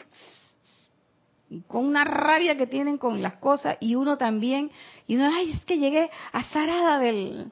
con 1.68 1.86
una 1.86 2.04
rabia 2.04 2.58
que 2.58 2.68
tienen 2.68 2.98
con 2.98 3.22
las 3.22 3.36
cosas 3.36 3.78
y 3.80 3.96
uno 3.96 4.18
también, 4.18 4.72
y 5.08 5.16
uno, 5.16 5.30
ay, 5.34 5.52
es 5.52 5.66
que 5.66 5.78
llegué 5.78 6.10
azarada 6.32 7.00
del, 7.00 7.52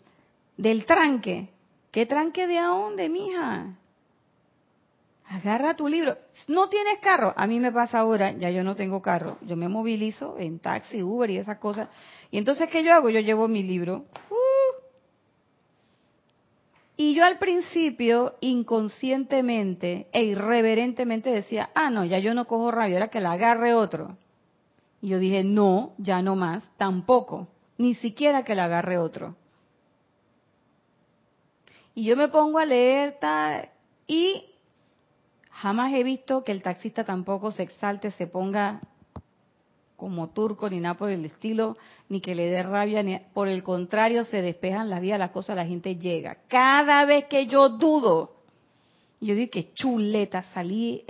del 0.57 0.85
tranque. 0.85 1.49
¿Qué 1.91 2.05
tranque 2.05 2.47
de 2.47 2.59
a 2.59 2.67
dónde, 2.67 3.09
mija? 3.09 3.75
Agarra 5.29 5.75
tu 5.75 5.87
libro. 5.87 6.15
¿No 6.47 6.69
tienes 6.69 6.99
carro? 6.99 7.33
A 7.35 7.47
mí 7.47 7.59
me 7.59 7.71
pasa 7.71 7.99
ahora, 7.99 8.31
ya 8.31 8.49
yo 8.49 8.63
no 8.63 8.75
tengo 8.75 9.01
carro. 9.01 9.37
Yo 9.41 9.57
me 9.57 9.67
movilizo 9.67 10.37
en 10.37 10.59
taxi, 10.59 11.03
Uber 11.03 11.29
y 11.29 11.37
esas 11.37 11.57
cosas. 11.57 11.89
Y 12.31 12.37
entonces, 12.37 12.69
¿qué 12.69 12.83
yo 12.83 12.93
hago? 12.93 13.09
Yo 13.09 13.19
llevo 13.19 13.47
mi 13.47 13.63
libro. 13.63 14.05
Y 16.99 17.13
yo 17.13 17.23
al 17.23 17.37
principio, 17.37 18.35
inconscientemente 18.41 20.07
e 20.11 20.23
irreverentemente 20.23 21.29
decía, 21.29 21.69
ah, 21.75 21.91
no, 21.91 22.03
ya 22.03 22.17
yo 22.17 22.33
no 22.33 22.45
cojo 22.45 22.71
rabia, 22.71 22.95
ahora 22.95 23.09
que 23.09 23.21
la 23.21 23.33
agarre 23.33 23.75
otro. 23.75 24.17
Y 24.99 25.09
yo 25.09 25.19
dije, 25.19 25.43
no, 25.43 25.93
ya 25.99 26.23
no 26.23 26.35
más, 26.35 26.67
tampoco, 26.75 27.49
ni 27.77 27.93
siquiera 27.93 28.43
que 28.43 28.55
la 28.55 28.65
agarre 28.65 28.97
otro. 28.97 29.35
Y 31.93 32.03
yo 32.03 32.17
me 32.17 32.29
pongo 32.29 32.57
a 32.57 32.65
leer 32.65 33.19
y 34.07 34.45
jamás 35.51 35.93
he 35.93 36.03
visto 36.03 36.43
que 36.43 36.51
el 36.51 36.63
taxista 36.63 37.03
tampoco 37.03 37.51
se 37.51 37.61
exalte, 37.61 38.09
se 38.09 38.25
ponga 38.25 38.81
como 39.97 40.29
turco 40.29 40.69
ni 40.69 40.79
nada 40.79 40.95
por 40.95 41.09
el 41.09 41.25
estilo, 41.25 41.75
ni 42.07 42.21
que 42.21 42.35
le 42.35 42.49
dé 42.49 42.63
rabia, 42.63 43.03
ni 43.03 43.19
por 43.33 43.49
el 43.49 43.63
contrario 43.63 44.23
se 44.23 44.41
despejan 44.41 44.89
las 44.89 45.01
vías, 45.01 45.19
las 45.19 45.31
cosas, 45.31 45.55
la 45.55 45.65
gente 45.65 45.97
llega. 45.97 46.37
Cada 46.47 47.03
vez 47.03 47.25
que 47.25 47.47
yo 47.47 47.69
dudo, 47.69 48.35
yo 49.19 49.35
digo 49.35 49.51
que 49.51 49.73
chuleta, 49.73 50.43
salí 50.43 51.03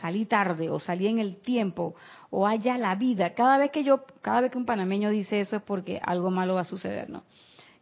salí 0.00 0.26
tarde 0.26 0.70
o 0.70 0.78
salí 0.78 1.06
en 1.08 1.18
el 1.18 1.36
tiempo 1.40 1.94
o 2.30 2.46
haya 2.46 2.78
la 2.78 2.94
vida. 2.94 3.34
Cada 3.34 3.58
vez 3.58 3.70
que 3.70 3.82
yo, 3.82 4.04
cada 4.20 4.42
vez 4.42 4.50
que 4.50 4.58
un 4.58 4.66
panameño 4.66 5.10
dice 5.10 5.40
eso 5.40 5.56
es 5.56 5.62
porque 5.62 6.00
algo 6.02 6.30
malo 6.30 6.54
va 6.54 6.60
a 6.60 6.64
suceder, 6.64 7.10
¿no? 7.10 7.24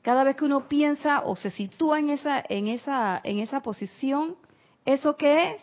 Cada 0.02 0.24
vez 0.24 0.36
que 0.36 0.44
uno 0.44 0.68
piensa 0.68 1.20
o 1.24 1.36
se 1.36 1.50
sitúa 1.50 1.98
en 1.98 2.10
esa 2.10 2.42
en 2.48 2.68
esa 2.68 3.20
en 3.22 3.40
esa 3.40 3.60
posición, 3.60 4.36
¿eso 4.84 5.16
qué 5.16 5.52
es? 5.52 5.62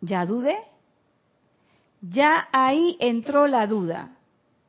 Ya 0.00 0.26
dudé, 0.26 0.56
ya 2.00 2.48
ahí 2.52 2.96
entró 3.00 3.46
la 3.46 3.66
duda. 3.66 4.16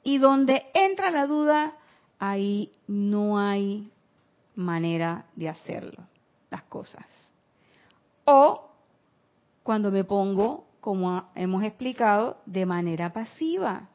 Y 0.03 0.17
donde 0.17 0.65
entra 0.73 1.11
la 1.11 1.27
duda, 1.27 1.75
ahí 2.19 2.71
no 2.87 3.37
hay 3.37 3.91
manera 4.55 5.25
de 5.35 5.49
hacerlo, 5.49 6.03
las 6.49 6.63
cosas. 6.63 7.05
O 8.25 8.69
cuando 9.63 9.91
me 9.91 10.03
pongo, 10.03 10.65
como 10.79 11.29
hemos 11.35 11.63
explicado, 11.63 12.37
de 12.45 12.65
manera 12.65 13.11
pasiva. 13.13 13.89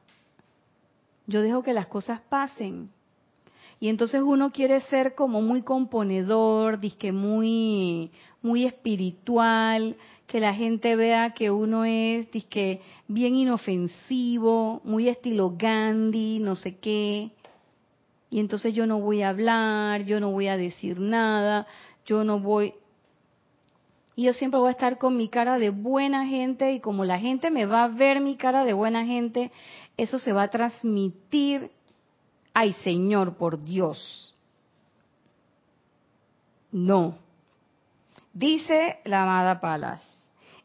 Yo 1.26 1.40
dejo 1.40 1.62
que 1.62 1.72
las 1.72 1.86
cosas 1.86 2.20
pasen. 2.28 2.90
Y 3.80 3.88
entonces 3.88 4.22
uno 4.22 4.50
quiere 4.50 4.80
ser 4.82 5.14
como 5.14 5.42
muy 5.42 5.62
componedor, 5.62 6.78
disque 6.78 7.12
muy, 7.12 8.12
muy 8.40 8.64
espiritual, 8.66 9.96
que 10.26 10.40
la 10.40 10.54
gente 10.54 10.96
vea 10.96 11.34
que 11.34 11.50
uno 11.50 11.84
es 11.84 12.30
disque 12.30 12.80
bien 13.08 13.36
inofensivo, 13.36 14.80
muy 14.84 15.08
estilo 15.08 15.54
Gandhi, 15.56 16.38
no 16.40 16.56
sé 16.56 16.78
qué. 16.78 17.30
Y 18.30 18.40
entonces 18.40 18.74
yo 18.74 18.86
no 18.86 19.00
voy 19.00 19.22
a 19.22 19.28
hablar, 19.28 20.04
yo 20.04 20.18
no 20.20 20.30
voy 20.30 20.48
a 20.48 20.56
decir 20.56 20.98
nada, 20.98 21.66
yo 22.06 22.24
no 22.24 22.40
voy... 22.40 22.74
Y 24.16 24.24
yo 24.24 24.32
siempre 24.32 24.60
voy 24.60 24.68
a 24.68 24.72
estar 24.72 24.98
con 24.98 25.16
mi 25.16 25.28
cara 25.28 25.58
de 25.58 25.70
buena 25.70 26.26
gente 26.26 26.72
y 26.72 26.80
como 26.80 27.04
la 27.04 27.18
gente 27.18 27.50
me 27.50 27.66
va 27.66 27.84
a 27.84 27.88
ver 27.88 28.20
mi 28.20 28.36
cara 28.36 28.64
de 28.64 28.72
buena 28.72 29.04
gente, 29.04 29.50
eso 29.96 30.18
se 30.18 30.32
va 30.32 30.44
a 30.44 30.50
transmitir. 30.50 31.70
Ay, 32.52 32.72
Señor, 32.84 33.36
por 33.36 33.62
Dios. 33.62 34.34
No. 36.70 37.18
Dice 38.32 38.98
la 39.04 39.22
amada 39.22 39.60
Palas, 39.60 40.13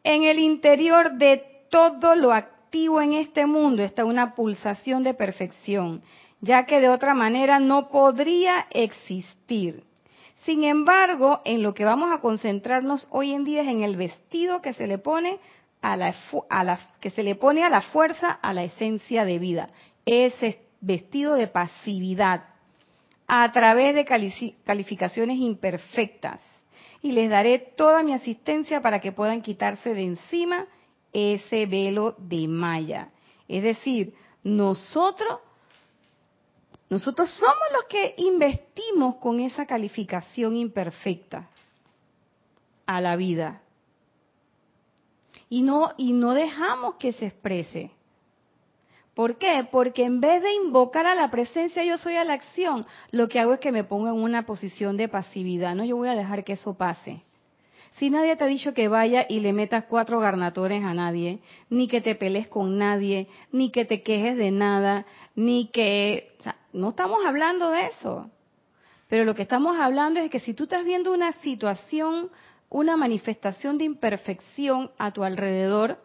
En 0.04 0.24
el 0.24 0.39
interior 0.39 1.14
de 1.14 1.43
todo 1.70 2.16
lo 2.16 2.32
activo 2.32 3.02
en 3.02 3.14
este 3.14 3.45
mundo 3.45 3.84
está 3.84 4.06
una 4.06 4.36
pulsación 4.36 5.04
de 5.04 5.14
perfección, 5.14 6.02
ya 6.41 6.66
que 6.66 6.80
de 6.80 6.89
otra 6.89 7.14
manera 7.14 7.60
no 7.60 7.89
podría 7.89 8.68
existir. 8.70 9.84
Sin 10.45 10.64
embargo, 10.64 11.41
en 11.43 11.62
lo 11.62 11.74
que 11.74 11.84
vamos 11.84 12.12
a 12.12 12.22
concentrarnos 12.22 13.08
hoy 13.12 13.34
en 13.34 13.43
día 13.43 13.62
es 13.62 13.68
en 13.68 13.84
el 13.84 13.97
vestido 13.97 14.62
que 14.62 14.74
se 14.74 14.88
le 14.88 14.97
pone 14.97 15.39
a 15.82 15.97
la, 15.97 16.80
que 17.00 17.10
se 17.10 17.24
le 17.24 17.36
pone 17.36 17.64
a 17.64 17.70
la 17.70 17.82
fuerza, 17.82 18.32
a 18.32 18.54
la 18.54 18.64
esencia 18.64 19.26
de 19.26 19.38
vida. 19.38 19.70
Ese 20.06 20.62
vestido 20.82 21.36
de 21.36 21.47
pasividad 21.47 22.45
a 23.28 23.52
través 23.52 23.93
de 23.93 24.06
calificaciones 24.66 25.38
imperfectas. 25.38 26.41
Y 27.02 27.12
les 27.14 27.30
daré 27.30 27.60
toda 27.60 28.04
mi 28.04 28.14
asistencia 28.14 28.82
para 28.82 29.00
que 29.00 29.12
puedan 29.12 29.41
quitarse 29.41 29.93
de 29.93 30.04
encima 30.04 30.68
ese 31.14 31.66
velo 31.66 32.16
de 32.18 32.47
malla. 32.47 33.10
Es 33.47 33.64
decir, 33.64 34.14
nosotros 34.43 35.39
nosotros 36.89 37.30
somos 37.30 37.56
los 37.72 37.84
que 37.86 38.16
investimos 38.18 39.18
con 39.18 39.39
esa 39.39 39.68
calificación 39.68 40.56
imperfecta 40.56 41.47
a 42.88 43.00
la 43.00 43.16
vida. 43.16 43.62
Y 45.50 45.62
no, 45.62 45.91
y 45.97 46.14
no 46.14 46.34
dejamos 46.34 46.95
que 46.95 47.14
se 47.14 47.28
exprese. 47.28 47.91
¿Por 49.20 49.36
qué? 49.36 49.67
Porque 49.70 50.05
en 50.05 50.22
vez 50.22 50.41
de 50.41 50.53
invocar 50.53 51.05
a 51.05 51.13
la 51.13 51.30
presencia 51.30 51.84
yo 51.84 51.97
soy 51.97 52.15
a 52.15 52.24
la 52.24 52.36
acción, 52.36 52.86
lo 53.11 53.28
que 53.28 53.38
hago 53.38 53.51
es 53.51 53.59
que 53.59 53.74
me 53.74 53.84
pongo 53.84 54.07
en 54.07 54.13
una 54.13 54.45
posición 54.45 54.95
de 54.95 55.09
pasividad. 55.09 55.76
No, 55.76 55.84
yo 55.84 55.97
voy 55.97 56.07
a 56.07 56.15
dejar 56.15 56.45
que 56.45 56.53
eso 56.53 56.78
pase. 56.78 57.22
Si 57.97 58.09
nadie 58.09 58.38
te 58.38 58.45
ha 58.45 58.47
dicho 58.47 58.74
que 58.74 58.88
vaya 58.88 59.26
y 59.28 59.41
le 59.41 59.51
metas 59.51 59.84
cuatro 59.89 60.22
garnatones 60.22 60.86
a 60.86 60.93
nadie, 60.93 61.39
ni 61.70 61.89
que 61.89 61.99
te 61.99 62.15
pelees 62.15 62.47
con 62.47 62.78
nadie, 62.78 63.28
ni 63.51 63.72
que 63.72 63.84
te 63.84 64.03
quejes 64.03 64.38
de 64.38 64.51
nada, 64.51 65.05
ni 65.36 65.67
que... 65.67 66.38
No 66.72 66.91
estamos 66.91 67.20
hablando 67.28 67.72
de 67.72 67.88
eso. 67.88 68.30
Pero 69.09 69.26
lo 69.26 69.36
que 69.36 69.41
estamos 69.41 69.78
hablando 69.78 70.22
es 70.22 70.32
que 70.32 70.39
si 70.39 70.53
tú 70.53 70.63
estás 70.63 70.86
viendo 70.86 71.11
una 71.11 71.34
situación, 71.41 72.30
una 72.70 72.95
manifestación 72.95 73.78
de 73.78 73.84
imperfección 73.84 74.91
a 74.97 75.11
tu 75.11 75.26
alrededor, 75.26 75.97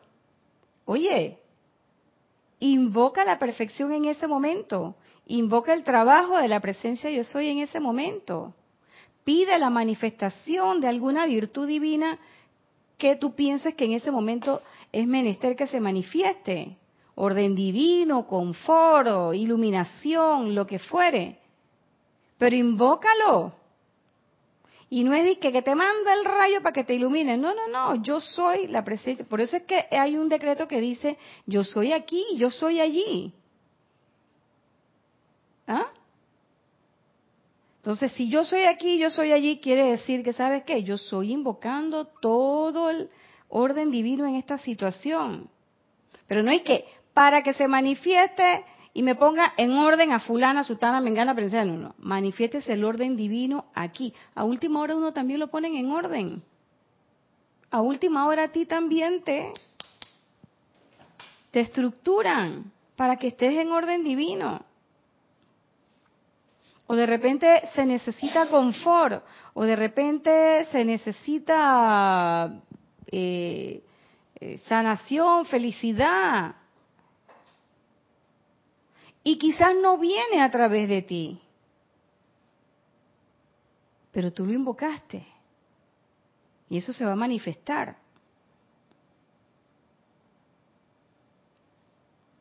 oye, 0.85 1.39
invoca 2.73 3.25
la 3.25 3.39
perfección 3.39 3.93
en 3.93 4.07
ese 4.07 4.27
momento, 4.27 4.97
invoca 5.27 5.73
el 5.73 5.85
trabajo 5.85 6.37
de 6.39 6.49
la 6.49 6.61
presencia 6.61 7.11
yo 7.11 7.25
soy 7.25 7.49
en 7.49 7.59
ese 7.59 7.81
momento 7.81 8.55
pide 9.25 9.59
la 9.59 9.71
manifestación 9.71 10.81
de 10.81 10.89
alguna 10.89 11.27
virtud 11.27 11.67
divina 11.67 12.19
que 12.99 13.17
tú 13.17 13.35
pienses 13.35 13.75
que 13.75 13.87
en 13.87 13.93
ese 13.95 14.11
momento 14.11 14.63
es 14.93 15.07
menester 15.07 15.57
que 15.57 15.67
se 15.67 15.81
manifieste. 15.81 16.77
Orden 17.17 17.55
divino, 17.55 18.27
confort, 18.27 19.35
iluminación, 19.35 20.55
lo 20.55 20.67
que 20.67 20.79
fuere. 20.79 21.39
Pero 22.39 22.55
invócalo. 22.55 23.53
Y 24.95 25.03
no 25.03 25.13
es 25.13 25.39
que, 25.39 25.51
que 25.51 25.61
te 25.61 25.75
manda 25.75 26.15
el 26.15 26.25
rayo 26.25 26.63
para 26.63 26.73
que 26.73 26.85
te 26.85 26.95
ilumine. 26.95 27.37
No, 27.37 27.53
no, 27.53 27.67
no. 27.67 28.01
Yo 28.01 28.21
soy 28.21 28.69
la 28.69 28.85
presencia. 28.85 29.25
Por 29.25 29.41
eso 29.41 29.57
es 29.57 29.65
que 29.65 29.87
hay 29.91 30.17
un 30.17 30.29
decreto 30.29 30.69
que 30.69 30.81
dice, 30.81 31.19
yo 31.47 31.65
soy 31.65 31.91
aquí, 31.91 32.25
yo 32.37 32.53
soy 32.53 32.79
allí. 32.79 33.33
¿Ah? 35.67 35.89
Entonces, 37.79 38.13
si 38.13 38.29
yo 38.29 38.45
soy 38.45 38.63
aquí, 38.67 38.97
yo 38.97 39.11
soy 39.11 39.33
allí, 39.33 39.59
quiere 39.59 39.83
decir 39.87 40.23
que, 40.23 40.33
¿sabes 40.33 40.63
qué? 40.63 40.85
Yo 40.85 40.97
soy 40.97 41.33
invocando 41.33 42.05
todo 42.05 42.89
el 42.89 43.11
orden 43.49 43.91
divino 43.91 44.29
en 44.29 44.37
esta 44.37 44.59
situación. 44.59 45.51
Pero 46.29 46.45
no 46.45 46.53
es 46.53 46.63
que 46.63 46.85
para 47.13 47.43
que 47.43 47.53
se 47.53 47.67
manifieste 47.67 48.65
y 48.95 49.03
me 49.03 49.17
ponga 49.17 49.53
en 49.57 49.73
orden 49.73 50.13
a 50.13 50.21
fulana, 50.21 50.65
sutana, 50.65 51.01
mengana, 51.01 51.35
princesa, 51.35 51.65
no, 51.65 51.77
no. 51.77 51.95
Manifiestes 51.99 52.69
el 52.69 52.85
orden 52.85 53.17
divino 53.17 53.67
aquí. 53.75 54.15
A 54.35 54.45
última 54.45 54.81
hora 54.81 54.97
uno 54.97 55.13
también 55.13 55.41
lo 55.41 55.49
ponen 55.49 55.75
en 55.75 55.91
orden. 55.91 56.43
A 57.71 57.83
última 57.83 58.27
hora 58.27 58.45
a 58.45 58.49
ti 58.49 58.67
también 58.67 59.23
te, 59.23 59.53
te 61.51 61.61
estructuran 61.61 62.73
para 62.95 63.17
que 63.17 63.29
estés 63.29 63.59
en 63.59 63.73
orden 63.73 64.05
divino 64.05 64.65
o 66.87 66.95
de 66.95 67.07
repente 67.07 67.63
se 67.75 67.85
necesita 67.85 68.47
confort, 68.47 69.25
o 69.55 69.65
de 69.65 69.77
repente 69.77 70.67
se 70.67 70.85
necesita 70.85 72.61
eh, 73.11 73.83
eh, 74.41 74.59
sanación, 74.67 75.47
felicidad. 75.47 76.55
Y 79.25 79.39
quizás 79.39 79.75
no 79.83 79.97
viene 79.97 80.43
a 80.43 80.51
través 80.51 80.89
de 80.89 81.01
ti, 81.01 81.41
pero 84.13 84.31
tú 84.33 84.45
lo 84.45 84.53
invocaste. 84.53 85.27
Y 86.69 86.77
eso 86.77 86.93
se 86.93 87.05
va 87.05 87.13
a 87.13 87.17
manifestar. 87.17 87.97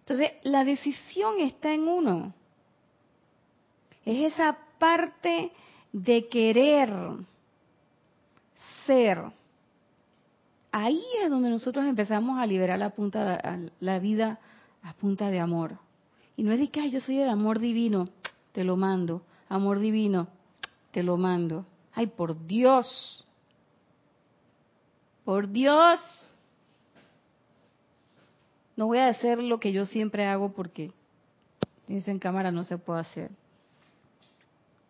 Entonces, 0.01 0.31
la 0.43 0.65
decisión 0.65 1.39
está 1.39 1.73
en 1.73 1.87
uno. 1.87 2.33
Es 4.05 4.33
esa 4.33 4.57
parte 4.77 5.51
de 5.93 6.27
querer 6.27 6.91
ser. 8.85 9.23
Ahí 10.71 11.01
es 11.23 11.29
donde 11.29 11.49
nosotros 11.49 11.85
empezamos 11.85 12.39
a 12.39 12.45
liberar 12.45 12.77
la, 12.77 12.89
punta, 12.89 13.57
la 13.79 13.99
vida 13.99 14.39
a 14.81 14.93
punta 14.93 15.29
de 15.29 15.39
amor. 15.39 15.77
Y 16.35 16.43
no 16.43 16.51
es 16.51 16.59
de 16.59 16.69
que, 16.69 16.89
yo 16.89 16.99
soy 16.99 17.19
el 17.19 17.29
amor 17.29 17.59
divino, 17.59 18.09
te 18.51 18.63
lo 18.63 18.75
mando. 18.75 19.21
Amor 19.49 19.79
divino, 19.79 20.27
te 20.91 21.03
lo 21.03 21.17
mando. 21.17 21.65
Ay, 21.93 22.07
por 22.07 22.45
Dios. 22.47 23.25
Por 25.23 25.49
Dios. 25.49 25.99
No 28.75 28.87
voy 28.87 28.97
a 28.97 29.09
hacer 29.09 29.37
lo 29.37 29.59
que 29.59 29.71
yo 29.71 29.85
siempre 29.85 30.25
hago 30.25 30.53
porque 30.53 30.91
eso 31.87 32.09
en 32.09 32.19
cámara 32.19 32.51
no 32.51 32.63
se 32.63 32.77
puede 32.77 33.01
hacer. 33.01 33.31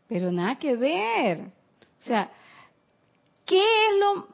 Pero 0.08 0.32
nada 0.32 0.58
que 0.58 0.76
ver. 0.76 1.52
O 2.02 2.06
sea, 2.06 2.32
¿qué 3.46 3.60
es 3.60 4.00
lo, 4.00 4.28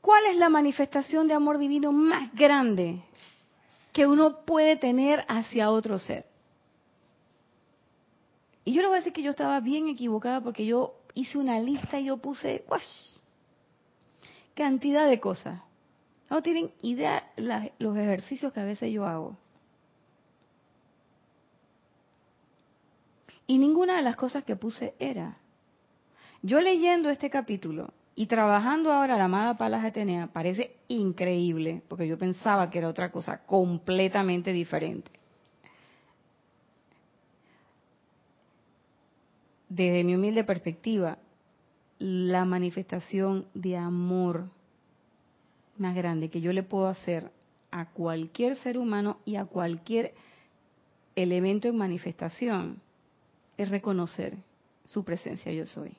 ¿cuál 0.00 0.26
es 0.26 0.36
la 0.36 0.48
manifestación 0.48 1.26
de 1.28 1.34
amor 1.34 1.58
divino 1.58 1.92
más 1.92 2.34
grande 2.34 3.02
que 3.92 4.06
uno 4.06 4.44
puede 4.44 4.76
tener 4.76 5.24
hacia 5.28 5.70
otro 5.70 5.98
ser? 5.98 6.29
Y 8.64 8.72
yo 8.72 8.82
le 8.82 8.88
voy 8.88 8.96
a 8.96 9.00
decir 9.00 9.12
que 9.12 9.22
yo 9.22 9.30
estaba 9.30 9.60
bien 9.60 9.88
equivocada 9.88 10.40
porque 10.40 10.66
yo 10.66 10.94
hice 11.14 11.38
una 11.38 11.58
lista 11.60 11.98
y 11.98 12.06
yo 12.06 12.18
puse 12.18 12.64
cantidad 14.54 15.08
de 15.08 15.20
cosas. 15.20 15.60
No 16.28 16.42
tienen 16.42 16.70
idea 16.82 17.32
los 17.78 17.96
ejercicios 17.96 18.52
que 18.52 18.60
a 18.60 18.64
veces 18.64 18.92
yo 18.92 19.06
hago. 19.06 19.36
Y 23.46 23.58
ninguna 23.58 23.96
de 23.96 24.02
las 24.02 24.14
cosas 24.14 24.44
que 24.44 24.54
puse 24.54 24.94
era. 25.00 25.36
Yo 26.42 26.60
leyendo 26.60 27.10
este 27.10 27.30
capítulo 27.30 27.92
y 28.14 28.26
trabajando 28.26 28.92
ahora 28.92 29.16
la 29.16 29.24
amada 29.24 29.56
Palas 29.56 29.84
Atenea 29.84 30.28
parece 30.28 30.76
increíble, 30.88 31.82
porque 31.88 32.06
yo 32.06 32.16
pensaba 32.16 32.70
que 32.70 32.78
era 32.78 32.88
otra 32.88 33.10
cosa 33.10 33.44
completamente 33.44 34.52
diferente. 34.52 35.10
Desde 39.70 40.02
mi 40.02 40.16
humilde 40.16 40.42
perspectiva, 40.42 41.18
la 42.00 42.44
manifestación 42.44 43.46
de 43.54 43.76
amor 43.76 44.50
más 45.78 45.94
grande 45.94 46.28
que 46.28 46.40
yo 46.40 46.52
le 46.52 46.64
puedo 46.64 46.88
hacer 46.88 47.30
a 47.70 47.86
cualquier 47.86 48.56
ser 48.56 48.78
humano 48.78 49.18
y 49.24 49.36
a 49.36 49.44
cualquier 49.44 50.12
elemento 51.14 51.68
en 51.68 51.76
manifestación 51.76 52.82
es 53.56 53.70
reconocer 53.70 54.36
su 54.86 55.04
presencia 55.04 55.52
yo 55.52 55.64
soy. 55.66 55.96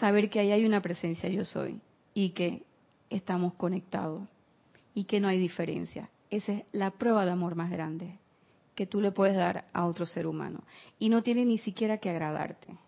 Saber 0.00 0.28
que 0.28 0.40
ahí 0.40 0.50
hay 0.50 0.64
una 0.64 0.82
presencia 0.82 1.28
yo 1.28 1.44
soy 1.44 1.80
y 2.12 2.30
que 2.30 2.64
estamos 3.08 3.54
conectados 3.54 4.28
y 4.94 5.04
que 5.04 5.20
no 5.20 5.28
hay 5.28 5.38
diferencia. 5.38 6.10
Esa 6.28 6.54
es 6.54 6.64
la 6.72 6.90
prueba 6.90 7.24
de 7.24 7.30
amor 7.30 7.54
más 7.54 7.70
grande 7.70 8.18
que 8.76 8.86
tú 8.86 9.00
le 9.00 9.10
puedes 9.10 9.34
dar 9.34 9.64
a 9.72 9.86
otro 9.86 10.06
ser 10.06 10.28
humano. 10.28 10.62
Y 11.00 11.08
no 11.08 11.22
tienes 11.22 11.46
ni 11.46 11.58
siquiera 11.58 11.98
que 11.98 12.10
agradarte. 12.10 12.78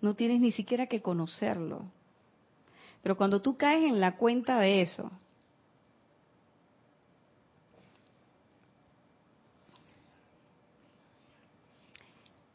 No 0.00 0.14
tienes 0.14 0.40
ni 0.40 0.50
siquiera 0.50 0.88
que 0.88 1.00
conocerlo. 1.00 1.84
Pero 3.02 3.16
cuando 3.16 3.40
tú 3.40 3.56
caes 3.56 3.84
en 3.84 4.00
la 4.00 4.16
cuenta 4.16 4.58
de 4.58 4.80
eso, 4.80 5.12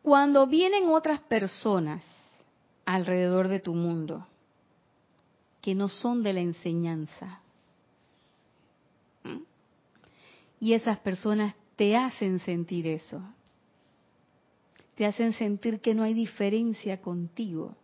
Cuando 0.07 0.47
vienen 0.47 0.87
otras 0.87 1.19
personas 1.19 2.01
alrededor 2.85 3.49
de 3.49 3.59
tu 3.59 3.75
mundo 3.75 4.25
que 5.59 5.75
no 5.75 5.89
son 5.89 6.23
de 6.23 6.31
la 6.31 6.39
enseñanza. 6.39 7.41
Y 10.61 10.71
esas 10.71 10.97
personas 10.99 11.55
te 11.77 11.95
hacen 11.95 12.39
sentir 12.39 12.87
eso. 12.87 13.21
Te 14.95 15.05
hacen 15.05 15.31
sentir 15.31 15.79
que 15.79 15.93
no 15.93 16.03
hay 16.03 16.13
diferencia 16.13 16.99
contigo. 17.01 17.75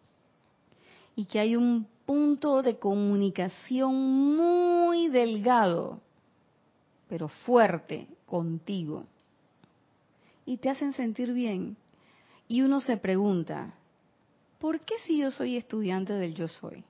Y 1.16 1.26
que 1.26 1.40
hay 1.40 1.56
un 1.56 1.88
punto 2.06 2.64
de 2.64 2.80
comunicación 2.80 3.96
muy 4.36 5.10
delgado, 5.10 6.02
pero 7.08 7.28
fuerte 7.28 8.08
contigo. 8.26 9.06
Y 10.46 10.58
te 10.58 10.72
hacen 10.72 10.94
sentir 10.94 11.32
bien. 11.32 11.78
Y 12.48 12.64
uno 12.64 12.82
se 12.82 12.98
pregunta, 12.98 13.76
¿por 14.58 14.80
qué 14.80 14.96
si 15.06 15.20
yo 15.20 15.30
soy 15.30 15.56
estudiante 15.56 16.14
del 16.14 16.34
yo 16.34 16.48
soy? 16.48 16.84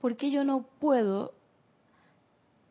¿Por 0.00 0.16
qué 0.16 0.30
yo 0.30 0.42
no 0.42 0.64
puedo 0.80 1.34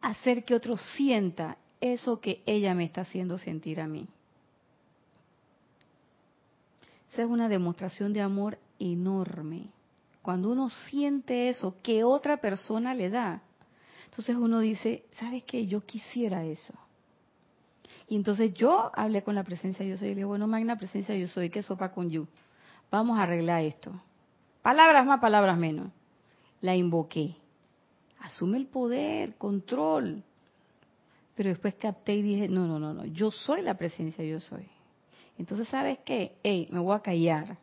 hacer 0.02 0.44
que 0.44 0.56
otro 0.56 0.76
sienta 0.76 1.58
eso 1.82 2.22
que 2.22 2.42
ella 2.46 2.74
me 2.74 2.86
está 2.86 3.02
haciendo 3.02 3.38
sentir 3.38 3.82
a 3.82 3.88
mí? 3.88 4.08
Esa 7.12 7.24
es 7.24 7.30
una 7.30 7.50
demostración 7.50 8.14
de 8.14 8.22
amor 8.22 8.58
enorme. 8.80 9.66
Cuando 10.22 10.52
uno 10.52 10.70
siente 10.70 11.50
eso 11.50 11.76
que 11.82 12.04
otra 12.04 12.38
persona 12.38 12.94
le 12.94 13.10
da, 13.10 13.42
entonces 14.06 14.36
uno 14.36 14.60
dice, 14.60 15.06
¿sabes 15.20 15.44
qué? 15.44 15.68
Yo 15.68 15.82
quisiera 15.82 16.46
eso. 16.46 16.74
Y 18.08 18.16
entonces 18.16 18.54
yo 18.54 18.92
hablé 18.94 19.24
con 19.24 19.36
la 19.36 19.44
presencia 19.44 19.86
yo 19.86 19.98
soy 19.98 20.08
y 20.08 20.12
le 20.12 20.16
dije, 20.16 20.26
bueno, 20.26 20.48
magna 20.48 20.76
presencia 20.76 21.16
yo 21.16 21.28
soy, 21.28 21.50
¿qué 21.50 21.64
sopa 21.64 21.92
con 21.92 22.10
you? 22.10 22.28
Vamos 22.92 23.18
a 23.18 23.24
arreglar 23.24 23.64
esto. 23.64 23.92
Palabras 24.62 25.06
más, 25.06 25.20
palabras 25.20 25.58
menos. 25.58 25.92
La 26.60 26.76
invoqué. 26.76 27.36
Asume 28.20 28.58
el 28.58 28.68
poder, 28.68 29.36
control. 29.38 30.24
Pero 31.42 31.50
después 31.50 31.74
capté 31.74 32.14
y 32.14 32.22
dije, 32.22 32.48
no, 32.48 32.68
no, 32.68 32.78
no, 32.78 32.94
no, 32.94 33.04
yo 33.04 33.32
soy 33.32 33.64
la 33.64 33.74
presencia 33.74 34.24
yo 34.24 34.40
soy. 34.40 34.70
Entonces, 35.40 35.68
¿sabes 35.70 35.98
qué? 36.06 36.38
Hey, 36.44 36.68
me 36.70 36.78
voy 36.78 36.96
a 36.96 37.00
callar. 37.00 37.58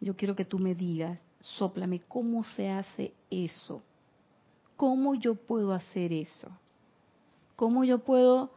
Yo 0.00 0.16
quiero 0.16 0.34
que 0.34 0.46
tú 0.46 0.58
me 0.58 0.74
digas, 0.74 1.18
sóplame, 1.38 2.00
¿cómo 2.08 2.42
se 2.42 2.70
hace 2.70 3.12
eso? 3.28 3.82
¿Cómo 4.76 5.14
yo 5.14 5.34
puedo 5.34 5.74
hacer 5.74 6.10
eso? 6.10 6.48
¿Cómo 7.54 7.84
yo 7.84 7.98
puedo 7.98 8.50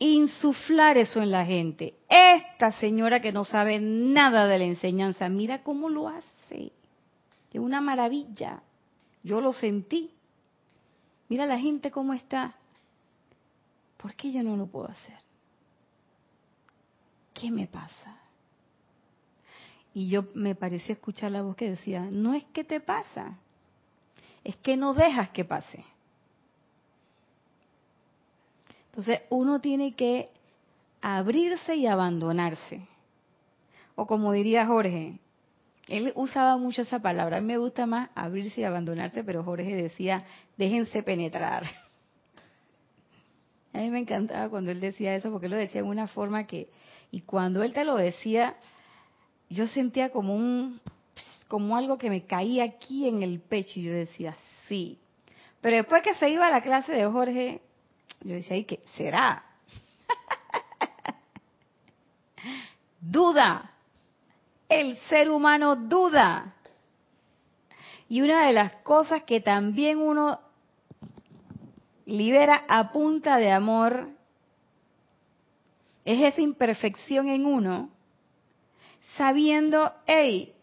insuflar 0.00 0.98
eso 0.98 1.22
en 1.22 1.30
la 1.30 1.46
gente? 1.46 1.94
Esta 2.10 2.72
señora 2.72 3.20
que 3.20 3.32
no 3.32 3.46
sabe 3.46 3.78
nada 3.80 4.46
de 4.46 4.58
la 4.58 4.64
enseñanza, 4.64 5.30
mira 5.30 5.62
cómo 5.62 5.88
lo 5.88 6.08
hace. 6.08 6.72
Es 7.50 7.58
una 7.58 7.80
maravilla. 7.80 8.62
Yo 9.22 9.40
lo 9.40 9.54
sentí. 9.54 10.10
Mira 11.30 11.46
la 11.46 11.58
gente 11.58 11.90
cómo 11.90 12.12
está. 12.12 12.54
¿Por 14.06 14.14
qué 14.14 14.30
yo 14.30 14.40
no 14.40 14.56
lo 14.56 14.68
puedo 14.68 14.88
hacer? 14.88 15.18
¿Qué 17.34 17.50
me 17.50 17.66
pasa? 17.66 18.16
Y 19.92 20.08
yo 20.08 20.26
me 20.32 20.54
pareció 20.54 20.92
escuchar 20.92 21.32
la 21.32 21.42
voz 21.42 21.56
que 21.56 21.70
decía, 21.70 22.02
no 22.08 22.32
es 22.32 22.44
que 22.44 22.62
te 22.62 22.78
pasa, 22.78 23.36
es 24.44 24.54
que 24.58 24.76
no 24.76 24.94
dejas 24.94 25.30
que 25.30 25.44
pase. 25.44 25.84
Entonces 28.90 29.22
uno 29.28 29.60
tiene 29.60 29.96
que 29.96 30.30
abrirse 31.00 31.74
y 31.74 31.88
abandonarse. 31.88 32.86
O 33.96 34.06
como 34.06 34.30
diría 34.30 34.66
Jorge, 34.66 35.18
él 35.88 36.12
usaba 36.14 36.56
mucho 36.58 36.82
esa 36.82 37.00
palabra, 37.00 37.38
a 37.38 37.40
mí 37.40 37.48
me 37.48 37.58
gusta 37.58 37.86
más 37.86 38.10
abrirse 38.14 38.60
y 38.60 38.64
abandonarse, 38.64 39.24
pero 39.24 39.42
Jorge 39.42 39.74
decía, 39.74 40.24
déjense 40.56 41.02
penetrar. 41.02 41.64
A 43.76 43.80
mí 43.80 43.90
me 43.90 43.98
encantaba 43.98 44.48
cuando 44.48 44.70
él 44.70 44.80
decía 44.80 45.14
eso, 45.14 45.30
porque 45.30 45.46
él 45.46 45.52
lo 45.52 45.58
decía 45.58 45.82
en 45.82 45.86
una 45.86 46.06
forma 46.06 46.46
que, 46.46 46.70
y 47.10 47.20
cuando 47.20 47.62
él 47.62 47.74
te 47.74 47.84
lo 47.84 47.96
decía, 47.96 48.56
yo 49.50 49.66
sentía 49.66 50.08
como 50.08 50.34
un 50.34 50.80
como 51.46 51.76
algo 51.76 51.98
que 51.98 52.08
me 52.08 52.24
caía 52.24 52.64
aquí 52.64 53.06
en 53.06 53.22
el 53.22 53.38
pecho 53.38 53.72
y 53.78 53.82
yo 53.82 53.92
decía, 53.92 54.34
sí. 54.66 54.98
Pero 55.60 55.76
después 55.76 56.00
que 56.02 56.14
se 56.14 56.30
iba 56.30 56.46
a 56.46 56.50
la 56.50 56.62
clase 56.62 56.92
de 56.92 57.04
Jorge, 57.04 57.60
yo 58.22 58.34
decía, 58.34 58.56
¿y 58.56 58.64
qué 58.64 58.80
será? 58.96 59.44
duda. 63.00 63.72
El 64.70 64.96
ser 65.08 65.28
humano 65.28 65.76
duda. 65.76 66.54
Y 68.08 68.22
una 68.22 68.46
de 68.46 68.54
las 68.54 68.72
cosas 68.76 69.24
que 69.24 69.42
también 69.42 69.98
uno 69.98 70.40
libera 72.06 72.64
a 72.68 72.92
punta 72.92 73.36
de 73.38 73.50
amor 73.50 74.08
es 76.04 76.22
esa 76.22 76.40
imperfección 76.40 77.28
en 77.28 77.44
uno 77.44 77.90
sabiendo, 79.16 79.92
hey, 80.06 80.54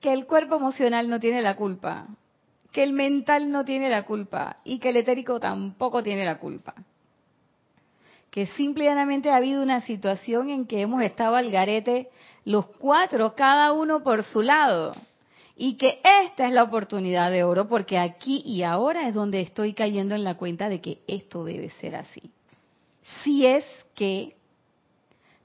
que 0.00 0.12
el 0.12 0.26
cuerpo 0.26 0.56
emocional 0.56 1.08
no 1.08 1.20
tiene 1.20 1.42
la 1.42 1.56
culpa, 1.56 2.06
que 2.72 2.82
el 2.82 2.92
mental 2.92 3.50
no 3.50 3.64
tiene 3.64 3.90
la 3.90 4.04
culpa 4.04 4.58
y 4.64 4.78
que 4.78 4.90
el 4.90 4.96
etérico 4.96 5.38
tampoco 5.38 6.02
tiene 6.02 6.24
la 6.24 6.38
culpa. 6.38 6.74
Que 8.30 8.46
simplemente 8.46 9.30
ha 9.30 9.36
habido 9.36 9.62
una 9.62 9.80
situación 9.80 10.50
en 10.50 10.66
que 10.66 10.80
hemos 10.80 11.02
estado 11.02 11.36
al 11.36 11.50
garete 11.50 12.10
los 12.44 12.66
cuatro, 12.66 13.34
cada 13.34 13.72
uno 13.72 14.02
por 14.02 14.22
su 14.22 14.42
lado. 14.42 14.92
Y 15.56 15.76
que 15.76 16.00
esta 16.24 16.46
es 16.46 16.52
la 16.52 16.62
oportunidad 16.62 17.30
de 17.30 17.42
oro 17.42 17.66
porque 17.66 17.98
aquí 17.98 18.42
y 18.44 18.62
ahora 18.62 19.08
es 19.08 19.14
donde 19.14 19.40
estoy 19.40 19.72
cayendo 19.72 20.14
en 20.14 20.22
la 20.22 20.36
cuenta 20.36 20.68
de 20.68 20.80
que 20.80 21.00
esto 21.06 21.44
debe 21.44 21.70
ser 21.70 21.96
así. 21.96 22.30
Si 23.22 23.46
es 23.46 23.64
que 23.94 24.36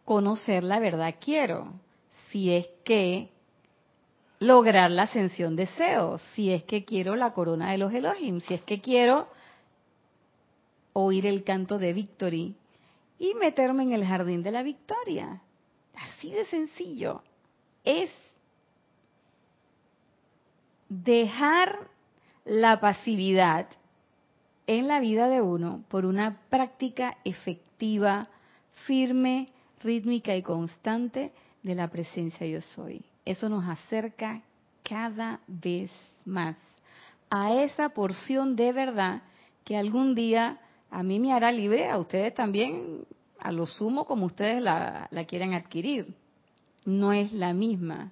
conocer 0.03 0.63
la 0.63 0.79
verdad 0.79 1.15
quiero 1.19 1.73
si 2.31 2.53
es 2.53 2.67
que 2.83 3.29
lograr 4.39 4.89
la 4.89 5.03
ascensión 5.03 5.55
deseo, 5.55 6.17
si 6.33 6.51
es 6.51 6.63
que 6.63 6.85
quiero 6.85 7.15
la 7.15 7.33
corona 7.33 7.71
de 7.71 7.77
los 7.77 7.93
Elohim, 7.93 8.39
si 8.41 8.53
es 8.53 8.61
que 8.63 8.81
quiero 8.81 9.27
oír 10.93 11.25
el 11.25 11.43
canto 11.43 11.77
de 11.77 11.93
Victory 11.93 12.55
y 13.19 13.33
meterme 13.35 13.83
en 13.83 13.93
el 13.93 14.05
jardín 14.05 14.41
de 14.41 14.51
la 14.51 14.63
victoria. 14.63 15.41
Así 15.93 16.31
de 16.31 16.45
sencillo. 16.45 17.21
Es 17.83 18.09
dejar 20.91 21.87
la 22.43 22.81
pasividad 22.81 23.67
en 24.67 24.89
la 24.89 24.99
vida 24.99 25.29
de 25.29 25.41
uno 25.41 25.85
por 25.87 26.05
una 26.05 26.41
práctica 26.49 27.17
efectiva, 27.23 28.27
firme, 28.85 29.47
rítmica 29.81 30.35
y 30.35 30.41
constante 30.41 31.31
de 31.63 31.75
la 31.75 31.87
presencia 31.87 32.45
yo 32.45 32.59
soy. 32.59 33.05
Eso 33.23 33.47
nos 33.47 33.63
acerca 33.69 34.41
cada 34.83 35.39
vez 35.47 35.91
más 36.25 36.57
a 37.29 37.53
esa 37.53 37.89
porción 37.89 38.57
de 38.57 38.73
verdad 38.73 39.21
que 39.63 39.77
algún 39.77 40.13
día 40.13 40.59
a 40.89 41.03
mí 41.03 41.21
me 41.21 41.31
hará 41.31 41.53
libre, 41.53 41.89
a 41.89 41.97
ustedes 41.97 42.33
también, 42.33 43.05
a 43.39 43.53
lo 43.53 43.65
sumo 43.65 44.03
como 44.03 44.25
ustedes 44.25 44.61
la, 44.61 45.07
la 45.09 45.23
quieran 45.23 45.53
adquirir. 45.53 46.13
No 46.83 47.13
es 47.13 47.31
la 47.31 47.53
misma. 47.53 48.11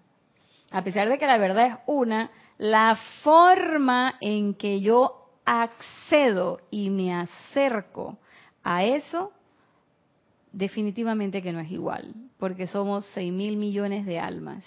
A 0.72 0.82
pesar 0.84 1.10
de 1.10 1.18
que 1.18 1.26
la 1.26 1.38
verdad 1.38 1.68
es 1.68 1.76
una, 1.88 2.32
la 2.60 2.97
forma 3.24 4.18
en 4.20 4.53
que 4.53 4.82
yo 4.82 5.30
accedo 5.45 6.60
y 6.70 6.89
me 6.89 7.14
acerco 7.14 8.18
a 8.64 8.84
eso 8.84 9.32
definitivamente 10.51 11.41
que 11.41 11.53
no 11.53 11.62
es 11.62 11.72
igual, 11.72 12.14
porque 12.38 12.68
somos 12.68 13.05
6 13.14 13.32
mil 13.32 13.55
millones 13.55 14.05
de 14.05 14.20
almas, 14.20 14.64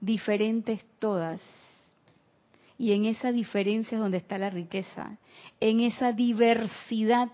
diferentes 0.00 0.84
todas. 0.98 1.42
Y 2.78 2.92
en 2.92 3.04
esa 3.04 3.32
diferencia 3.32 3.96
es 3.96 4.00
donde 4.00 4.18
está 4.18 4.38
la 4.38 4.50
riqueza, 4.50 5.18
en 5.60 5.80
esa 5.80 6.12
diversidad 6.12 7.28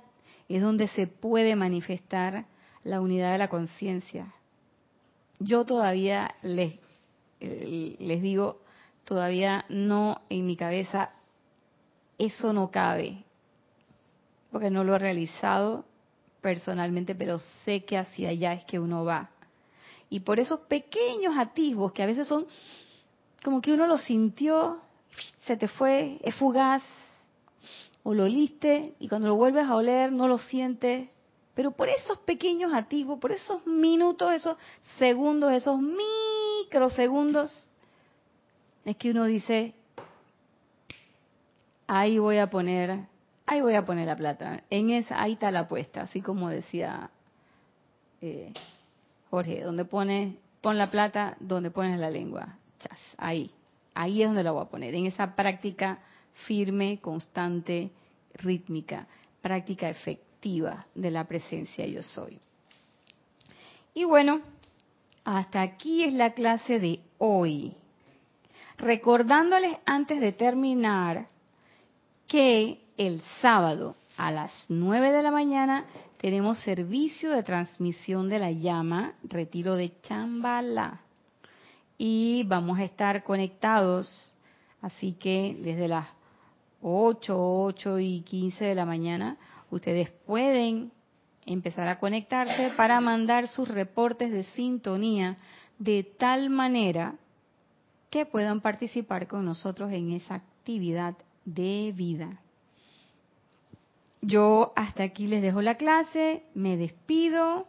es 0.49 0.63
donde 0.63 0.89
se 0.89 1.07
puede 1.07 1.55
manifestar 1.55 2.47
la 2.83 3.01
unidad 3.01 3.33
de 3.33 3.39
la 3.39 3.49
conciencia. 3.49 4.35
Yo 5.39 5.65
todavía 5.65 6.35
les, 6.43 6.79
eh, 7.41 7.97
les 8.01 8.21
digo, 8.21 8.64
todavía 9.05 9.65
no 9.69 10.23
en 10.29 10.47
mi 10.47 10.57
cabeza, 10.57 11.11
eso 12.19 12.53
no 12.53 12.71
cabe, 12.71 13.25
porque 14.51 14.71
no 14.71 14.85
lo 14.85 14.95
he 14.95 14.99
realizado 14.99 15.85
personalmente, 16.41 17.15
pero 17.15 17.39
sé 17.65 17.85
que 17.85 17.99
hacia 17.99 18.31
allá 18.31 18.53
es 18.53 18.65
que 18.65 18.79
uno 18.79 19.05
va. 19.05 19.31
Y 20.11 20.21
por 20.21 20.39
esos 20.39 20.61
pequeños 20.61 21.35
atisbos 21.37 21.93
que 21.93 22.03
a 22.03 22.07
veces 22.07 22.29
son 22.29 22.47
como 23.43 23.61
que 23.61 23.73
uno 23.73 23.87
lo 23.87 23.99
sintió, 23.99 24.81
se 25.47 25.57
te 25.57 25.69
fue, 25.69 26.19
es 26.23 26.35
fugaz, 26.37 26.83
o 28.03 28.15
lo 28.15 28.25
oliste 28.25 28.95
y 29.01 29.09
cuando 29.09 29.29
lo 29.29 29.37
vuelves 29.37 29.65
a 29.65 29.75
oler 29.75 30.13
no 30.13 30.29
lo 30.29 30.39
sientes. 30.39 31.09
Pero 31.55 31.71
por 31.71 31.89
esos 31.89 32.19
pequeños 32.19 32.73
atisbos, 32.75 33.19
por 33.19 33.33
esos 33.33 33.67
minutos, 33.67 34.33
esos 34.33 34.57
segundos, 34.99 35.53
esos 35.53 35.79
microsegundos, 35.81 37.69
es 38.85 38.97
que 38.97 39.11
uno 39.11 39.25
dice, 39.25 39.75
ahí 41.87 42.19
voy 42.19 42.39
a 42.39 42.51
poner, 42.51 43.07
ahí 43.47 43.61
voy 43.61 43.75
a 43.75 43.85
poner 43.85 44.07
la 44.07 44.17
plata. 44.17 44.65
En 44.71 44.91
esa, 44.91 45.23
ahí 45.23 45.33
está 45.33 45.51
la 45.51 45.61
apuesta, 45.61 46.03
así 46.03 46.21
como 46.21 46.51
decía 46.51 47.11
eh, 48.21 48.53
Jorge, 49.31 49.63
donde 49.63 49.85
pone, 49.85 50.37
pon 50.61 50.79
la 50.79 50.91
plata, 50.91 51.37
donde 51.41 51.71
pones 51.71 51.99
la 51.99 52.11
lengua. 52.11 52.59
Chas, 52.79 52.99
ahí, 53.17 53.51
ahí 53.95 54.23
es 54.23 54.29
donde 54.29 54.43
la 54.45 54.53
voy 54.53 54.63
a 54.63 54.69
poner, 54.69 54.95
en 54.95 55.07
esa 55.07 55.35
práctica 55.35 56.01
firme, 56.47 56.99
constante, 57.01 57.91
rítmica, 58.35 59.07
práctica 59.41 59.89
efectiva 59.89 60.87
de 60.95 61.11
la 61.11 61.25
presencia 61.25 61.87
yo 61.87 62.03
soy. 62.03 62.39
Y 63.95 64.05
bueno, 64.05 64.41
hasta 65.25 65.63
aquí 65.63 66.05
es 66.05 66.13
la 66.13 66.35
clase 66.35 66.79
de 66.81 67.01
hoy. 67.19 67.75
Recordándoles 68.79 69.77
antes 69.87 70.21
de 70.21 70.33
terminar 70.33 71.27
que 72.27 72.81
el 72.97 73.21
sábado 73.41 73.97
a 74.17 74.31
las 74.31 74.67
9 74.69 75.13
de 75.13 75.23
la 75.23 75.31
mañana 75.31 75.85
tenemos 76.19 76.59
servicio 76.61 77.31
de 77.31 77.43
transmisión 77.43 78.29
de 78.29 78.39
la 78.39 78.51
llama, 78.51 79.15
retiro 79.23 79.77
de 79.77 80.01
Chambala. 80.03 81.01
Y 81.99 82.43
vamos 82.47 82.79
a 82.79 82.85
estar 82.85 83.23
conectados, 83.23 84.35
así 84.81 85.13
que 85.13 85.57
desde 85.61 85.87
las 85.87 86.07
8, 86.83 87.35
8 87.37 87.99
y 88.01 88.21
15 88.23 88.65
de 88.65 88.75
la 88.75 88.85
mañana, 88.85 89.37
ustedes 89.71 90.11
pueden 90.27 90.93
empezar 91.47 91.89
a 91.89 91.99
conectarse 91.99 92.71
para 92.77 93.01
mandar 93.01 93.49
sus 93.49 93.69
reportes 93.69 94.33
de 94.33 94.45
sintonía 94.45 95.37
de 95.79 96.05
tal 96.19 96.51
manera 96.51 97.15
puedan 98.25 98.61
participar 98.61 99.27
con 99.27 99.45
nosotros 99.45 99.93
en 99.93 100.13
esa 100.13 100.37
actividad 100.37 101.17
de 101.45 101.93
vida. 101.95 102.41
Yo 104.23 104.73
hasta 104.77 105.03
aquí 105.03 105.27
les 105.27 105.43
dejo 105.43 105.61
la 105.61 105.75
clase, 105.75 106.45
me 106.55 106.77
despido, 106.77 107.67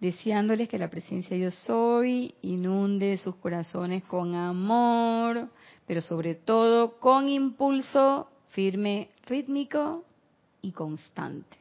deseándoles 0.00 0.68
que 0.68 0.78
la 0.78 0.90
presencia 0.90 1.36
yo 1.36 1.50
soy 1.50 2.34
inunde 2.42 3.16
sus 3.18 3.36
corazones 3.36 4.02
con 4.04 4.34
amor, 4.34 5.48
pero 5.86 6.02
sobre 6.02 6.34
todo 6.34 6.98
con 6.98 7.28
impulso 7.28 8.28
firme, 8.48 9.10
rítmico 9.26 10.04
y 10.62 10.72
constante. 10.72 11.56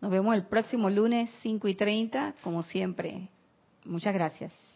Nos 0.00 0.10
vemos 0.10 0.34
el 0.34 0.44
próximo 0.46 0.90
lunes 0.90 1.30
5 1.42 1.68
y 1.68 1.74
30, 1.74 2.34
como 2.42 2.64
siempre. 2.64 3.28
Muchas 3.84 4.12
gracias. 4.12 4.71